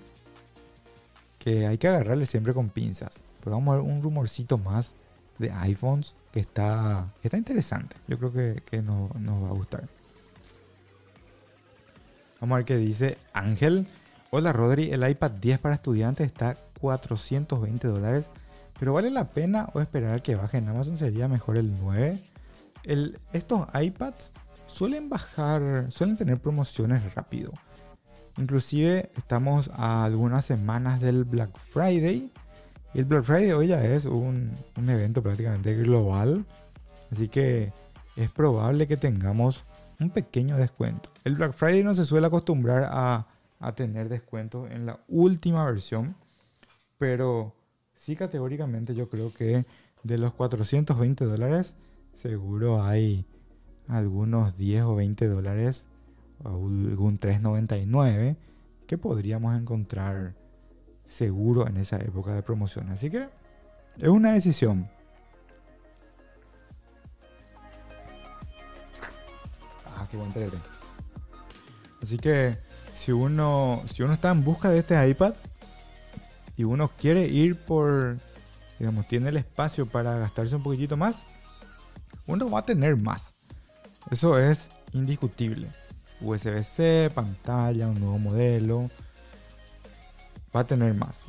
que 1.38 1.68
hay 1.68 1.78
que 1.78 1.86
agarrarle 1.86 2.26
siempre 2.26 2.52
con 2.52 2.68
pinzas. 2.68 3.22
Pero 3.42 3.56
vamos 3.56 3.72
a 3.72 3.82
ver 3.82 3.90
un 3.90 4.02
rumorcito 4.02 4.58
más 4.58 4.94
de 5.38 5.50
iPhones 5.50 6.14
que 6.32 6.40
está, 6.40 7.12
está 7.22 7.36
interesante. 7.36 7.96
Yo 8.06 8.18
creo 8.18 8.32
que, 8.32 8.62
que 8.64 8.82
nos, 8.82 9.14
nos 9.16 9.42
va 9.42 9.48
a 9.48 9.52
gustar. 9.52 9.88
Vamos 12.40 12.54
a 12.54 12.58
ver 12.58 12.64
qué 12.64 12.76
dice 12.76 13.18
Ángel. 13.32 13.86
Hola 14.30 14.52
Rodri, 14.52 14.90
el 14.92 15.08
iPad 15.08 15.32
10 15.32 15.58
para 15.58 15.74
estudiantes 15.74 16.26
está 16.26 16.56
420 16.80 17.88
dólares. 17.88 18.30
Pero 18.78 18.94
vale 18.94 19.10
la 19.10 19.28
pena 19.28 19.68
o 19.74 19.80
esperar 19.80 20.22
que 20.22 20.36
baje 20.36 20.56
en 20.56 20.68
Amazon 20.68 20.96
sería 20.96 21.28
mejor 21.28 21.58
el 21.58 21.72
9. 21.80 22.18
El, 22.84 23.18
estos 23.32 23.66
iPads 23.74 24.32
suelen 24.66 25.10
bajar, 25.10 25.86
suelen 25.90 26.16
tener 26.16 26.38
promociones 26.38 27.14
rápido. 27.14 27.52
Inclusive 28.38 29.10
estamos 29.18 29.70
a 29.74 30.04
algunas 30.04 30.46
semanas 30.46 31.00
del 31.00 31.24
Black 31.24 31.58
Friday. 31.58 32.32
Y 32.92 32.98
el 32.98 33.04
Black 33.04 33.24
Friday 33.24 33.52
hoy 33.52 33.68
ya 33.68 33.84
es 33.84 34.04
un, 34.04 34.52
un 34.76 34.88
evento 34.90 35.22
prácticamente 35.22 35.74
global. 35.76 36.44
Así 37.10 37.28
que 37.28 37.72
es 38.16 38.30
probable 38.30 38.86
que 38.86 38.96
tengamos 38.96 39.64
un 40.00 40.10
pequeño 40.10 40.56
descuento. 40.56 41.10
El 41.24 41.36
Black 41.36 41.52
Friday 41.52 41.84
no 41.84 41.94
se 41.94 42.04
suele 42.04 42.26
acostumbrar 42.26 42.88
a, 42.90 43.26
a 43.60 43.74
tener 43.74 44.08
descuentos 44.08 44.70
en 44.70 44.86
la 44.86 44.98
última 45.08 45.64
versión. 45.64 46.16
Pero 46.98 47.54
sí 47.94 48.16
categóricamente 48.16 48.94
yo 48.94 49.08
creo 49.08 49.32
que 49.32 49.64
de 50.02 50.18
los 50.18 50.32
420 50.32 51.24
dólares 51.24 51.74
seguro 52.14 52.82
hay 52.82 53.24
algunos 53.88 54.56
10 54.56 54.84
o 54.84 54.94
20 54.96 55.28
dólares 55.28 55.86
o 56.42 56.48
algún 56.48 57.18
3.99 57.18 58.36
que 58.86 58.98
podríamos 58.98 59.56
encontrar 59.58 60.34
seguro 61.10 61.66
en 61.66 61.76
esa 61.76 61.96
época 61.96 62.32
de 62.34 62.42
promoción. 62.42 62.88
Así 62.90 63.10
que 63.10 63.28
es 63.98 64.08
una 64.08 64.32
decisión. 64.32 64.88
Ah. 69.86 70.06
Así 72.00 72.16
que 72.16 72.56
si 72.94 73.12
uno, 73.12 73.82
si 73.92 74.02
uno 74.02 74.12
está 74.12 74.30
en 74.30 74.44
busca 74.44 74.70
de 74.70 74.78
este 74.78 75.08
iPad 75.08 75.34
y 76.56 76.64
uno 76.64 76.88
quiere 76.88 77.26
ir 77.26 77.56
por, 77.56 78.16
digamos, 78.78 79.08
tiene 79.08 79.30
el 79.30 79.36
espacio 79.36 79.86
para 79.86 80.16
gastarse 80.16 80.54
un 80.54 80.62
poquitito 80.62 80.96
más, 80.96 81.24
uno 82.26 82.50
va 82.50 82.60
a 82.60 82.64
tener 82.64 82.96
más. 82.96 83.32
Eso 84.10 84.38
es 84.38 84.68
indiscutible. 84.92 85.68
USB-C, 86.20 87.10
pantalla, 87.14 87.88
un 87.88 87.98
nuevo 87.98 88.18
modelo. 88.18 88.90
Va 90.54 90.60
a 90.60 90.66
tener 90.66 90.94
más. 90.94 91.26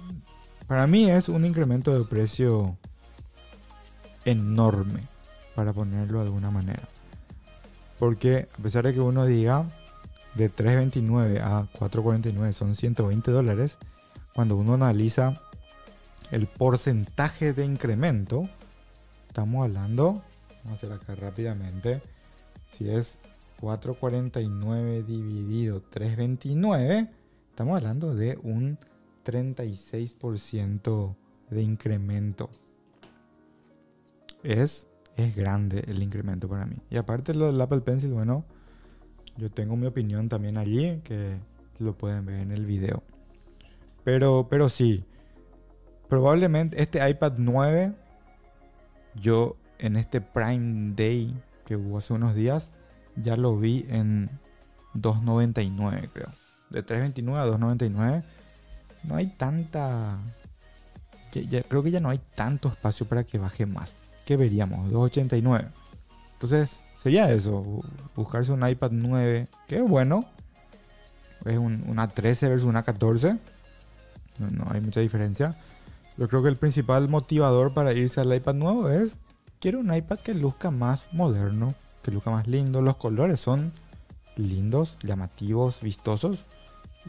Para 0.68 0.88
mí 0.88 1.10
es 1.10 1.30
un 1.30 1.46
incremento 1.46 1.98
de 1.98 2.06
precio 2.06 2.78
enorme, 4.26 5.02
para 5.56 5.74
ponerlo 5.74 6.20
de 6.20 6.26
alguna 6.26 6.52
manera. 6.52 6.88
Porque 8.00 8.48
a 8.58 8.64
pesar 8.64 8.86
de 8.86 8.94
que 8.94 9.00
uno 9.00 9.26
diga 9.26 9.66
de 10.36 10.52
3.29 10.52 11.42
a 11.42 11.68
4.49 11.78 12.52
son 12.54 12.76
120 12.76 13.32
dólares, 13.32 13.78
cuando 14.34 14.56
uno 14.56 14.76
analiza 14.76 15.34
el 16.32 16.48
porcentaje 16.48 17.54
de 17.54 17.66
incremento, 17.66 18.48
estamos 19.28 19.66
hablando, 19.66 20.24
vamos 20.64 20.72
a 20.72 20.74
hacer 20.74 20.94
acá 20.94 21.16
rápidamente, 21.16 22.02
si 22.78 22.90
es 22.90 23.18
449 23.60 25.04
dividido 25.04 25.82
329, 25.82 27.10
estamos 27.50 27.76
hablando 27.76 28.16
de 28.16 28.40
un 28.42 28.78
36% 29.24 31.16
de 31.50 31.62
incremento. 31.62 32.50
Es, 34.44 34.88
es 35.16 35.36
grande 35.36 35.84
el 35.88 36.02
incremento 36.02 36.48
para 36.50 36.66
mí. 36.66 36.78
Y 36.90 36.98
aparte 36.98 37.34
lo 37.34 37.48
del 37.48 37.62
Apple 37.62 37.82
Pencil, 37.82 38.14
bueno, 38.14 38.46
yo 39.38 39.50
tengo 39.50 39.76
mi 39.76 39.88
opinión 39.88 40.30
también 40.30 40.58
allí, 40.58 41.02
que 41.04 41.38
lo 41.80 41.98
pueden 41.98 42.26
ver 42.26 42.42
en 42.42 42.52
el 42.52 42.66
video. 42.66 43.04
Pero, 44.04 44.48
pero 44.50 44.70
sí, 44.70 45.06
probablemente 46.10 46.82
este 46.82 47.08
iPad 47.08 47.34
9, 47.38 47.94
yo 49.16 49.58
en 49.80 49.96
este 49.96 50.22
Prime 50.22 50.94
Day 50.96 51.36
que 51.66 51.76
hubo 51.76 51.98
hace 51.98 52.14
unos 52.14 52.36
días, 52.36 52.72
ya 53.16 53.36
lo 53.36 53.58
vi 53.58 53.86
en 53.90 54.30
2.99 54.96 56.10
creo. 56.12 56.30
De 56.70 56.86
3.29 56.86 57.36
a 57.36 57.48
2.99 57.48 58.24
no 59.04 59.16
hay 59.16 59.28
tanta... 59.28 60.18
creo 61.32 61.84
que 61.84 61.92
ya 61.92 62.00
no 62.00 62.10
hay 62.10 62.20
tanto 62.36 62.70
espacio 62.70 63.08
para 63.08 63.24
que 63.24 63.38
baje 63.38 63.66
más. 63.66 63.96
¿Qué 64.26 64.38
veríamos? 64.38 64.92
2.89. 64.92 65.68
Entonces 66.34 66.82
sería 67.02 67.32
eso, 67.32 67.84
buscarse 68.16 68.52
un 68.52 68.68
iPad 68.68 68.92
9, 68.92 69.48
que 69.68 69.82
bueno. 69.82 70.26
Es 71.46 71.58
una 71.58 72.08
13 72.08 72.50
versus 72.50 72.68
una 72.68 72.84
14. 72.84 73.38
No, 74.38 74.50
no 74.52 74.68
hay 74.72 74.82
mucha 74.82 75.00
diferencia. 75.00 75.58
Yo 76.18 76.28
creo 76.28 76.44
que 76.44 76.50
el 76.50 76.58
principal 76.58 77.10
motivador 77.10 77.74
para 77.74 77.94
irse 77.94 78.22
al 78.22 78.34
iPad 78.34 78.54
nuevo 78.54 78.90
es 78.90 79.18
quiero 79.60 79.80
un 79.80 79.94
iPad 79.94 80.20
que 80.20 80.34
luzca 80.34 80.72
más 80.72 81.08
moderno, 81.14 81.74
que 82.04 82.12
luzca 82.12 82.32
más 82.32 82.48
lindo. 82.48 82.82
Los 82.82 82.98
colores 82.98 83.40
son 83.40 83.72
lindos, 84.36 84.98
llamativos, 85.04 85.82
vistosos 85.82 86.40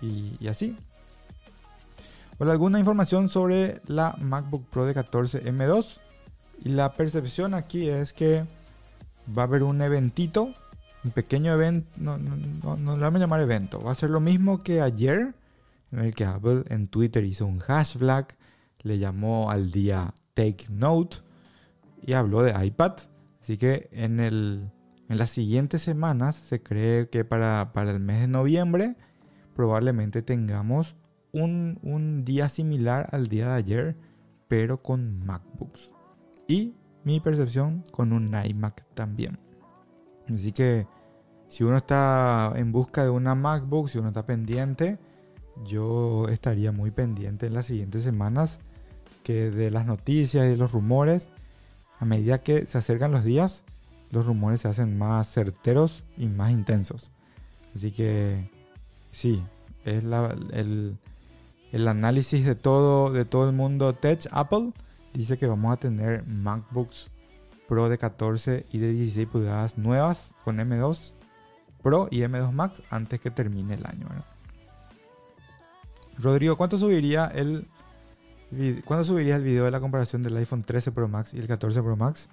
y, 0.00 0.46
así. 0.46 0.76
Hola, 2.38 2.52
alguna 2.52 2.78
información 2.78 3.28
sobre 3.28 3.82
la 3.86 4.16
MacBook 4.18 4.66
Pro 4.70 4.86
de 4.86 4.94
14 4.94 5.44
M2. 5.44 5.98
Y 6.64 6.70
la 6.70 6.92
percepción 6.94 7.52
aquí 7.52 7.88
es 7.88 8.14
que 8.14 8.46
va 9.36 9.42
a 9.42 9.44
haber 9.44 9.62
un 9.62 9.82
eventito, 9.82 10.54
un 11.04 11.10
pequeño 11.10 11.52
evento, 11.52 11.88
no, 11.98 12.16
no 12.16 12.36
lo 12.76 13.00
vamos 13.00 13.16
a 13.16 13.18
llamar 13.18 13.40
evento, 13.40 13.80
va 13.80 13.92
a 13.92 13.94
ser 13.94 14.10
lo 14.10 14.20
mismo 14.20 14.62
que 14.62 14.80
ayer, 14.80 15.34
en 15.92 15.98
el 15.98 16.14
que 16.14 16.24
Apple 16.24 16.64
en 16.68 16.88
Twitter 16.88 17.22
hizo 17.24 17.44
un 17.44 17.58
hashtag, 17.58 18.34
le 18.80 18.98
llamó 18.98 19.50
al 19.50 19.70
día 19.70 20.14
Take 20.32 20.66
Note 20.70 21.18
y 22.00 22.14
habló 22.14 22.42
de 22.42 22.64
iPad. 22.64 22.94
Así 23.42 23.58
que 23.58 23.90
en, 23.92 24.20
el, 24.20 24.70
en 25.08 25.18
las 25.18 25.30
siguientes 25.30 25.82
semanas 25.82 26.36
se 26.36 26.62
cree 26.62 27.10
que 27.10 27.26
para, 27.26 27.72
para 27.74 27.90
el 27.90 28.00
mes 28.00 28.22
de 28.22 28.28
noviembre 28.28 28.96
probablemente 29.54 30.22
tengamos 30.22 30.96
un, 31.32 32.24
día 32.24 32.48
similar 32.48 33.08
al 33.12 33.26
día 33.28 33.48
de 33.48 33.54
ayer, 33.54 33.96
pero 34.48 34.82
con 34.82 35.24
MacBooks. 35.24 35.90
Y 36.46 36.74
mi 37.04 37.20
percepción 37.20 37.84
con 37.90 38.12
un 38.12 38.34
iMac 38.34 38.84
también. 38.94 39.38
Así 40.32 40.52
que 40.52 40.86
si 41.48 41.64
uno 41.64 41.76
está 41.76 42.52
en 42.56 42.72
busca 42.72 43.04
de 43.04 43.10
una 43.10 43.34
MacBook, 43.34 43.88
si 43.88 43.98
uno 43.98 44.08
está 44.08 44.24
pendiente, 44.24 44.98
yo 45.64 46.28
estaría 46.28 46.72
muy 46.72 46.90
pendiente 46.90 47.46
en 47.46 47.54
las 47.54 47.66
siguientes 47.66 48.02
semanas 48.02 48.58
que 49.22 49.50
de 49.50 49.70
las 49.70 49.86
noticias 49.86 50.52
y 50.52 50.56
los 50.56 50.72
rumores, 50.72 51.30
a 51.98 52.04
medida 52.04 52.38
que 52.38 52.66
se 52.66 52.78
acercan 52.78 53.12
los 53.12 53.24
días, 53.24 53.64
los 54.10 54.26
rumores 54.26 54.60
se 54.60 54.68
hacen 54.68 54.98
más 54.98 55.32
certeros 55.32 56.04
y 56.16 56.26
más 56.26 56.50
intensos. 56.52 57.10
Así 57.74 57.90
que 57.90 58.50
sí, 59.10 59.42
es 59.84 60.04
el, 60.04 60.98
el 61.72 61.88
análisis 61.88 62.44
de 62.44 62.54
todo, 62.54 63.10
de 63.10 63.24
todo 63.24 63.48
el 63.48 63.56
mundo 63.56 63.94
tech 63.94 64.28
Apple 64.30 64.72
dice 65.14 65.38
que 65.38 65.46
vamos 65.46 65.72
a 65.72 65.78
tener 65.78 66.24
MacBooks 66.26 67.10
Pro 67.66 67.88
de 67.88 67.96
14 67.96 68.66
y 68.70 68.78
de 68.78 68.92
16 68.92 69.28
pulgadas 69.28 69.78
nuevas 69.78 70.34
con 70.44 70.58
M2 70.58 71.14
Pro 71.82 72.08
y 72.10 72.20
M2 72.20 72.52
Max 72.52 72.82
antes 72.90 73.20
que 73.20 73.30
termine 73.30 73.74
el 73.74 73.86
año. 73.86 74.06
Rodrigo, 76.18 76.56
¿cuánto 76.56 76.76
subiría 76.76 77.26
el 77.26 77.66
¿cuándo 78.84 79.02
subiría 79.04 79.36
el 79.36 79.42
video 79.42 79.64
de 79.64 79.70
la 79.70 79.80
comparación 79.80 80.20
del 80.20 80.36
iPhone 80.36 80.62
13 80.62 80.92
Pro 80.92 81.08
Max 81.08 81.32
y 81.32 81.38
el 81.38 81.46
14 81.46 81.82
Pro 81.82 81.96
Max? 81.96 82.28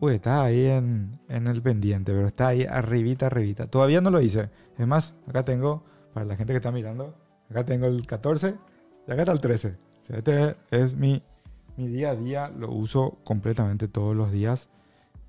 Uy, 0.00 0.14
está 0.14 0.42
ahí 0.42 0.64
en, 0.64 1.20
en 1.28 1.46
el 1.46 1.60
pendiente, 1.60 2.12
pero 2.12 2.26
está 2.26 2.48
ahí 2.48 2.64
arribita, 2.64 3.26
arribita. 3.26 3.66
Todavía 3.66 4.00
no 4.00 4.10
lo 4.10 4.20
hice. 4.20 4.48
Es 4.78 4.86
más, 4.86 5.12
acá 5.26 5.44
tengo, 5.44 5.84
para 6.14 6.24
la 6.24 6.36
gente 6.36 6.52
que 6.52 6.58
está 6.58 6.72
mirando, 6.72 7.14
acá 7.50 7.66
tengo 7.66 7.86
el 7.86 8.06
14 8.06 8.54
acá 9.12 9.22
está 9.22 9.32
el 9.32 9.40
13. 9.40 9.76
este 10.08 10.56
es 10.70 10.94
mi 10.94 11.22
mi 11.78 11.86
día 11.86 12.10
a 12.10 12.16
día 12.16 12.48
lo 12.48 12.72
uso 12.72 13.18
completamente 13.24 13.86
todos 13.86 14.14
los 14.14 14.32
días 14.32 14.68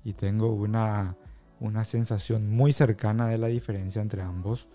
y 0.04 0.14
tengo 0.14 0.52
una, 0.52 1.14
una 1.60 1.84
sensación 1.84 2.50
muy 2.50 2.72
cercana 2.72 3.28
de 3.28 3.38
la 3.38 3.46
diferencia 3.46 4.02
entre 4.02 4.22
ambos. 4.22 4.66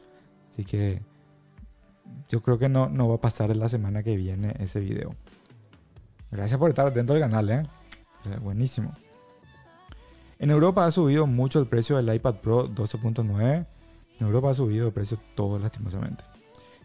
Así 0.51 0.64
que 0.64 1.01
yo 2.30 2.41
creo 2.41 2.58
que 2.58 2.70
no, 2.70 2.88
no 2.88 3.10
va 3.10 3.16
a 3.16 3.22
pasar 3.22 3.53
la 3.58 3.68
semana 3.68 4.03
que 4.03 4.16
viene 4.16 4.56
ese 4.60 4.80
video. 4.80 5.16
Gracias 6.32 6.58
por 6.58 6.70
estar 6.70 6.88
atento 6.88 7.12
al 7.12 7.20
canal, 7.20 7.49
¿eh? 7.49 7.64
Buenísimo. 8.41 8.95
En 10.39 10.51
Europa 10.51 10.86
ha 10.86 10.91
subido 10.91 11.28
mucho 11.28 11.60
el 11.60 11.68
precio 11.68 11.97
del 11.97 12.14
iPad 12.16 12.36
Pro 12.36 12.70
12.9. 12.70 13.66
En 14.22 14.26
Europa 14.26 14.51
ha 14.51 14.53
subido 14.53 14.88
el 14.88 14.93
precio 14.93 15.20
todo 15.36 15.60
lastimosamente. 15.60 16.24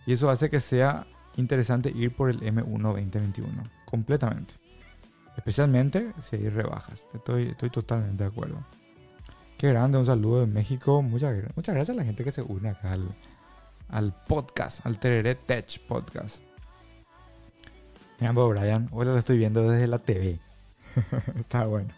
Y 0.04 0.14
eso 0.14 0.30
hace 0.30 0.50
que 0.50 0.58
sea 0.58 1.06
interesante 1.36 1.90
ir 1.90 2.14
por 2.14 2.30
el 2.30 2.40
M1 2.40 2.82
2021. 2.82 3.64
Completamente. 3.84 4.54
Especialmente 5.36 6.12
si 6.20 6.36
hay 6.36 6.48
rebajas. 6.48 7.06
Estoy, 7.14 7.48
estoy 7.48 7.70
totalmente 7.70 8.24
de 8.24 8.28
acuerdo. 8.28 8.64
Qué 9.60 9.68
grande, 9.68 9.98
un 9.98 10.06
saludo 10.06 10.40
de 10.40 10.46
México. 10.46 11.02
Muchas, 11.02 11.36
muchas 11.54 11.74
gracias 11.74 11.94
a 11.94 11.98
la 11.98 12.04
gente 12.04 12.24
que 12.24 12.32
se 12.32 12.42
une 12.42 12.70
acá 12.70 12.96
al, 13.88 14.14
podcast, 14.26 14.84
al 14.86 14.98
Tereré 14.98 15.34
Tech 15.34 15.80
Podcast. 15.86 16.42
Mira, 18.20 18.32
Brian, 18.32 18.88
hola, 18.90 19.12
lo 19.12 19.18
estoy 19.18 19.38
viendo 19.38 19.68
desde 19.68 19.86
la 19.86 19.98
TV. 19.98 20.38
Está 21.36 21.66
bueno. 21.66 21.92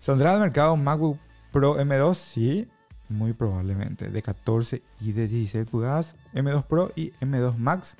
¿Saldrá 0.00 0.34
al 0.34 0.40
mercado 0.40 0.76
MacBook 0.76 1.18
Pro 1.50 1.78
M2? 1.78 2.14
Sí, 2.14 2.68
muy 3.08 3.32
probablemente. 3.32 4.08
De 4.08 4.22
14 4.22 4.82
y 5.00 5.12
de 5.12 5.28
16 5.28 5.66
pulgadas, 5.66 6.14
M2 6.34 6.64
Pro 6.64 6.92
y 6.96 7.12
M2 7.20 7.56
Max 7.56 7.96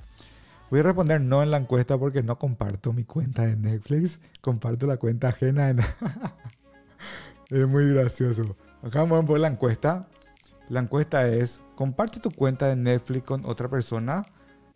Voy 0.74 0.80
a 0.80 0.82
responder 0.82 1.20
no 1.20 1.40
en 1.40 1.50
la 1.52 1.58
encuesta 1.58 1.96
porque 1.98 2.24
no 2.24 2.36
comparto 2.36 2.92
mi 2.92 3.04
cuenta 3.04 3.46
de 3.46 3.54
Netflix. 3.54 4.18
Comparto 4.40 4.88
la 4.88 4.96
cuenta 4.96 5.28
ajena. 5.28 5.70
es 7.48 7.68
muy 7.68 7.92
gracioso. 7.92 8.56
Acá 8.82 8.98
vamos 9.00 9.22
a 9.22 9.24
poner 9.24 9.42
la 9.42 9.48
encuesta. 9.48 10.08
La 10.68 10.80
encuesta 10.80 11.28
es, 11.28 11.62
comparte 11.76 12.18
tu 12.18 12.32
cuenta 12.32 12.66
de 12.66 12.74
Netflix 12.74 13.24
con 13.24 13.44
otra 13.44 13.68
persona. 13.68 14.26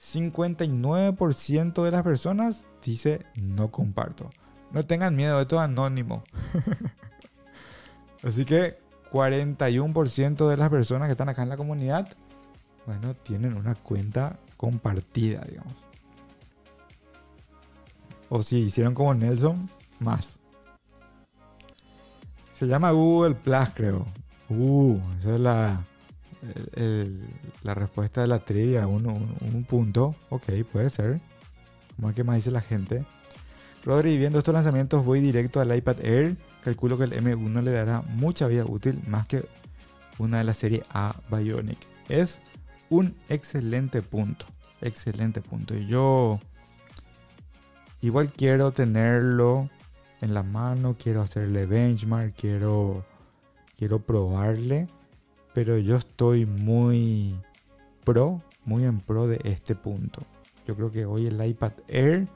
59% 0.01 1.83
de 1.83 1.91
las 1.91 2.03
personas 2.05 2.67
dice 2.85 3.23
no 3.35 3.73
comparto. 3.73 4.31
No 4.71 4.87
tengan 4.87 5.17
miedo, 5.17 5.41
esto 5.41 5.57
es 5.57 5.63
anónimo. 5.63 6.23
Así 8.23 8.45
que 8.45 8.79
41% 9.13 10.49
de 10.49 10.57
las 10.57 10.71
personas 10.71 11.09
que 11.09 11.13
están 11.13 11.29
acá 11.29 11.43
en 11.43 11.49
la 11.49 11.57
comunidad, 11.57 12.09
bueno, 12.87 13.15
tienen 13.15 13.55
una 13.55 13.75
cuenta 13.75 14.39
compartida, 14.57 15.45
digamos. 15.49 15.75
O 18.29 18.43
si 18.43 18.59
hicieron 18.59 18.95
como 18.95 19.15
Nelson, 19.15 19.69
más. 20.01 20.39
Se 22.53 22.67
llama 22.67 22.91
Google 22.91 23.35
Plus, 23.37 23.71
creo. 23.75 24.05
Uh, 24.51 24.99
esa 25.21 25.35
es 25.35 25.41
la, 25.41 25.81
la 27.63 27.75
respuesta 27.75 28.21
de 28.21 28.27
la 28.27 28.41
trivia. 28.41 28.87
Un, 28.87 29.07
un, 29.07 29.65
punto. 29.65 30.15
Ok, 30.31 30.45
puede 30.71 30.91
ser. 30.91 31.21
Como 31.97 32.13
que 32.13 32.25
más 32.25 32.37
dice 32.37 32.51
la 32.51 32.61
gente. 32.61 33.05
Rodri, 33.89 34.19
viendo 34.19 34.41
estos 34.41 34.53
lanzamientos, 34.53 35.03
voy 35.03 35.21
directo 35.21 35.61
al 35.63 35.75
iPad 35.75 36.05
Air. 36.05 36.37
Calculo 36.63 36.99
que 36.99 37.05
el 37.05 37.13
M1 37.15 37.63
le 37.63 37.73
dará 37.73 38.03
mucha 38.03 38.47
vida 38.47 38.67
útil 38.67 39.01
más 39.07 39.27
que 39.27 39.49
una 40.19 40.37
de 40.37 40.45
la 40.45 40.53
serie 40.53 40.83
A 40.91 41.17
Bionic. 41.31 41.79
Es 42.11 42.43
un 42.91 43.17
excelente 43.31 44.03
punto. 44.03 44.45
Excelente 44.83 45.41
punto. 45.41 45.75
Y 45.75 45.87
yo 45.87 46.39
igual 48.03 48.31
quiero 48.31 48.73
tenerlo 48.73 49.71
en 50.21 50.35
la 50.35 50.43
mano, 50.43 50.95
quiero 51.03 51.23
hacerle 51.23 51.65
benchmark, 51.65 52.35
quiero, 52.35 53.07
quiero 53.79 54.01
probarle. 54.01 54.87
Pero 55.55 55.79
yo 55.79 55.97
estoy 55.97 56.45
muy 56.45 57.41
pro, 58.05 58.43
muy 58.67 58.85
en 58.85 59.01
pro 59.01 59.27
de 59.27 59.41
este 59.45 59.75
punto. 59.75 60.27
Yo 60.67 60.77
creo 60.77 60.93
que 60.93 61.07
hoy 61.07 61.27
el 61.27 61.43
iPad 61.43 61.73
Air 61.89 62.29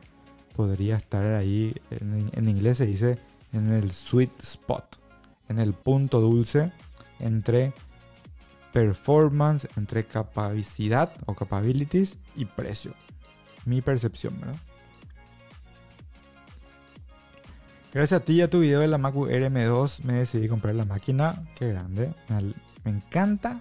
podría 0.57 0.96
estar 0.96 1.24
ahí, 1.34 1.74
en, 1.90 2.48
inglés 2.48 2.78
se 2.78 2.86
dice 2.86 3.18
en 3.53 3.72
el 3.72 3.90
sweet 3.90 4.30
spot, 4.40 4.98
en 5.48 5.59
el 5.59 5.72
punto 5.72 6.20
dulce 6.20 6.72
entre 7.20 7.72
performance, 8.72 9.68
entre 9.76 10.05
capacidad 10.05 11.12
o 11.26 11.34
capabilities 11.34 12.16
y 12.36 12.44
precio. 12.46 12.94
Mi 13.64 13.80
percepción, 13.80 14.38
¿verdad? 14.40 14.57
Gracias 17.92 18.22
a 18.22 18.24
ti 18.24 18.34
y 18.34 18.40
a 18.40 18.48
tu 18.48 18.61
video 18.61 18.80
de 18.80 18.88
la 18.88 18.96
MacBook 18.96 19.28
Air 19.28 19.53
M2 19.53 20.05
me 20.05 20.14
decidí 20.14 20.48
comprar 20.48 20.74
la 20.74 20.86
máquina. 20.86 21.42
Qué 21.55 21.68
grande. 21.68 22.14
Me 22.84 22.90
encanta, 22.90 23.61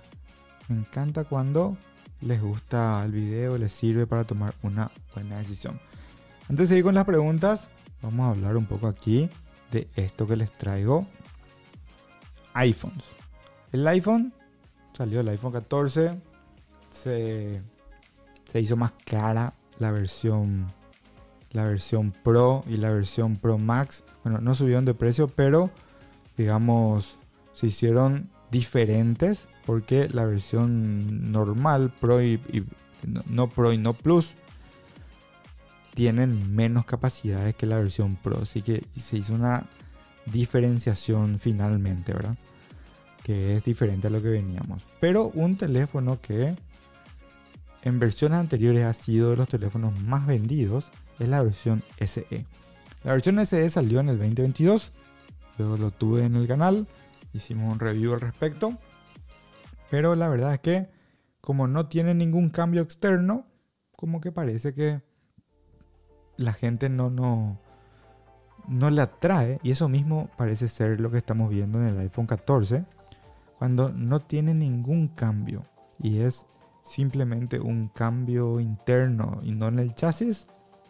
me 0.69 0.77
encanta 0.77 1.25
cuando 1.25 1.75
les 2.21 2.41
gusta 2.41 3.03
el 3.03 3.11
video, 3.11 3.57
les 3.57 3.73
sirve 3.73 4.07
para 4.07 4.23
tomar 4.23 4.55
una 4.61 4.89
buena 5.13 5.39
decisión. 5.39 5.79
Antes 6.51 6.67
de 6.67 6.73
seguir 6.73 6.83
con 6.83 6.95
las 6.95 7.05
preguntas, 7.05 7.69
vamos 8.01 8.25
a 8.25 8.31
hablar 8.31 8.57
un 8.57 8.65
poco 8.65 8.87
aquí 8.87 9.29
de 9.71 9.87
esto 9.95 10.27
que 10.27 10.35
les 10.35 10.51
traigo. 10.51 11.07
iPhones. 12.53 13.05
El 13.71 13.87
iPhone 13.87 14.33
salió 14.91 15.21
el 15.21 15.29
iPhone 15.29 15.53
14, 15.53 16.19
se, 16.89 17.61
hizo 18.53 18.75
más 18.75 18.91
cara 19.05 19.53
la 19.79 19.91
versión, 19.91 20.73
la 21.51 21.63
versión 21.63 22.11
Pro 22.21 22.65
y 22.67 22.75
la 22.75 22.89
versión 22.89 23.37
Pro 23.37 23.57
Max. 23.57 24.03
Bueno, 24.25 24.41
no 24.41 24.53
subieron 24.53 24.83
de 24.83 24.93
precio, 24.93 25.29
pero 25.29 25.71
digamos, 26.35 27.17
se 27.53 27.67
hicieron 27.67 28.29
diferentes 28.51 29.47
porque 29.65 30.09
la 30.09 30.25
versión 30.25 31.31
normal, 31.31 31.93
Pro 32.01 32.21
y, 32.21 32.41
no 33.29 33.47
Pro 33.47 33.71
y 33.71 33.77
no 33.77 33.93
Plus, 33.93 34.35
tienen 35.93 36.55
menos 36.55 36.85
capacidades 36.85 37.55
que 37.55 37.65
la 37.65 37.77
versión 37.77 38.15
Pro. 38.15 38.39
Así 38.41 38.61
que 38.61 38.83
se 38.95 39.17
hizo 39.17 39.33
una 39.33 39.65
diferenciación 40.25 41.39
finalmente, 41.39 42.13
¿verdad? 42.13 42.37
que 43.23 43.57
es 43.57 43.63
diferente 43.63 44.07
a 44.07 44.09
lo 44.09 44.21
que 44.21 44.29
veníamos. 44.29 44.83
Pero 44.99 45.29
un 45.33 45.57
teléfono 45.57 46.19
que 46.21 46.55
en 47.83 47.99
versiones 47.99 48.39
anteriores 48.39 48.85
ha 48.85 48.93
sido 48.93 49.31
de 49.31 49.37
los 49.37 49.47
teléfonos 49.47 49.99
más 49.99 50.25
vendidos 50.25 50.87
es 51.19 51.27
la 51.27 51.41
versión 51.41 51.83
SE. 51.99 52.45
La 53.03 53.13
versión 53.13 53.43
SE 53.45 53.69
salió 53.69 53.99
en 53.99 54.09
el 54.09 54.17
2022, 54.17 54.91
yo 55.57 55.77
lo 55.77 55.91
tuve 55.91 56.25
en 56.25 56.35
el 56.35 56.47
canal, 56.47 56.87
hicimos 57.33 57.71
un 57.71 57.79
review 57.79 58.13
al 58.13 58.21
respecto, 58.21 58.77
pero 59.89 60.15
la 60.15 60.27
verdad 60.27 60.53
es 60.55 60.59
que 60.59 60.89
como 61.41 61.67
no 61.67 61.87
tiene 61.87 62.13
ningún 62.13 62.49
cambio 62.49 62.81
externo, 62.81 63.47
como 63.95 64.21
que 64.21 64.31
parece 64.31 64.73
que 64.73 65.01
la 66.37 66.53
gente 66.53 66.89
no, 66.89 67.09
no, 67.09 67.57
no 68.67 68.89
le 68.89 69.01
atrae, 69.01 69.59
y 69.63 69.71
eso 69.71 69.89
mismo 69.89 70.29
parece 70.37 70.67
ser 70.67 70.99
lo 70.99 71.11
que 71.11 71.17
estamos 71.17 71.49
viendo 71.49 71.79
en 71.79 71.87
el 71.87 71.99
iPhone 71.99 72.25
14, 72.25 72.85
cuando 73.57 73.91
no 73.91 74.21
tiene 74.21 74.53
ningún 74.53 75.07
cambio 75.09 75.63
y 75.99 76.19
es 76.19 76.47
simplemente 76.83 77.59
un 77.59 77.89
cambio 77.89 78.59
interno 78.59 79.39
y 79.43 79.51
no 79.51 79.67
en 79.67 79.79
el 79.79 79.93
chasis, 79.93 80.47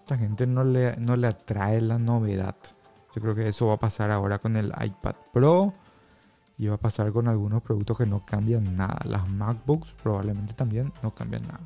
la 0.08 0.18
gente 0.18 0.48
no 0.48 0.64
le, 0.64 0.96
no 0.98 1.16
le 1.18 1.28
atrae 1.28 1.82
la 1.82 1.98
novedad. 1.98 2.56
Yo 3.14 3.22
creo 3.22 3.36
que 3.36 3.48
eso 3.48 3.68
va 3.68 3.74
a 3.74 3.80
pasar 3.80 4.10
ahora 4.10 4.39
con 4.39 4.56
el 4.56 4.68
iPad 4.68 5.16
Pro 5.34 5.74
y 6.58 6.68
va 6.68 6.76
a 6.76 6.80
pasar 6.80 7.12
con 7.12 7.28
algunos 7.28 7.62
productos 7.62 7.98
que 7.98 8.06
no 8.06 8.26
cambian 8.26 8.78
nada. 8.78 9.00
Las 9.06 9.28
MacBooks 9.30 9.94
probablemente 10.02 10.54
también 10.54 10.94
no 11.04 11.14
cambian 11.14 11.44
nada. 11.44 11.62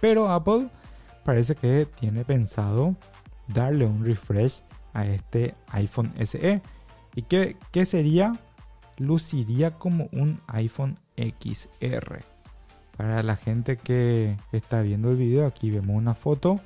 Pero 0.00 0.28
Apple 0.28 0.68
parece 1.24 1.54
que 1.54 1.86
tiene 1.98 2.24
pensado 2.24 2.96
darle 3.48 3.86
un 3.86 4.04
refresh 4.04 4.62
a 4.92 5.06
este 5.06 5.54
iPhone 5.68 6.12
SE. 6.24 6.62
¿Y 7.14 7.22
qué, 7.22 7.86
sería? 7.86 8.38
Luciría 8.98 9.72
como 9.78 10.08
un 10.12 10.40
iPhone 10.48 10.98
XR. 11.16 12.20
Para 12.96 13.22
la 13.22 13.36
gente 13.36 13.76
que 13.76 14.36
está 14.52 14.82
viendo 14.82 15.10
el 15.10 15.16
video, 15.16 15.46
aquí 15.46 15.70
vemos 15.70 15.96
una 15.96 16.14
foto. 16.14 16.60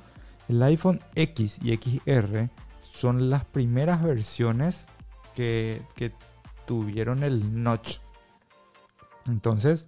El 0.47 0.61
iPhone 0.63 1.01
X 1.15 1.59
y 1.61 1.75
XR 1.75 2.49
son 2.81 3.29
las 3.29 3.45
primeras 3.45 4.03
versiones 4.03 4.85
que, 5.35 5.81
que 5.95 6.11
tuvieron 6.65 7.23
el 7.23 7.63
notch. 7.63 7.99
Entonces, 9.25 9.87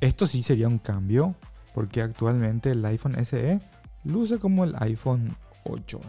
esto 0.00 0.26
sí 0.26 0.42
sería 0.42 0.68
un 0.68 0.78
cambio, 0.78 1.34
porque 1.74 2.00
actualmente 2.00 2.70
el 2.70 2.84
iPhone 2.86 3.16
SE 3.24 3.60
luce 4.04 4.38
como 4.38 4.64
el 4.64 4.74
iPhone 4.78 5.36
8. 5.64 6.00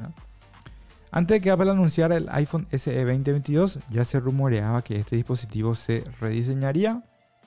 Antes 1.12 1.38
de 1.38 1.42
que 1.42 1.50
Apple 1.50 1.72
anunciara 1.72 2.18
el 2.18 2.30
iPhone 2.30 2.68
SE 2.72 2.94
2022, 2.94 3.80
ya 3.90 4.06
se 4.06 4.20
rumoreaba 4.20 4.82
que 4.84 5.00
este 5.00 5.16
dispositivo 5.16 5.74
se 5.74 6.04
rediseñaría. 6.20 7.04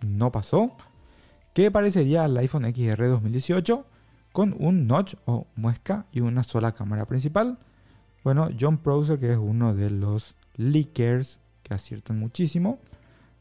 No 0.07 0.33
pasó. 0.33 0.77
Que 1.55 1.71
parecería 1.71 2.25
al 2.25 2.37
iPhone 2.37 2.65
XR 2.73 3.09
2018 3.09 3.85
con 4.33 4.55
un 4.59 4.87
notch 4.87 5.17
o 5.25 5.47
muesca 5.55 6.07
y 6.13 6.21
una 6.21 6.45
sola 6.45 6.73
cámara 6.73 7.07
principal. 7.07 7.59
Bueno, 8.25 8.49
John 8.59 8.79
Prosser, 8.79 9.19
que 9.19 9.33
es 9.33 9.39
uno 9.39 9.75
de 9.75 9.91
los 9.91 10.35
leakers 10.57 11.41
que 11.63 11.75
aciertan 11.75 12.19
muchísimo, 12.19 12.79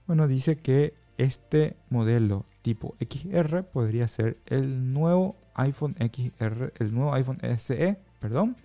bueno, 0.08 0.28
dice 0.28 0.58
que 0.58 0.96
este 1.18 1.78
modelo 1.90 2.46
tipo 2.68 2.96
XR 3.00 3.64
podría 3.64 4.10
ser 4.10 4.40
el 4.46 4.92
nuevo 4.92 5.38
iPhone 5.54 5.96
XR, 6.00 6.74
el 6.78 6.94
nuevo 6.94 7.14
iPhone 7.14 7.40
SE, 7.58 7.98
perdón, 8.20 8.58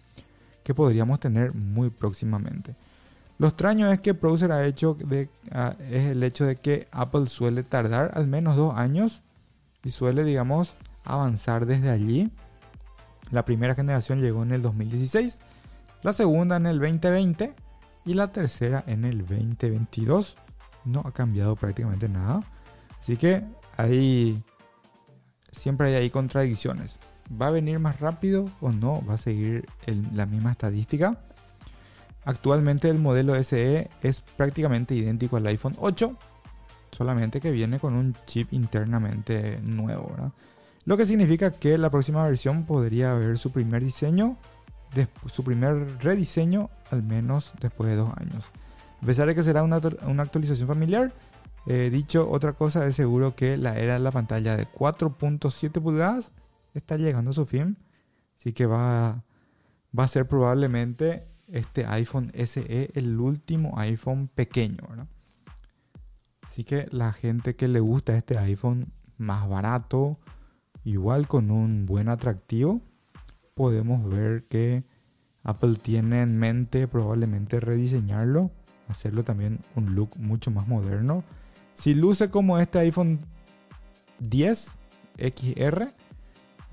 que 0.65 0.75
podríamos 0.75 1.21
tener 1.21 1.55
muy 1.55 1.89
próximamente. 1.89 2.75
Lo 3.39 3.47
extraño 3.47 3.93
es 3.93 4.01
que 4.01 4.11
Browser 4.11 4.51
ha 4.51 4.67
hecho 4.67 4.95
de, 4.95 5.29
es 5.89 6.11
el 6.11 6.23
hecho 6.25 6.45
de 6.45 6.57
que 6.57 6.89
Apple 6.91 7.27
suele 7.27 7.63
tardar 7.63 8.11
al 8.15 8.27
menos 8.27 8.57
dos 8.57 8.75
años 8.75 9.23
y 9.85 9.91
suele, 9.91 10.25
digamos, 10.25 10.75
avanzar 11.05 11.65
desde 11.65 11.89
allí. 11.89 12.29
La 13.31 13.45
primera 13.45 13.77
generación 13.77 14.21
llegó 14.21 14.43
en 14.43 14.51
el 14.51 14.63
2016, 14.63 15.43
la 16.03 16.13
segunda 16.13 16.57
en 16.57 16.67
el 16.67 16.81
2020 16.81 17.55
y 18.05 18.15
la 18.15 18.33
tercera 18.33 18.83
en 18.89 19.05
el 19.05 19.19
2022. 19.19 20.37
No 20.87 21.05
ha 21.07 21.13
cambiado 21.13 21.55
prácticamente 21.55 22.09
nada. 22.09 22.43
Así 23.01 23.17
que 23.17 23.45
ahí 23.77 24.43
siempre 25.51 25.89
hay 25.89 25.95
ahí 25.95 26.11
contradicciones. 26.11 26.99
¿Va 27.41 27.47
a 27.47 27.51
venir 27.51 27.79
más 27.79 28.01
rápido 28.01 28.49
o 28.61 28.71
no? 28.71 29.03
¿Va 29.09 29.15
a 29.15 29.19
seguir 29.19 29.67
la 30.15 30.27
misma 30.27 30.53
estadística? 30.53 31.19
Actualmente 32.25 32.89
el 32.89 32.99
modelo 32.99 33.35
SE 33.43 33.91
es 34.03 34.21
prácticamente 34.21 34.95
idéntico 34.95 35.37
al 35.37 35.47
iPhone 35.47 35.77
8, 35.79 36.17
solamente 36.93 37.41
que 37.41 37.51
viene 37.51 37.79
con 37.79 37.95
un 37.95 38.15
chip 38.27 38.53
internamente 38.53 39.61
nuevo. 39.63 40.15
Lo 40.85 40.97
que 40.97 41.07
significa 41.07 41.51
que 41.51 41.79
la 41.79 41.91
próxima 41.91 42.25
versión 42.25 42.65
podría 42.65 43.15
ver 43.15 43.39
su 43.39 43.53
primer 43.53 43.83
diseño, 43.83 44.37
su 45.27 45.43
primer 45.43 45.99
rediseño 45.99 46.71
al 46.91 47.03
menos 47.03 47.53
después 47.61 47.89
de 47.89 47.97
dos 47.97 48.11
años. 48.17 48.51
A 49.03 49.07
pesar 49.07 49.27
de 49.27 49.35
que 49.35 49.43
será 49.43 49.65
una, 49.65 49.77
actualización 49.77 50.69
familiar, 50.69 51.13
eh, 51.67 51.91
dicho 51.91 52.29
otra 52.31 52.55
cosa, 52.55 52.87
es 52.87 52.97
seguro 52.97 53.35
que 53.35 53.57
la 53.57 53.79
era 53.79 53.95
de 53.95 54.01
la 54.01 54.11
pantalla 54.11 54.57
de 54.57 54.67
4.7 54.67 55.81
pulgadas 55.81 56.33
está 56.75 56.97
llegando 56.97 57.31
a 57.31 57.35
su 57.35 57.47
fin. 57.47 57.79
Así 58.39 58.53
que 58.53 58.67
va, 58.67 59.25
va 59.97 60.05
a 60.05 60.09
ser 60.09 60.27
probablemente 60.27 61.29
este 61.49 61.87
iPhone 61.87 62.33
SE 62.35 62.91
el 62.95 63.21
último 63.21 63.79
iPhone 63.79 64.29
pequeño. 64.29 65.09
Así 66.43 66.65
que 66.65 66.89
la 66.91 67.13
gente 67.13 67.55
que 67.55 67.69
le 67.69 67.81
gusta 67.81 68.17
este 68.17 68.39
iPhone 68.39 68.93
más 69.17 69.49
barato, 69.49 70.19
igual 70.85 71.29
con 71.29 71.51
un 71.51 71.87
buen 71.87 72.09
atractivo, 72.09 72.81
podemos 73.55 74.09
ver 74.09 74.45
que 74.49 74.85
Apple 75.45 75.77
tiene 75.81 76.23
en 76.23 76.39
mente 76.39 76.89
probablemente 76.89 77.61
rediseñarlo, 77.61 78.51
hacerlo 78.89 79.25
también 79.25 79.61
un 79.77 79.95
look 79.95 80.17
mucho 80.19 80.51
más 80.51 80.67
moderno. 80.67 81.25
Si 81.75 81.95
luce 81.95 82.31
como 82.31 82.59
este 82.59 82.79
iPhone 82.81 83.21
10 84.21 84.79
XR, 85.19 85.89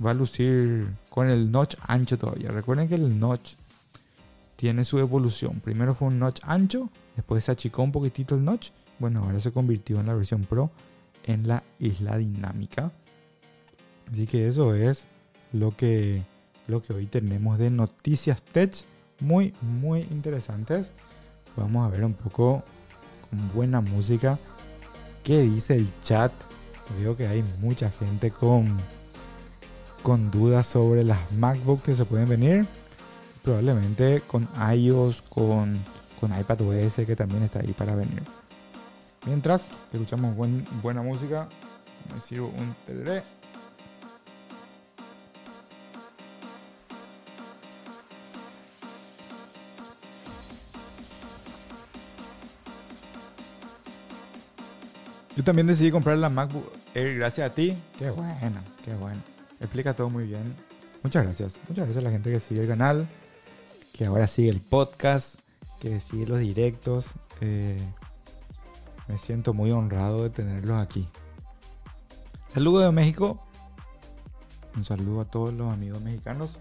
va 0.04 0.12
a 0.12 0.14
lucir 0.14 0.88
con 1.10 1.30
el 1.30 1.52
notch 1.52 1.76
ancho 1.88 2.18
todavía. 2.18 2.50
Recuerden 2.50 2.88
que 2.88 2.96
el 2.96 3.20
notch 3.20 3.56
tiene 4.56 4.86
su 4.86 5.00
evolución. 5.00 5.62
Primero 5.62 5.96
fue 5.96 6.10
un 6.10 6.20
notch 6.20 6.42
ancho, 6.44 6.90
después 7.16 7.44
se 7.44 7.52
achicó 7.52 7.82
un 7.82 7.92
poquitito 7.92 8.36
el 8.36 8.44
notch. 8.44 8.72
Bueno, 9.00 9.24
ahora 9.24 9.40
se 9.40 9.52
convirtió 9.52 10.00
en 10.00 10.08
la 10.08 10.14
versión 10.14 10.42
Pro 10.42 10.70
en 11.24 11.48
la 11.48 11.64
isla 11.80 12.18
dinámica. 12.18 12.92
Así 14.12 14.26
que 14.28 14.48
eso 14.48 14.74
es 14.74 15.06
lo 15.54 15.72
que, 15.72 16.24
lo 16.68 16.82
que 16.82 16.94
hoy 16.94 17.06
tenemos 17.06 17.58
de 17.58 17.70
noticias 17.70 18.42
tech. 18.44 18.74
Muy, 19.20 19.54
muy 19.62 20.02
interesantes. 20.12 20.92
Vamos 21.56 21.86
a 21.86 21.90
ver 21.90 22.06
un 22.06 22.14
poco 22.14 22.64
con 23.30 23.54
buena 23.54 23.82
música 23.82 24.40
qué 25.24 25.42
dice 25.42 25.76
el 25.76 25.90
chat. 26.02 26.32
Veo 27.00 27.16
que 27.16 27.28
hay 27.28 27.44
mucha 27.60 27.92
gente 27.92 28.32
con 28.32 28.78
con 30.02 30.32
dudas 30.32 30.66
sobre 30.66 31.04
las 31.04 31.32
MacBook 31.34 31.82
que 31.84 31.96
se 31.96 32.06
pueden 32.06 32.28
venir. 32.28 32.66
Probablemente 33.44 34.22
con 34.22 34.48
iOS, 34.74 35.22
con, 35.22 35.78
con 36.20 36.38
iPadOS 36.38 36.96
que 36.96 37.16
también 37.16 37.44
está 37.44 37.60
ahí 37.60 37.74
para 37.74 37.96
venir. 37.96 38.24
Mientras 39.26 39.68
escuchamos 39.92 40.36
buena 40.82 41.02
música, 41.02 41.48
me 42.14 42.22
sirvo 42.22 42.48
un 42.48 42.76
TDD. 42.86 43.39
Yo 55.40 55.46
también 55.46 55.68
decidí 55.68 55.90
comprar 55.90 56.18
la 56.18 56.28
MacBook 56.28 56.70
Air 56.94 57.16
gracias 57.16 57.50
a 57.50 57.56
ti. 57.56 57.74
Qué 57.98 58.10
bueno, 58.10 58.60
qué 58.84 58.94
bueno 58.94 59.22
explica 59.62 59.94
todo 59.94 60.10
muy 60.10 60.26
bien. 60.26 60.54
Muchas 61.02 61.24
gracias. 61.24 61.58
Muchas 61.70 61.86
gracias 61.86 61.98
a 61.98 62.02
la 62.02 62.12
gente 62.12 62.30
que 62.30 62.42
sigue 62.42 62.60
el 62.60 62.68
canal, 62.68 63.08
que 63.94 64.06
ahora 64.06 64.28
sigue 64.28 64.50
el 64.50 64.60
podcast, 64.60 65.40
que 65.80 66.02
sigue 66.02 66.28
los 66.28 66.40
directos. 66.40 67.14
Eh, 67.40 67.80
me 69.08 69.18
siento 69.18 69.54
muy 69.54 69.72
honrado 69.72 70.24
de 70.24 70.30
tenerlos 70.30 70.78
aquí. 70.78 71.08
Saludo 72.54 72.82
de 72.82 72.92
México. 72.92 73.42
Un 74.76 74.84
saludo 74.84 75.22
a 75.22 75.26
todos 75.26 75.54
los 75.54 75.72
amigos 75.72 76.02
mexicanos. 76.02 76.60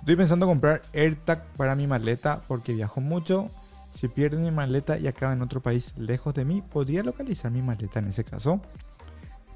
Estoy 0.00 0.16
pensando 0.16 0.44
comprar 0.44 0.82
AirTag 0.92 1.42
para 1.56 1.74
mi 1.74 1.86
maleta 1.86 2.42
porque 2.48 2.74
viajo 2.74 3.00
mucho. 3.00 3.48
Si 3.98 4.06
pierdo 4.06 4.38
mi 4.38 4.52
maleta 4.52 4.96
y 4.96 5.08
acaba 5.08 5.32
en 5.32 5.42
otro 5.42 5.60
país 5.60 5.92
lejos 5.96 6.32
de 6.32 6.44
mí, 6.44 6.62
podría 6.62 7.02
localizar 7.02 7.50
mi 7.50 7.62
maleta 7.62 7.98
en 7.98 8.06
ese 8.06 8.22
caso. 8.22 8.60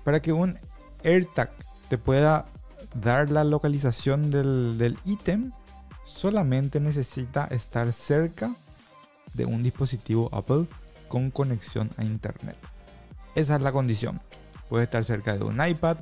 Para 0.02 0.20
que 0.20 0.32
un 0.32 0.58
AirTag 1.04 1.52
te 1.88 1.96
pueda 1.96 2.46
dar 3.00 3.30
la 3.30 3.44
localización 3.44 4.32
del 4.32 4.98
ítem, 5.04 5.52
solamente 6.02 6.80
necesita 6.80 7.44
estar 7.52 7.92
cerca 7.92 8.52
de 9.34 9.44
un 9.44 9.62
dispositivo 9.62 10.28
Apple 10.32 10.66
con 11.06 11.30
conexión 11.30 11.88
a 11.96 12.02
Internet. 12.02 12.56
Esa 13.36 13.54
es 13.54 13.62
la 13.62 13.70
condición. 13.70 14.20
Puede 14.68 14.82
estar 14.82 15.04
cerca 15.04 15.38
de 15.38 15.44
un 15.44 15.64
iPad, 15.64 15.98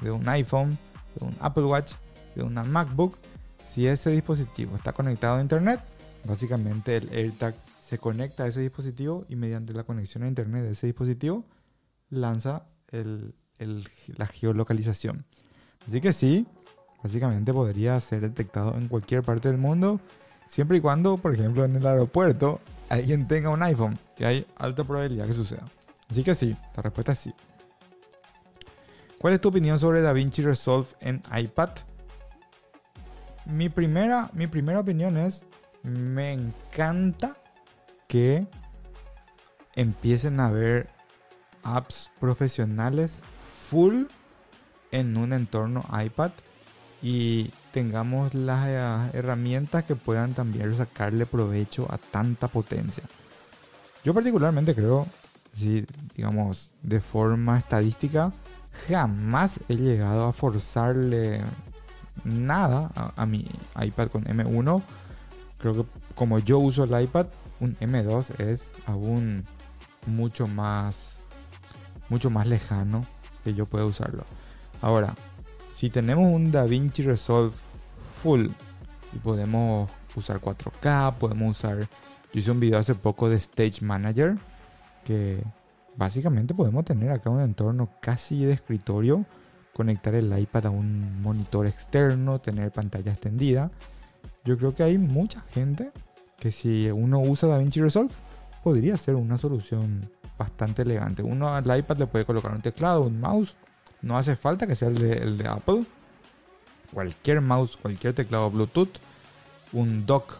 de 0.00 0.10
un 0.10 0.28
iPhone, 0.28 0.76
de 1.14 1.26
un 1.26 1.36
Apple 1.38 1.62
Watch, 1.62 1.92
de 2.34 2.42
una 2.42 2.64
MacBook, 2.64 3.16
si 3.62 3.86
ese 3.86 4.10
dispositivo 4.10 4.74
está 4.74 4.92
conectado 4.92 5.36
a 5.36 5.40
Internet, 5.40 5.78
básicamente 6.24 6.96
el 6.96 7.08
AirTag 7.10 7.54
se 7.84 7.98
conecta 7.98 8.44
a 8.44 8.46
ese 8.46 8.60
dispositivo 8.60 9.26
y 9.28 9.36
mediante 9.36 9.74
la 9.74 9.84
conexión 9.84 10.22
a 10.22 10.28
Internet 10.28 10.64
de 10.64 10.70
ese 10.70 10.86
dispositivo 10.86 11.44
lanza 12.08 12.66
la 12.90 14.26
geolocalización. 14.26 15.26
Así 15.86 16.00
que 16.00 16.14
sí, 16.14 16.46
básicamente 17.02 17.52
podría 17.52 18.00
ser 18.00 18.22
detectado 18.22 18.74
en 18.78 18.88
cualquier 18.88 19.22
parte 19.22 19.48
del 19.48 19.58
mundo, 19.58 20.00
siempre 20.48 20.78
y 20.78 20.80
cuando, 20.80 21.18
por 21.18 21.34
ejemplo, 21.34 21.64
en 21.64 21.76
el 21.76 21.86
aeropuerto 21.86 22.60
alguien 22.88 23.28
tenga 23.28 23.50
un 23.50 23.62
iPhone, 23.62 23.98
que 24.16 24.24
hay 24.24 24.46
alta 24.56 24.84
probabilidad 24.84 25.26
que 25.26 25.34
suceda. 25.34 25.64
Así 26.08 26.24
que 26.24 26.34
sí, 26.34 26.56
la 26.74 26.82
respuesta 26.82 27.12
es 27.12 27.18
sí. 27.18 27.34
¿Cuál 29.18 29.34
es 29.34 29.42
tu 29.42 29.50
opinión 29.50 29.78
sobre 29.78 30.00
DaVinci 30.00 30.40
Resolve 30.40 30.88
en 31.00 31.22
iPad? 31.36 31.70
Mi 33.44 33.68
primera, 33.68 34.30
mi 34.32 34.46
primera 34.46 34.80
opinión 34.80 35.18
es, 35.18 35.44
me 35.82 36.32
encanta 36.32 37.36
que 38.14 38.46
empiecen 39.74 40.38
a 40.38 40.48
ver 40.48 40.86
apps 41.64 42.12
profesionales 42.20 43.22
full 43.68 44.04
en 44.92 45.16
un 45.16 45.32
entorno 45.32 45.84
iPad 46.00 46.30
y 47.02 47.50
tengamos 47.72 48.32
las 48.32 48.68
eh, 48.68 49.18
herramientas 49.18 49.82
que 49.82 49.96
puedan 49.96 50.32
también 50.32 50.76
sacarle 50.76 51.26
provecho 51.26 51.88
a 51.90 51.98
tanta 51.98 52.46
potencia. 52.46 53.02
Yo 54.04 54.14
particularmente 54.14 54.76
creo, 54.76 55.08
si 55.52 55.84
digamos 56.14 56.70
de 56.84 57.00
forma 57.00 57.58
estadística, 57.58 58.32
jamás 58.88 59.58
he 59.68 59.74
llegado 59.74 60.28
a 60.28 60.32
forzarle 60.32 61.40
nada 62.22 62.92
a, 63.16 63.26
mi 63.26 63.50
iPad 63.82 64.06
con 64.06 64.22
M1. 64.22 64.82
Creo 65.58 65.74
que 65.74 65.84
como 66.14 66.38
yo 66.38 66.60
uso 66.60 66.84
el 66.84 67.02
iPad, 67.02 67.26
un 67.64 67.76
M2 67.78 68.40
es 68.40 68.72
aún 68.86 69.44
mucho 70.06 70.46
más 70.46 71.20
mucho 72.08 72.30
más 72.30 72.46
lejano 72.46 73.04
que 73.42 73.54
yo 73.54 73.66
pueda 73.66 73.84
usarlo. 73.86 74.24
Ahora, 74.80 75.14
si 75.74 75.90
tenemos 75.90 76.26
un 76.26 76.52
DaVinci 76.52 77.02
Resolve 77.02 77.54
full 78.22 78.48
y 79.12 79.18
podemos 79.18 79.90
usar 80.14 80.40
4K, 80.40 81.14
podemos 81.14 81.58
usar 81.58 81.78
yo 81.80 82.40
hice 82.40 82.50
un 82.50 82.60
video 82.60 82.78
hace 82.78 82.94
poco 82.94 83.28
de 83.28 83.36
Stage 83.36 83.84
Manager 83.84 84.36
que 85.04 85.42
básicamente 85.96 86.54
podemos 86.54 86.84
tener 86.84 87.10
acá 87.10 87.30
un 87.30 87.40
entorno 87.40 87.90
casi 88.00 88.44
de 88.44 88.52
escritorio 88.52 89.24
conectar 89.72 90.14
el 90.14 90.36
iPad 90.38 90.66
a 90.66 90.70
un 90.70 91.20
monitor 91.20 91.66
externo, 91.66 92.40
tener 92.40 92.70
pantalla 92.70 93.12
extendida. 93.12 93.70
Yo 94.44 94.56
creo 94.56 94.74
que 94.74 94.82
hay 94.82 94.98
mucha 94.98 95.40
gente 95.52 95.90
que 96.44 96.52
si 96.52 96.90
uno 96.90 97.20
usa 97.20 97.48
DaVinci 97.48 97.80
Resolve 97.80 98.12
podría 98.62 98.98
ser 98.98 99.14
una 99.14 99.38
solución 99.38 100.06
bastante 100.36 100.82
elegante. 100.82 101.22
Uno 101.22 101.54
al 101.54 101.64
iPad 101.78 101.96
le 101.96 102.06
puede 102.06 102.26
colocar 102.26 102.52
un 102.52 102.60
teclado, 102.60 103.00
un 103.00 103.18
mouse. 103.18 103.56
No 104.02 104.18
hace 104.18 104.36
falta 104.36 104.66
que 104.66 104.76
sea 104.76 104.88
el 104.88 105.38
de, 105.38 105.48
Apple. 105.48 105.86
Cualquier 106.92 107.40
mouse, 107.40 107.78
cualquier 107.78 108.12
teclado 108.12 108.50
Bluetooth, 108.50 108.90
un 109.72 110.04
dock 110.04 110.34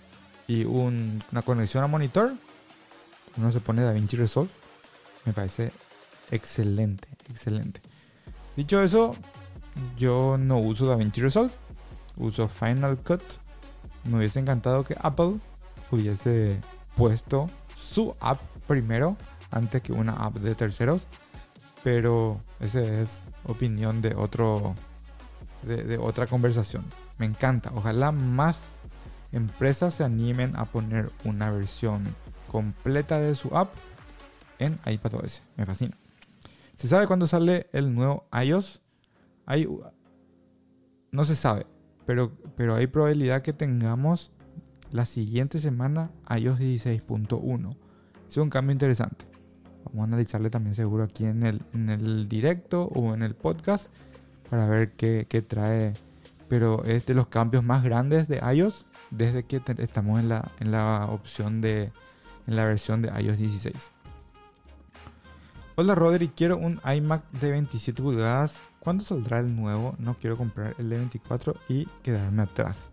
y 0.46 0.64
una 0.64 1.40
conexión 1.42 1.82
a 1.82 1.86
monitor. 1.86 2.34
Uno 3.38 3.50
se 3.50 3.60
pone 3.60 3.80
DaVinci 3.80 4.18
Resolve. 4.18 4.50
Me 5.24 5.32
parece 5.32 5.72
excelente, 6.30 7.08
excelente. 7.30 7.80
Dicho 8.56 8.82
eso, 8.82 9.16
yo 9.96 10.36
no 10.38 10.58
uso 10.58 10.84
DaVinci 10.84 11.22
Resolve, 11.22 11.50
uso 12.18 12.46
Final 12.46 12.98
Cut. 12.98 13.22
Me 14.04 14.18
hubiese 14.18 14.38
encantado 14.38 14.84
que 14.84 14.94
Apple 15.00 15.40
hubiese 15.90 16.60
puesto 16.96 17.48
su 17.76 18.14
app 18.20 18.40
primero 18.66 19.16
antes 19.50 19.82
que 19.82 19.92
una 19.92 20.12
app 20.12 20.36
de 20.36 20.54
terceros. 20.54 21.06
Pero 21.82 22.40
esa 22.60 22.80
es 22.80 23.28
opinión 23.44 24.00
de 24.00 24.14
otro 24.14 24.74
de, 25.64 25.98
otra 25.98 26.26
conversación. 26.26 26.84
Me 27.18 27.26
encanta. 27.26 27.72
Ojalá 27.74 28.12
más 28.12 28.64
empresas 29.32 29.94
se 29.94 30.04
animen 30.04 30.54
a 30.56 30.66
poner 30.66 31.10
una 31.24 31.50
versión 31.50 32.04
completa 32.50 33.18
de 33.18 33.34
su 33.34 33.56
app 33.56 33.74
en 34.58 34.78
iPadOS. 34.86 35.42
Me 35.56 35.66
fascina. 35.66 35.96
¿Se 36.76 36.88
sabe 36.88 37.06
cuándo 37.06 37.26
sale 37.26 37.68
el 37.72 37.94
nuevo 37.94 38.26
iOS? 38.32 38.80
Hay, 39.46 39.68
no 41.10 41.24
se 41.24 41.34
sabe, 41.34 41.66
pero, 42.06 42.32
pero 42.56 42.74
hay 42.74 42.86
probabilidad 42.86 43.42
que 43.42 43.52
tengamos 43.52 44.32
la 44.94 45.06
siguiente 45.06 45.58
semana 45.58 46.12
iOS 46.30 46.60
16.1. 46.60 47.76
Es 48.28 48.36
un 48.36 48.48
cambio 48.48 48.72
interesante. 48.72 49.24
Vamos 49.86 50.02
a 50.02 50.04
analizarle 50.04 50.50
también 50.50 50.76
seguro 50.76 51.02
aquí 51.02 51.24
en 51.24 51.42
el, 51.42 51.62
en 51.72 51.90
el 51.90 52.28
directo 52.28 52.84
o 52.84 53.12
en 53.12 53.24
el 53.24 53.34
podcast 53.34 53.88
para 54.48 54.68
ver 54.68 54.92
qué, 54.92 55.26
qué, 55.28 55.42
trae. 55.42 55.94
Pero 56.48 56.84
es 56.84 57.06
de 57.06 57.14
los 57.14 57.26
cambios 57.26 57.64
más 57.64 57.82
grandes 57.82 58.28
de 58.28 58.40
iOS 58.54 58.86
desde 59.10 59.42
que 59.42 59.60
estamos 59.78 60.20
en 60.20 60.28
la, 60.28 60.52
en 60.60 60.70
la 60.70 61.08
opción 61.10 61.60
de 61.60 61.90
en 62.46 62.54
la 62.54 62.64
versión 62.64 63.02
de 63.02 63.08
iOS 63.20 63.38
16. 63.38 63.90
Hola 65.74 65.96
Rodri, 65.96 66.28
quiero 66.28 66.56
un 66.56 66.80
iMac 66.84 67.28
de 67.32 67.50
27 67.50 68.00
pulgadas. 68.00 68.60
¿Cuándo 68.78 69.02
saldrá 69.02 69.40
el 69.40 69.56
nuevo? 69.56 69.96
No 69.98 70.14
quiero 70.14 70.36
comprar 70.36 70.76
el 70.78 70.88
de 70.88 70.98
24 70.98 71.56
y 71.68 71.86
quedarme 72.04 72.44
atrás. 72.44 72.90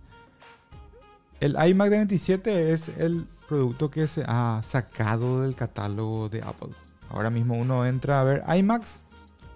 El 1.41 1.57
iMac 1.69 1.89
de 1.89 1.97
27 1.97 2.71
es 2.71 2.89
el 2.99 3.25
producto 3.49 3.89
que 3.89 4.07
se 4.07 4.23
ha 4.27 4.61
sacado 4.63 5.41
del 5.41 5.55
catálogo 5.55 6.29
de 6.29 6.43
Apple. 6.43 6.69
Ahora 7.09 7.31
mismo 7.31 7.55
uno 7.55 7.83
entra 7.85 8.21
a 8.21 8.23
ver 8.23 8.43
iMacs. 8.55 9.03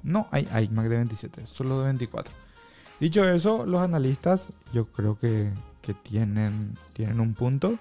No 0.02 0.28
hay 0.32 0.48
iMac 0.64 0.88
de 0.88 0.96
27, 0.98 1.46
solo 1.46 1.80
de 1.80 1.86
24. 1.86 2.34
Dicho 3.00 3.24
eso, 3.24 3.68
los 3.68 3.82
analistas 3.82 4.58
yo 4.74 4.88
creo 4.88 5.16
que, 5.16 5.52
que 5.82 5.94
tienen, 5.94 6.74
tienen 6.94 7.20
un 7.20 7.36
punto. 7.36 7.78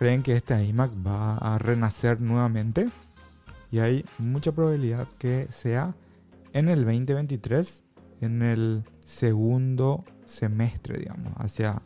Creen 0.00 0.24
que 0.24 0.36
este 0.36 0.60
iMac 0.64 0.90
va 1.06 1.36
a 1.36 1.56
renacer 1.58 2.20
nuevamente 2.20 2.88
y 3.70 3.78
hay 3.78 4.04
mucha 4.18 4.50
probabilidad 4.50 5.06
que 5.18 5.46
sea 5.52 5.94
en 6.52 6.68
el 6.68 6.84
2023, 6.84 7.84
en 8.22 8.42
el 8.42 8.84
segundo 9.04 10.04
semestre, 10.24 10.98
digamos, 10.98 11.32
hacia, 11.36 11.80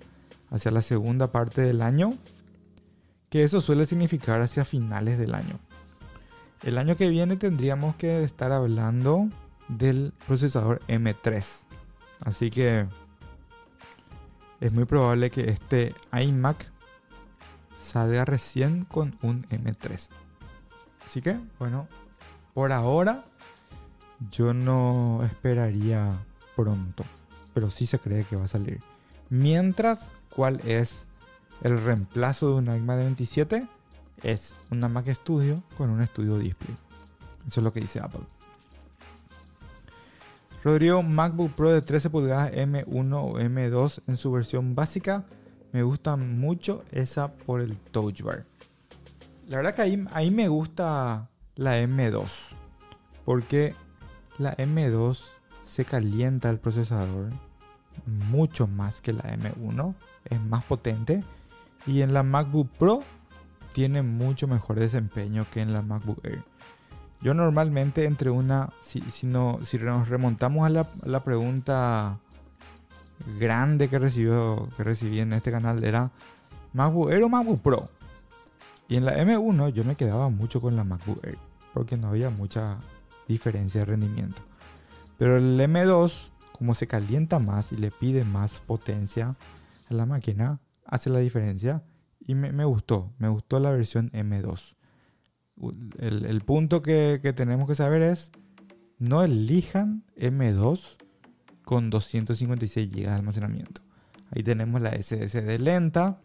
hacia 0.51 0.71
la 0.71 0.83
segunda 0.83 1.33
parte 1.33 1.63
del 1.63 1.83
año, 1.83 2.15
que 3.29 3.45
eso 3.45 3.61
suele 3.61 3.87
significar 3.87 4.41
hacia 4.41 4.65
finales 4.65 5.19
del 5.19 5.35
año. 5.35 5.59
El 6.63 6.77
año 6.77 6.97
que 6.97 7.09
viene 7.09 7.37
tendríamos 7.37 7.97
que 7.97 8.23
estar 8.23 8.53
hablando 8.53 9.29
del 9.69 10.13
procesador 10.27 10.81
M3. 10.89 11.63
Así 12.25 12.51
que 12.51 12.87
es 14.61 14.73
muy 14.73 14.85
probable 14.85 15.31
que 15.31 15.51
este 15.51 15.95
iMac 16.13 16.71
salga 17.79 18.25
recién 18.25 18.85
con 18.85 19.17
un 19.23 19.45
M3. 19.49 20.11
Así 21.07 21.23
que, 21.23 21.41
bueno, 21.59 21.89
por 22.53 22.73
ahora 22.73 23.25
yo 24.31 24.53
no 24.53 25.21
esperaría 25.25 26.19
pronto, 26.55 27.05
pero 27.55 27.71
sí 27.71 27.87
se 27.87 27.99
cree 27.99 28.25
que 28.25 28.37
va 28.37 28.45
a 28.45 28.49
salir. 28.49 28.81
Mientras, 29.31 30.13
¿cuál 30.35 30.61
es 30.67 31.07
el 31.63 31.81
reemplazo 31.81 32.49
de 32.49 32.55
una 32.55 32.77
iMac 32.77 32.99
de 32.99 33.05
27? 33.05 33.69
Es 34.25 34.57
una 34.73 34.89
Mac 34.89 35.09
Studio 35.09 35.55
con 35.79 35.89
un 35.89 36.05
Studio 36.05 36.37
Display. 36.37 36.75
Eso 37.47 37.61
es 37.61 37.65
lo 37.65 37.73
que 37.73 37.81
dice 37.81 38.01
Apple. 38.01 38.23
Rodrigo, 40.65 41.03
MacBook 41.03 41.53
Pro 41.53 41.71
de 41.71 41.81
13 41.81 42.11
pulgadas 42.11 42.53
M1 42.53 43.15
o 43.15 43.39
M2 43.39 44.03
en 44.09 44.17
su 44.17 44.33
versión 44.33 44.75
básica. 44.75 45.25
Me 45.73 45.85
gusta 45.85 46.17
mucho 46.17 46.85
esa 46.91 47.33
por 47.33 47.61
el 47.61 47.79
Touch 47.79 48.23
Bar. 48.23 48.45
La 49.47 49.59
verdad 49.59 49.75
que 49.75 49.83
ahí, 50.13 50.31
me 50.33 50.49
gusta 50.49 51.31
la 51.55 51.81
M2. 51.81 52.29
Porque 53.25 53.77
la 54.39 54.57
M2 54.57 55.21
se 55.63 55.85
calienta 55.85 56.51
el 56.51 56.59
procesador 56.59 57.31
mucho 58.07 58.67
más 58.67 59.01
que 59.01 59.13
la 59.13 59.23
M1. 59.23 59.95
Es 60.25 60.41
más 60.41 60.65
potente. 60.65 61.25
Y 61.87 62.03
en 62.03 62.13
la 62.13 62.23
MacBook 62.23 62.69
Pro 62.79 63.03
tiene 63.73 64.03
mucho 64.03 64.49
mejor 64.49 64.79
desempeño 64.79 65.47
que 65.51 65.61
en 65.61 65.73
la 65.73 65.83
MacBook 65.83 66.25
Air. 66.25 66.45
Yo 67.23 67.35
normalmente 67.35 68.05
entre 68.05 68.31
una, 68.31 68.71
si, 68.81 69.01
si, 69.03 69.31
si 69.63 69.79
nos 69.79 70.09
remontamos 70.09 70.67
a 70.67 70.71
la, 70.71 70.89
la, 71.05 71.23
pregunta 71.23 72.19
grande 73.39 73.89
que, 73.89 73.99
recibió, 73.99 74.69
que 74.77 74.85
recibí 74.85 75.21
en 75.21 75.35
este 75.35 75.51
canal, 75.51 75.85
era 75.85 76.11
MacBook 76.73 77.11
Air 77.11 77.23
o 77.25 77.29
MacBook 77.29 77.61
Pro. 77.61 77.85
Y 78.89 78.97
en 78.97 79.05
la 79.05 79.19
M1 79.19 79.73
yo 79.73 79.85
me 79.85 79.95
quedaba 79.95 80.31
mucho 80.31 80.61
con 80.61 80.77
la 80.77 80.85
MacBook 80.85 81.23
Air, 81.25 81.39
porque 81.75 81.97
no 81.97 82.09
había 82.09 82.31
mucha 82.31 82.79
diferencia 83.29 83.81
de 83.81 83.85
rendimiento. 83.85 84.43
Pero 85.19 85.37
el 85.37 85.61
M2, 85.61 86.31
como 86.61 86.75
se 86.75 86.87
calienta 86.87 87.39
más 87.39 87.73
y 87.73 87.79
le 87.79 87.91
pide 87.91 88.23
más 88.23 88.61
potencia 88.61 89.35
a 89.89 89.95
la 89.95 90.05
máquina, 90.05 90.61
hace 90.85 91.09
la 91.09 91.21
diferencia. 91.21 91.83
Y 92.21 92.35
me, 92.35 92.67
gustó, 92.67 93.15
me 93.19 93.31
gustó 93.31 93.59
la 93.61 93.71
versión 93.71 94.11
M2. 94.11 94.77
El, 95.99 96.43
punto 96.43 96.83
que, 96.83 97.19
que, 97.23 97.33
tenemos 97.33 97.67
que 97.67 97.75
saber 97.75 98.03
es, 98.03 98.31
no 98.99 99.23
elijan 99.23 100.05
M2 100.19 100.99
con 101.65 101.89
256 101.89 102.91
GB 102.91 103.05
de 103.05 103.09
almacenamiento. 103.09 103.81
Ahí 104.31 104.43
tenemos 104.43 104.83
la 104.83 104.91
SSD 104.91 105.59
lenta. 105.61 106.21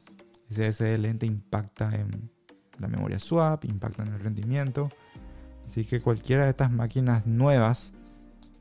SSD 0.50 0.98
lenta 0.98 1.26
impacta 1.26 1.96
en 1.96 2.30
la 2.78 2.90
memoria 2.90 3.20
swap, 3.20 3.64
impacta 3.64 4.04
en 4.04 4.10
el 4.10 4.20
rendimiento. 4.20 4.90
Así 5.64 5.86
que 5.86 6.02
cualquiera 6.02 6.44
de 6.44 6.50
estas 6.50 6.72
máquinas 6.72 7.26
nuevas 7.26 7.94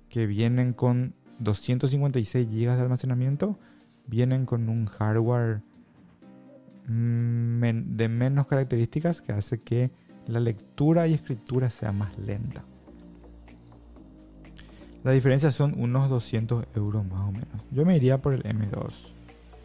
que 0.09 0.27
vienen 0.27 0.73
con 0.73 1.17
256 1.39 2.49
GB 2.49 2.77
de 2.77 2.83
almacenamiento, 2.83 3.59
vienen 4.07 4.47
con 4.47 4.69
un 4.69 4.87
hardware 4.87 5.63
mm, 6.87 7.97
de 7.97 8.09
menos 8.09 8.47
características 8.47 9.23
que 9.23 9.33
hace 9.33 9.59
que 9.59 9.91
la 10.27 10.41
lectura 10.41 11.07
y 11.07 11.15
escritura 11.15 11.71
sea 11.71 11.93
más 11.93 12.17
lenta. 12.19 12.65
La 15.03 15.11
diferencia 15.11 15.53
son 15.53 15.75
unos 15.79 16.09
200 16.09 16.65
euros 16.77 17.05
más 17.05 17.29
o 17.29 17.33
menos. 17.33 17.63
Yo 17.71 17.85
me 17.85 17.97
iría 17.97 18.23
por 18.23 18.33
el 18.33 18.43
M2, 18.43 19.09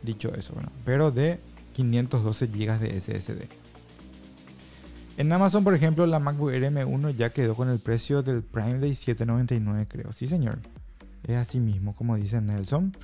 dicho 0.04 0.34
eso, 0.34 0.54
pero 0.84 1.12
de 1.12 1.40
512 1.74 2.48
GB 2.48 2.80
de 2.80 3.00
SSD. 3.00 3.48
En 5.18 5.32
Amazon, 5.32 5.64
por 5.64 5.74
ejemplo, 5.76 6.06
la 6.06 6.20
MacBook 6.20 6.52
Air 6.52 6.72
M1 6.72 7.12
ya 7.12 7.30
quedó 7.30 7.56
con 7.56 7.70
el 7.70 7.80
precio 7.80 8.22
del 8.22 8.42
Prime 8.42 8.80
Day 8.80 8.96
799, 8.96 9.88
creo. 9.90 10.12
Sí, 10.12 10.28
señor. 10.28 10.60
Es 11.24 11.36
así 11.36 11.60
mismo, 11.60 11.96
como 11.96 12.16
dice 12.16 12.42
Nelson. 12.42 12.96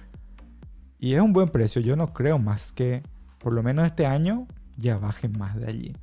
Y 1.00 1.14
es 1.14 1.22
un 1.22 1.34
buen 1.34 1.50
precio. 1.50 1.82
Yo 1.82 1.96
no 1.96 2.14
creo 2.14 2.40
más 2.40 2.72
que, 2.72 3.04
por 3.40 3.54
lo 3.54 3.62
menos 3.64 3.86
este 3.86 4.06
año, 4.06 4.48
ya 4.78 4.98
baje 4.98 5.30
más 5.30 5.56
de 5.56 5.68
allí. 5.68 5.98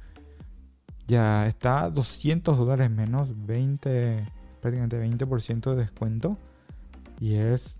Ya 1.06 1.46
está 1.46 1.90
200 1.90 2.56
dólares 2.56 2.90
menos, 2.90 3.30
20, 3.46 4.26
prácticamente 4.60 5.00
20% 5.00 5.70
de 5.70 5.76
descuento. 5.76 6.38
Y 7.18 7.34
es, 7.34 7.78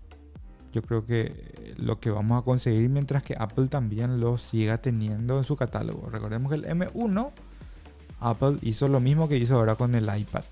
yo 0.71 0.81
creo 0.81 1.05
que 1.05 1.73
lo 1.77 1.99
que 1.99 2.09
vamos 2.11 2.41
a 2.41 2.45
conseguir 2.45 2.89
mientras 2.89 3.23
que 3.23 3.35
Apple 3.37 3.67
también 3.67 4.19
lo 4.19 4.37
siga 4.37 4.79
teniendo 4.79 5.37
en 5.37 5.43
su 5.43 5.55
catálogo. 5.55 6.09
Recordemos 6.09 6.51
que 6.51 6.57
el 6.57 6.65
M1 6.65 7.31
Apple 8.23 8.57
hizo 8.61 8.87
lo 8.87 8.99
mismo 8.99 9.27
que 9.27 9.37
hizo 9.37 9.55
ahora 9.55 9.75
con 9.75 9.95
el 9.95 10.09
iPad. 10.15 10.43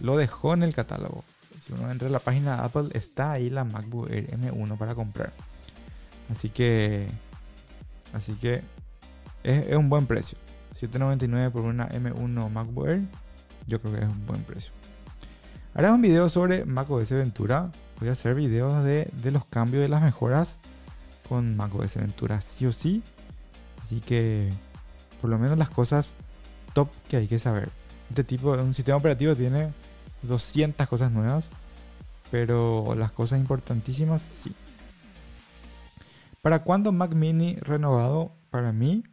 Lo 0.00 0.16
dejó 0.16 0.54
en 0.54 0.62
el 0.62 0.74
catálogo. 0.74 1.24
Si 1.64 1.72
uno 1.72 1.90
entra 1.90 2.08
a 2.08 2.10
la 2.10 2.18
página 2.18 2.56
de 2.56 2.62
Apple, 2.64 2.88
está 2.94 3.32
ahí 3.32 3.50
la 3.50 3.64
MacBook 3.64 4.10
Air 4.10 4.30
M1 4.30 4.78
para 4.78 4.94
comprar. 4.94 5.32
Así 6.30 6.48
que. 6.48 7.06
Así 8.12 8.34
que. 8.34 8.62
Es, 9.42 9.76
un 9.76 9.88
buen 9.88 10.06
precio. 10.06 10.38
7.99 10.80 11.50
por 11.50 11.62
una 11.62 11.88
M1 11.88 12.50
MacBook 12.50 12.88
Air. 12.88 13.02
Yo 13.66 13.80
creo 13.80 13.94
que 13.94 14.00
es 14.00 14.08
un 14.08 14.26
buen 14.26 14.42
precio. 14.42 14.72
Haré 15.74 15.90
un 15.90 16.02
video 16.02 16.28
sobre 16.28 16.64
macOS 16.64 17.10
Ventura. 17.10 17.70
Voy 17.98 18.08
a 18.08 18.12
hacer 18.12 18.34
videos 18.34 18.82
de, 18.84 19.08
de 19.22 19.30
los 19.30 19.44
cambios 19.44 19.82
de 19.82 19.88
las 19.88 20.02
mejoras 20.02 20.58
con 21.28 21.56
macOS 21.56 21.96
Ventura, 21.96 22.40
sí 22.40 22.66
o 22.66 22.72
sí. 22.72 23.02
Así 23.82 24.00
que. 24.00 24.48
Por 25.20 25.28
lo 25.28 25.38
menos 25.38 25.58
las 25.58 25.68
cosas 25.68 26.14
top 26.72 26.88
que 27.08 27.18
hay 27.18 27.28
que 27.28 27.38
saber. 27.38 27.70
Este 28.08 28.24
tipo, 28.24 28.52
un 28.52 28.74
sistema 28.74 28.96
operativo 28.96 29.36
tiene 29.36 29.72
200 30.22 30.86
cosas 30.86 31.10
nuevas, 31.12 31.48
pero 32.30 32.94
las 32.96 33.12
cosas 33.12 33.40
importantísimas 33.40 34.22
sí. 34.34 34.52
¿Para 36.42 36.64
cuándo 36.64 36.92
Mac 36.92 37.14
Mini 37.14 37.56
renovado? 37.56 38.34
Para 38.50 38.72
mí 38.72 39.04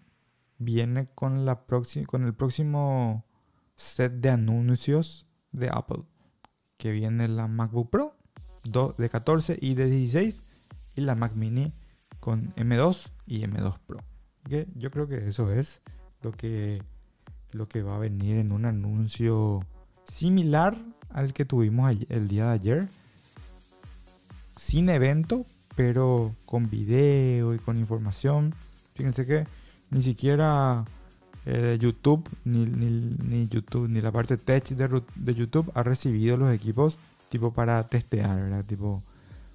viene 0.58 1.08
con, 1.14 1.46
la 1.46 1.64
con 2.08 2.24
el 2.24 2.34
próximo 2.34 3.26
set 3.76 4.14
de 4.14 4.30
anuncios 4.30 5.28
de 5.52 5.70
Apple, 5.72 6.04
que 6.78 6.92
viene 6.92 7.28
la 7.28 7.48
MacBook 7.48 7.90
Pro 7.90 8.18
de 8.98 9.10
14 9.10 9.58
y 9.62 9.76
de 9.76 9.88
16 9.88 10.46
y 10.96 11.02
la 11.02 11.16
Mac 11.16 11.34
Mini 11.36 11.74
con 12.20 12.54
M2 12.56 13.10
y 13.26 13.42
M2 13.44 13.78
Pro. 13.86 14.00
Yo 14.76 14.92
creo 14.92 15.08
que 15.08 15.28
eso 15.28 15.52
es 15.52 15.82
lo 16.22 16.32
que 16.32 16.82
lo 17.52 17.68
que 17.68 17.82
va 17.82 17.96
a 17.96 18.00
venir 18.00 18.38
en 18.38 18.52
un 18.52 18.66
anuncio 18.66 19.62
similar 20.06 20.78
al 21.10 21.34
que 21.34 21.46
tuvimos 21.46 21.96
el 22.10 22.28
día 22.28 22.48
de 22.48 22.52
ayer. 22.52 22.88
Sin 24.56 24.90
evento, 24.90 25.46
pero 25.76 26.36
con 26.46 26.70
video 26.70 27.54
y 27.54 27.60
con 27.60 27.78
información. 27.78 28.54
Fíjense 28.96 29.26
que 29.26 29.46
ni 29.92 30.02
siquiera 30.02 30.86
eh, 31.46 31.78
YouTube, 31.80 32.28
ni, 32.44 33.48
YouTube, 33.48 33.88
ni 33.88 34.02
la 34.02 34.12
parte 34.12 34.38
tech 34.38 34.68
de, 34.68 35.02
de, 35.16 35.36
YouTube 35.36 35.72
ha 35.76 35.84
recibido 35.84 36.36
los 36.36 36.54
equipos 36.54 36.98
tipo 37.30 37.54
para 37.54 37.84
testear, 37.84 38.64
Tipo 38.66 39.04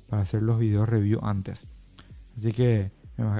para 0.08 0.22
hacer 0.22 0.42
los 0.42 0.58
videos 0.58 0.88
review 0.88 1.20
antes. 1.22 1.66
Así 2.38 2.52
que 2.52 2.90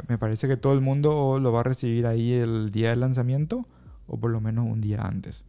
me 0.09 0.19
parece 0.19 0.49
que 0.49 0.57
todo 0.57 0.75
el 0.75 0.81
mundo 0.81 1.39
lo 1.41 1.53
va 1.53 1.61
a 1.61 1.65
recibir 1.65 2.07
ahí 2.07 2.33
el 2.33 2.71
día 2.71 2.91
del 2.91 3.01
lanzamiento 3.01 3.67
o 4.07 4.19
por 4.19 4.31
lo 4.31 4.41
menos 4.41 4.67
un 4.67 4.81
día 4.81 5.03
antes. 5.03 5.45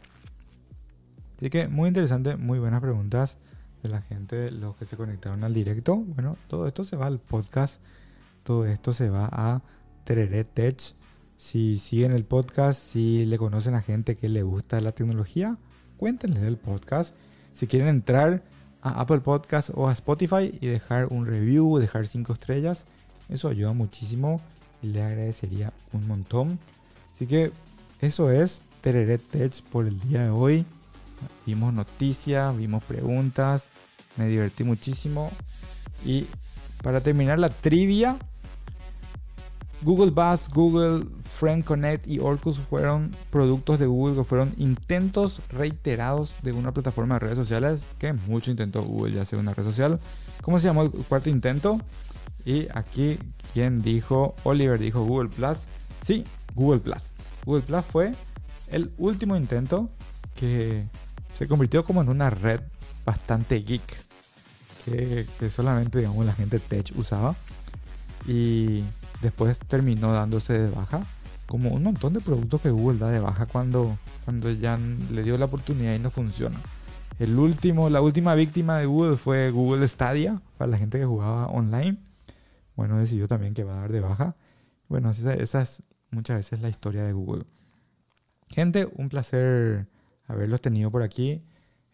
Así 1.37 1.49
que 1.49 1.67
muy 1.67 1.87
interesante, 1.87 2.35
muy 2.35 2.59
buenas 2.59 2.81
preguntas 2.81 3.37
de 3.81 3.89
la 3.89 4.01
gente, 4.01 4.51
los 4.51 4.75
que 4.77 4.85
se 4.85 4.97
conectaron 4.97 5.43
al 5.43 5.53
directo. 5.53 5.97
Bueno, 5.97 6.37
todo 6.47 6.67
esto 6.67 6.83
se 6.83 6.95
va 6.95 7.07
al 7.07 7.19
podcast, 7.19 7.81
todo 8.43 8.65
esto 8.65 8.93
se 8.93 9.09
va 9.09 9.29
a 9.31 9.61
Tereret 10.05 10.49
Tech. 10.53 10.81
Si 11.37 11.77
siguen 11.77 12.13
el 12.13 12.23
podcast, 12.23 12.81
si 12.81 13.25
le 13.25 13.37
conocen 13.37 13.75
a 13.75 13.81
gente 13.81 14.15
que 14.15 14.29
le 14.29 14.43
gusta 14.43 14.79
la 14.79 14.93
tecnología, 14.93 15.57
cuéntenle 15.97 16.39
del 16.39 16.57
podcast. 16.57 17.13
Si 17.53 17.67
quieren 17.67 17.89
entrar 17.89 18.43
a 18.81 19.01
Apple 19.01 19.19
Podcast 19.19 19.71
o 19.73 19.89
a 19.89 19.93
Spotify 19.93 20.57
y 20.61 20.67
dejar 20.67 21.07
un 21.07 21.25
review, 21.25 21.77
dejar 21.77 22.07
cinco 22.07 22.33
estrellas, 22.33 22.85
eso 23.29 23.49
ayuda 23.49 23.73
muchísimo 23.73 24.41
y 24.81 24.87
le 24.87 25.01
agradecería 25.01 25.73
un 25.91 26.07
montón. 26.07 26.59
Así 27.13 27.27
que 27.27 27.51
eso 28.01 28.31
es 28.31 28.63
Tereret 28.81 29.21
Tech 29.29 29.61
por 29.63 29.87
el 29.87 29.99
día 30.01 30.23
de 30.23 30.29
hoy. 30.29 30.65
Vimos 31.45 31.73
noticias, 31.73 32.55
vimos 32.55 32.83
preguntas, 32.83 33.63
me 34.17 34.27
divertí 34.27 34.63
muchísimo. 34.63 35.31
Y 36.05 36.25
para 36.81 37.01
terminar 37.01 37.39
la 37.39 37.49
trivia, 37.49 38.17
Google 39.83 40.11
Buzz, 40.11 40.49
Google 40.49 41.05
Friend 41.39 41.63
Connect 41.63 42.07
y 42.07 42.19
Orcus 42.19 42.59
fueron 42.59 43.15
productos 43.29 43.79
de 43.79 43.85
Google 43.85 44.15
que 44.15 44.23
fueron 44.23 44.53
intentos 44.57 45.41
reiterados 45.49 46.37
de 46.41 46.53
una 46.53 46.71
plataforma 46.71 47.15
de 47.15 47.19
redes 47.19 47.37
sociales 47.37 47.85
que 47.99 48.13
mucho 48.13 48.51
intentó 48.51 48.83
Google 48.83 49.15
ya 49.15 49.23
hacer 49.23 49.39
una 49.39 49.53
red 49.53 49.65
social. 49.65 49.99
¿Cómo 50.41 50.59
se 50.59 50.67
llamó 50.67 50.83
el 50.83 50.91
cuarto 50.91 51.29
intento? 51.29 51.79
Y 52.45 52.67
aquí, 52.73 53.17
¿quién 53.53 53.81
dijo? 53.81 54.35
Oliver 54.43 54.79
dijo 54.79 55.03
Google 55.03 55.29
Plus. 55.29 55.65
Sí, 56.01 56.23
Google 56.55 56.79
Plus. 56.79 57.13
Google 57.45 57.63
Plus 57.63 57.83
fue 57.85 58.11
el 58.67 58.91
último 58.97 59.35
intento 59.35 59.89
que 60.35 60.87
se 61.33 61.47
convirtió 61.47 61.83
como 61.83 62.01
en 62.01 62.09
una 62.09 62.29
red 62.29 62.61
bastante 63.05 63.59
geek 63.59 64.03
que, 64.85 65.25
solamente 65.49 65.99
digamos 65.99 66.25
la 66.25 66.33
gente 66.33 66.59
tech 66.59 66.91
usaba 66.95 67.35
y 68.27 68.83
después 69.21 69.59
terminó 69.59 70.13
dándose 70.13 70.53
de 70.53 70.69
baja 70.69 71.01
como 71.45 71.69
un 71.71 71.83
montón 71.83 72.13
de 72.13 72.21
productos 72.21 72.61
que 72.61 72.69
Google 72.69 72.99
da 72.99 73.09
de 73.09 73.19
baja 73.19 73.45
cuando, 73.45 73.97
cuando 74.25 74.51
ya 74.51 74.77
le 75.11 75.23
dio 75.23 75.37
la 75.37 75.45
oportunidad 75.45 75.93
y 75.93 75.99
no 75.99 76.09
funciona. 76.09 76.57
El 77.19 77.37
último, 77.37 77.89
la 77.89 78.01
última 78.01 78.33
víctima 78.33 78.79
de 78.79 78.85
Google 78.85 79.17
fue 79.17 79.51
Google 79.51 79.87
Stadia 79.87 80.41
para 80.57 80.71
la 80.71 80.77
gente 80.77 80.97
que 80.97 81.05
jugaba 81.05 81.47
online. 81.47 81.97
Bueno, 82.75 82.97
decidió 82.97 83.27
también 83.27 83.53
que 83.53 83.63
va 83.63 83.75
a 83.75 83.81
dar 83.81 83.91
de 83.91 83.99
baja. 83.99 84.35
Bueno, 84.87 85.11
esa, 85.11 85.33
esa 85.33 85.61
es 85.61 85.83
muchas 86.09 86.37
veces 86.37 86.61
la 86.61 86.69
historia 86.69 87.03
de 87.03 87.13
Google. 87.13 87.45
Gente, 88.49 88.89
un 88.95 89.09
placer 89.09 89.87
haberlos 90.25 90.61
tenido 90.61 90.91
por 90.91 91.03
aquí. 91.03 91.43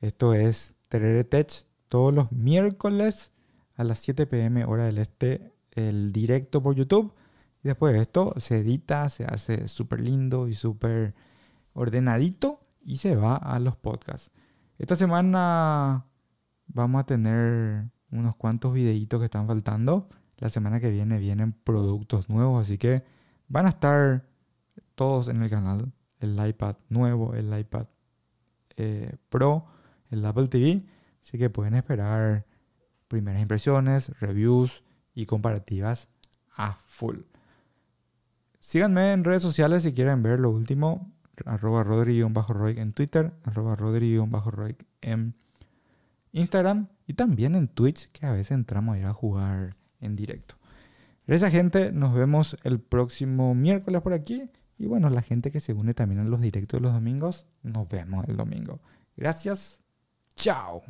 Esto 0.01 0.33
es 0.33 0.75
Terere 0.87 1.23
Tech 1.23 1.65
todos 1.87 2.13
los 2.13 2.31
miércoles 2.31 3.31
a 3.75 3.83
las 3.83 3.99
7 3.99 4.27
pm 4.27 4.65
hora 4.65 4.85
del 4.85 4.97
este, 4.99 5.53
el 5.71 6.11
directo 6.11 6.61
por 6.61 6.75
YouTube. 6.75 7.13
Y 7.63 7.67
después 7.67 7.93
de 7.93 8.01
esto 8.01 8.33
se 8.37 8.59
edita, 8.59 9.09
se 9.09 9.25
hace 9.25 9.67
súper 9.67 10.01
lindo 10.01 10.47
y 10.47 10.53
súper 10.53 11.13
ordenadito 11.73 12.61
y 12.81 12.97
se 12.97 13.15
va 13.15 13.35
a 13.35 13.59
los 13.59 13.75
podcasts. 13.75 14.31
Esta 14.77 14.95
semana 14.95 16.05
vamos 16.67 17.01
a 17.01 17.05
tener 17.05 17.89
unos 18.11 18.35
cuantos 18.35 18.73
videitos 18.73 19.19
que 19.19 19.25
están 19.25 19.47
faltando. 19.47 20.07
La 20.37 20.49
semana 20.49 20.79
que 20.79 20.89
viene 20.89 21.17
vienen 21.17 21.51
productos 21.51 22.29
nuevos, 22.29 22.61
así 22.61 22.77
que 22.77 23.03
Van 23.49 23.65
a 23.65 23.69
estar 23.69 24.29
todos 24.93 25.27
en 25.27 25.41
el 25.41 25.49
canal. 25.49 25.91
El 26.19 26.39
iPad 26.47 26.75
nuevo, 26.87 27.33
el 27.33 27.57
iPad 27.57 27.87
eh, 28.79 29.15
Pro, 29.29 29.65
el 30.09 30.25
Apple 30.25 30.47
TV. 30.47 30.83
Así 31.21 31.37
que 31.37 31.49
pueden 31.49 31.75
esperar 31.75 32.45
primeras 33.07 33.41
impresiones, 33.41 34.17
reviews 34.19 34.83
y 35.13 35.25
comparativas 35.25 36.09
a 36.55 36.77
full. 36.85 37.19
Síganme 38.59 39.13
en 39.13 39.23
redes 39.23 39.41
sociales 39.41 39.83
si 39.83 39.93
quieren 39.93 40.23
ver 40.23 40.39
lo 40.39 40.49
último. 40.49 41.11
Arroba 41.45 41.83
Rodri-Roig 41.83 42.79
en 42.79 42.93
Twitter, 42.93 43.33
arroba 43.43 43.75
Rodri-Roig 43.75 44.75
en 45.01 45.35
Instagram 46.31 46.87
y 47.07 47.13
también 47.13 47.55
en 47.55 47.67
Twitch, 47.67 48.09
que 48.11 48.25
a 48.25 48.33
veces 48.33 48.51
entramos 48.51 48.95
a 48.95 48.99
ir 48.99 49.05
a 49.05 49.13
jugar 49.13 49.75
en 50.01 50.15
directo. 50.15 50.55
Gracias 51.25 51.51
gente, 51.51 51.91
nos 51.91 52.13
vemos 52.13 52.57
el 52.63 52.79
próximo 52.79 53.55
miércoles 53.55 54.01
por 54.01 54.13
aquí. 54.13 54.49
Y 54.79 54.87
bueno, 54.87 55.09
la 55.09 55.21
gente 55.21 55.51
que 55.51 55.59
se 55.59 55.73
une 55.73 55.93
también 55.93 56.21
en 56.21 56.31
los 56.31 56.39
directos 56.39 56.79
de 56.79 56.83
los 56.85 56.93
domingos, 56.93 57.45
nos 57.63 57.87
vemos 57.89 58.25
el 58.29 58.37
domingo. 58.37 58.79
Gracias, 59.17 59.81
chao. 60.35 60.81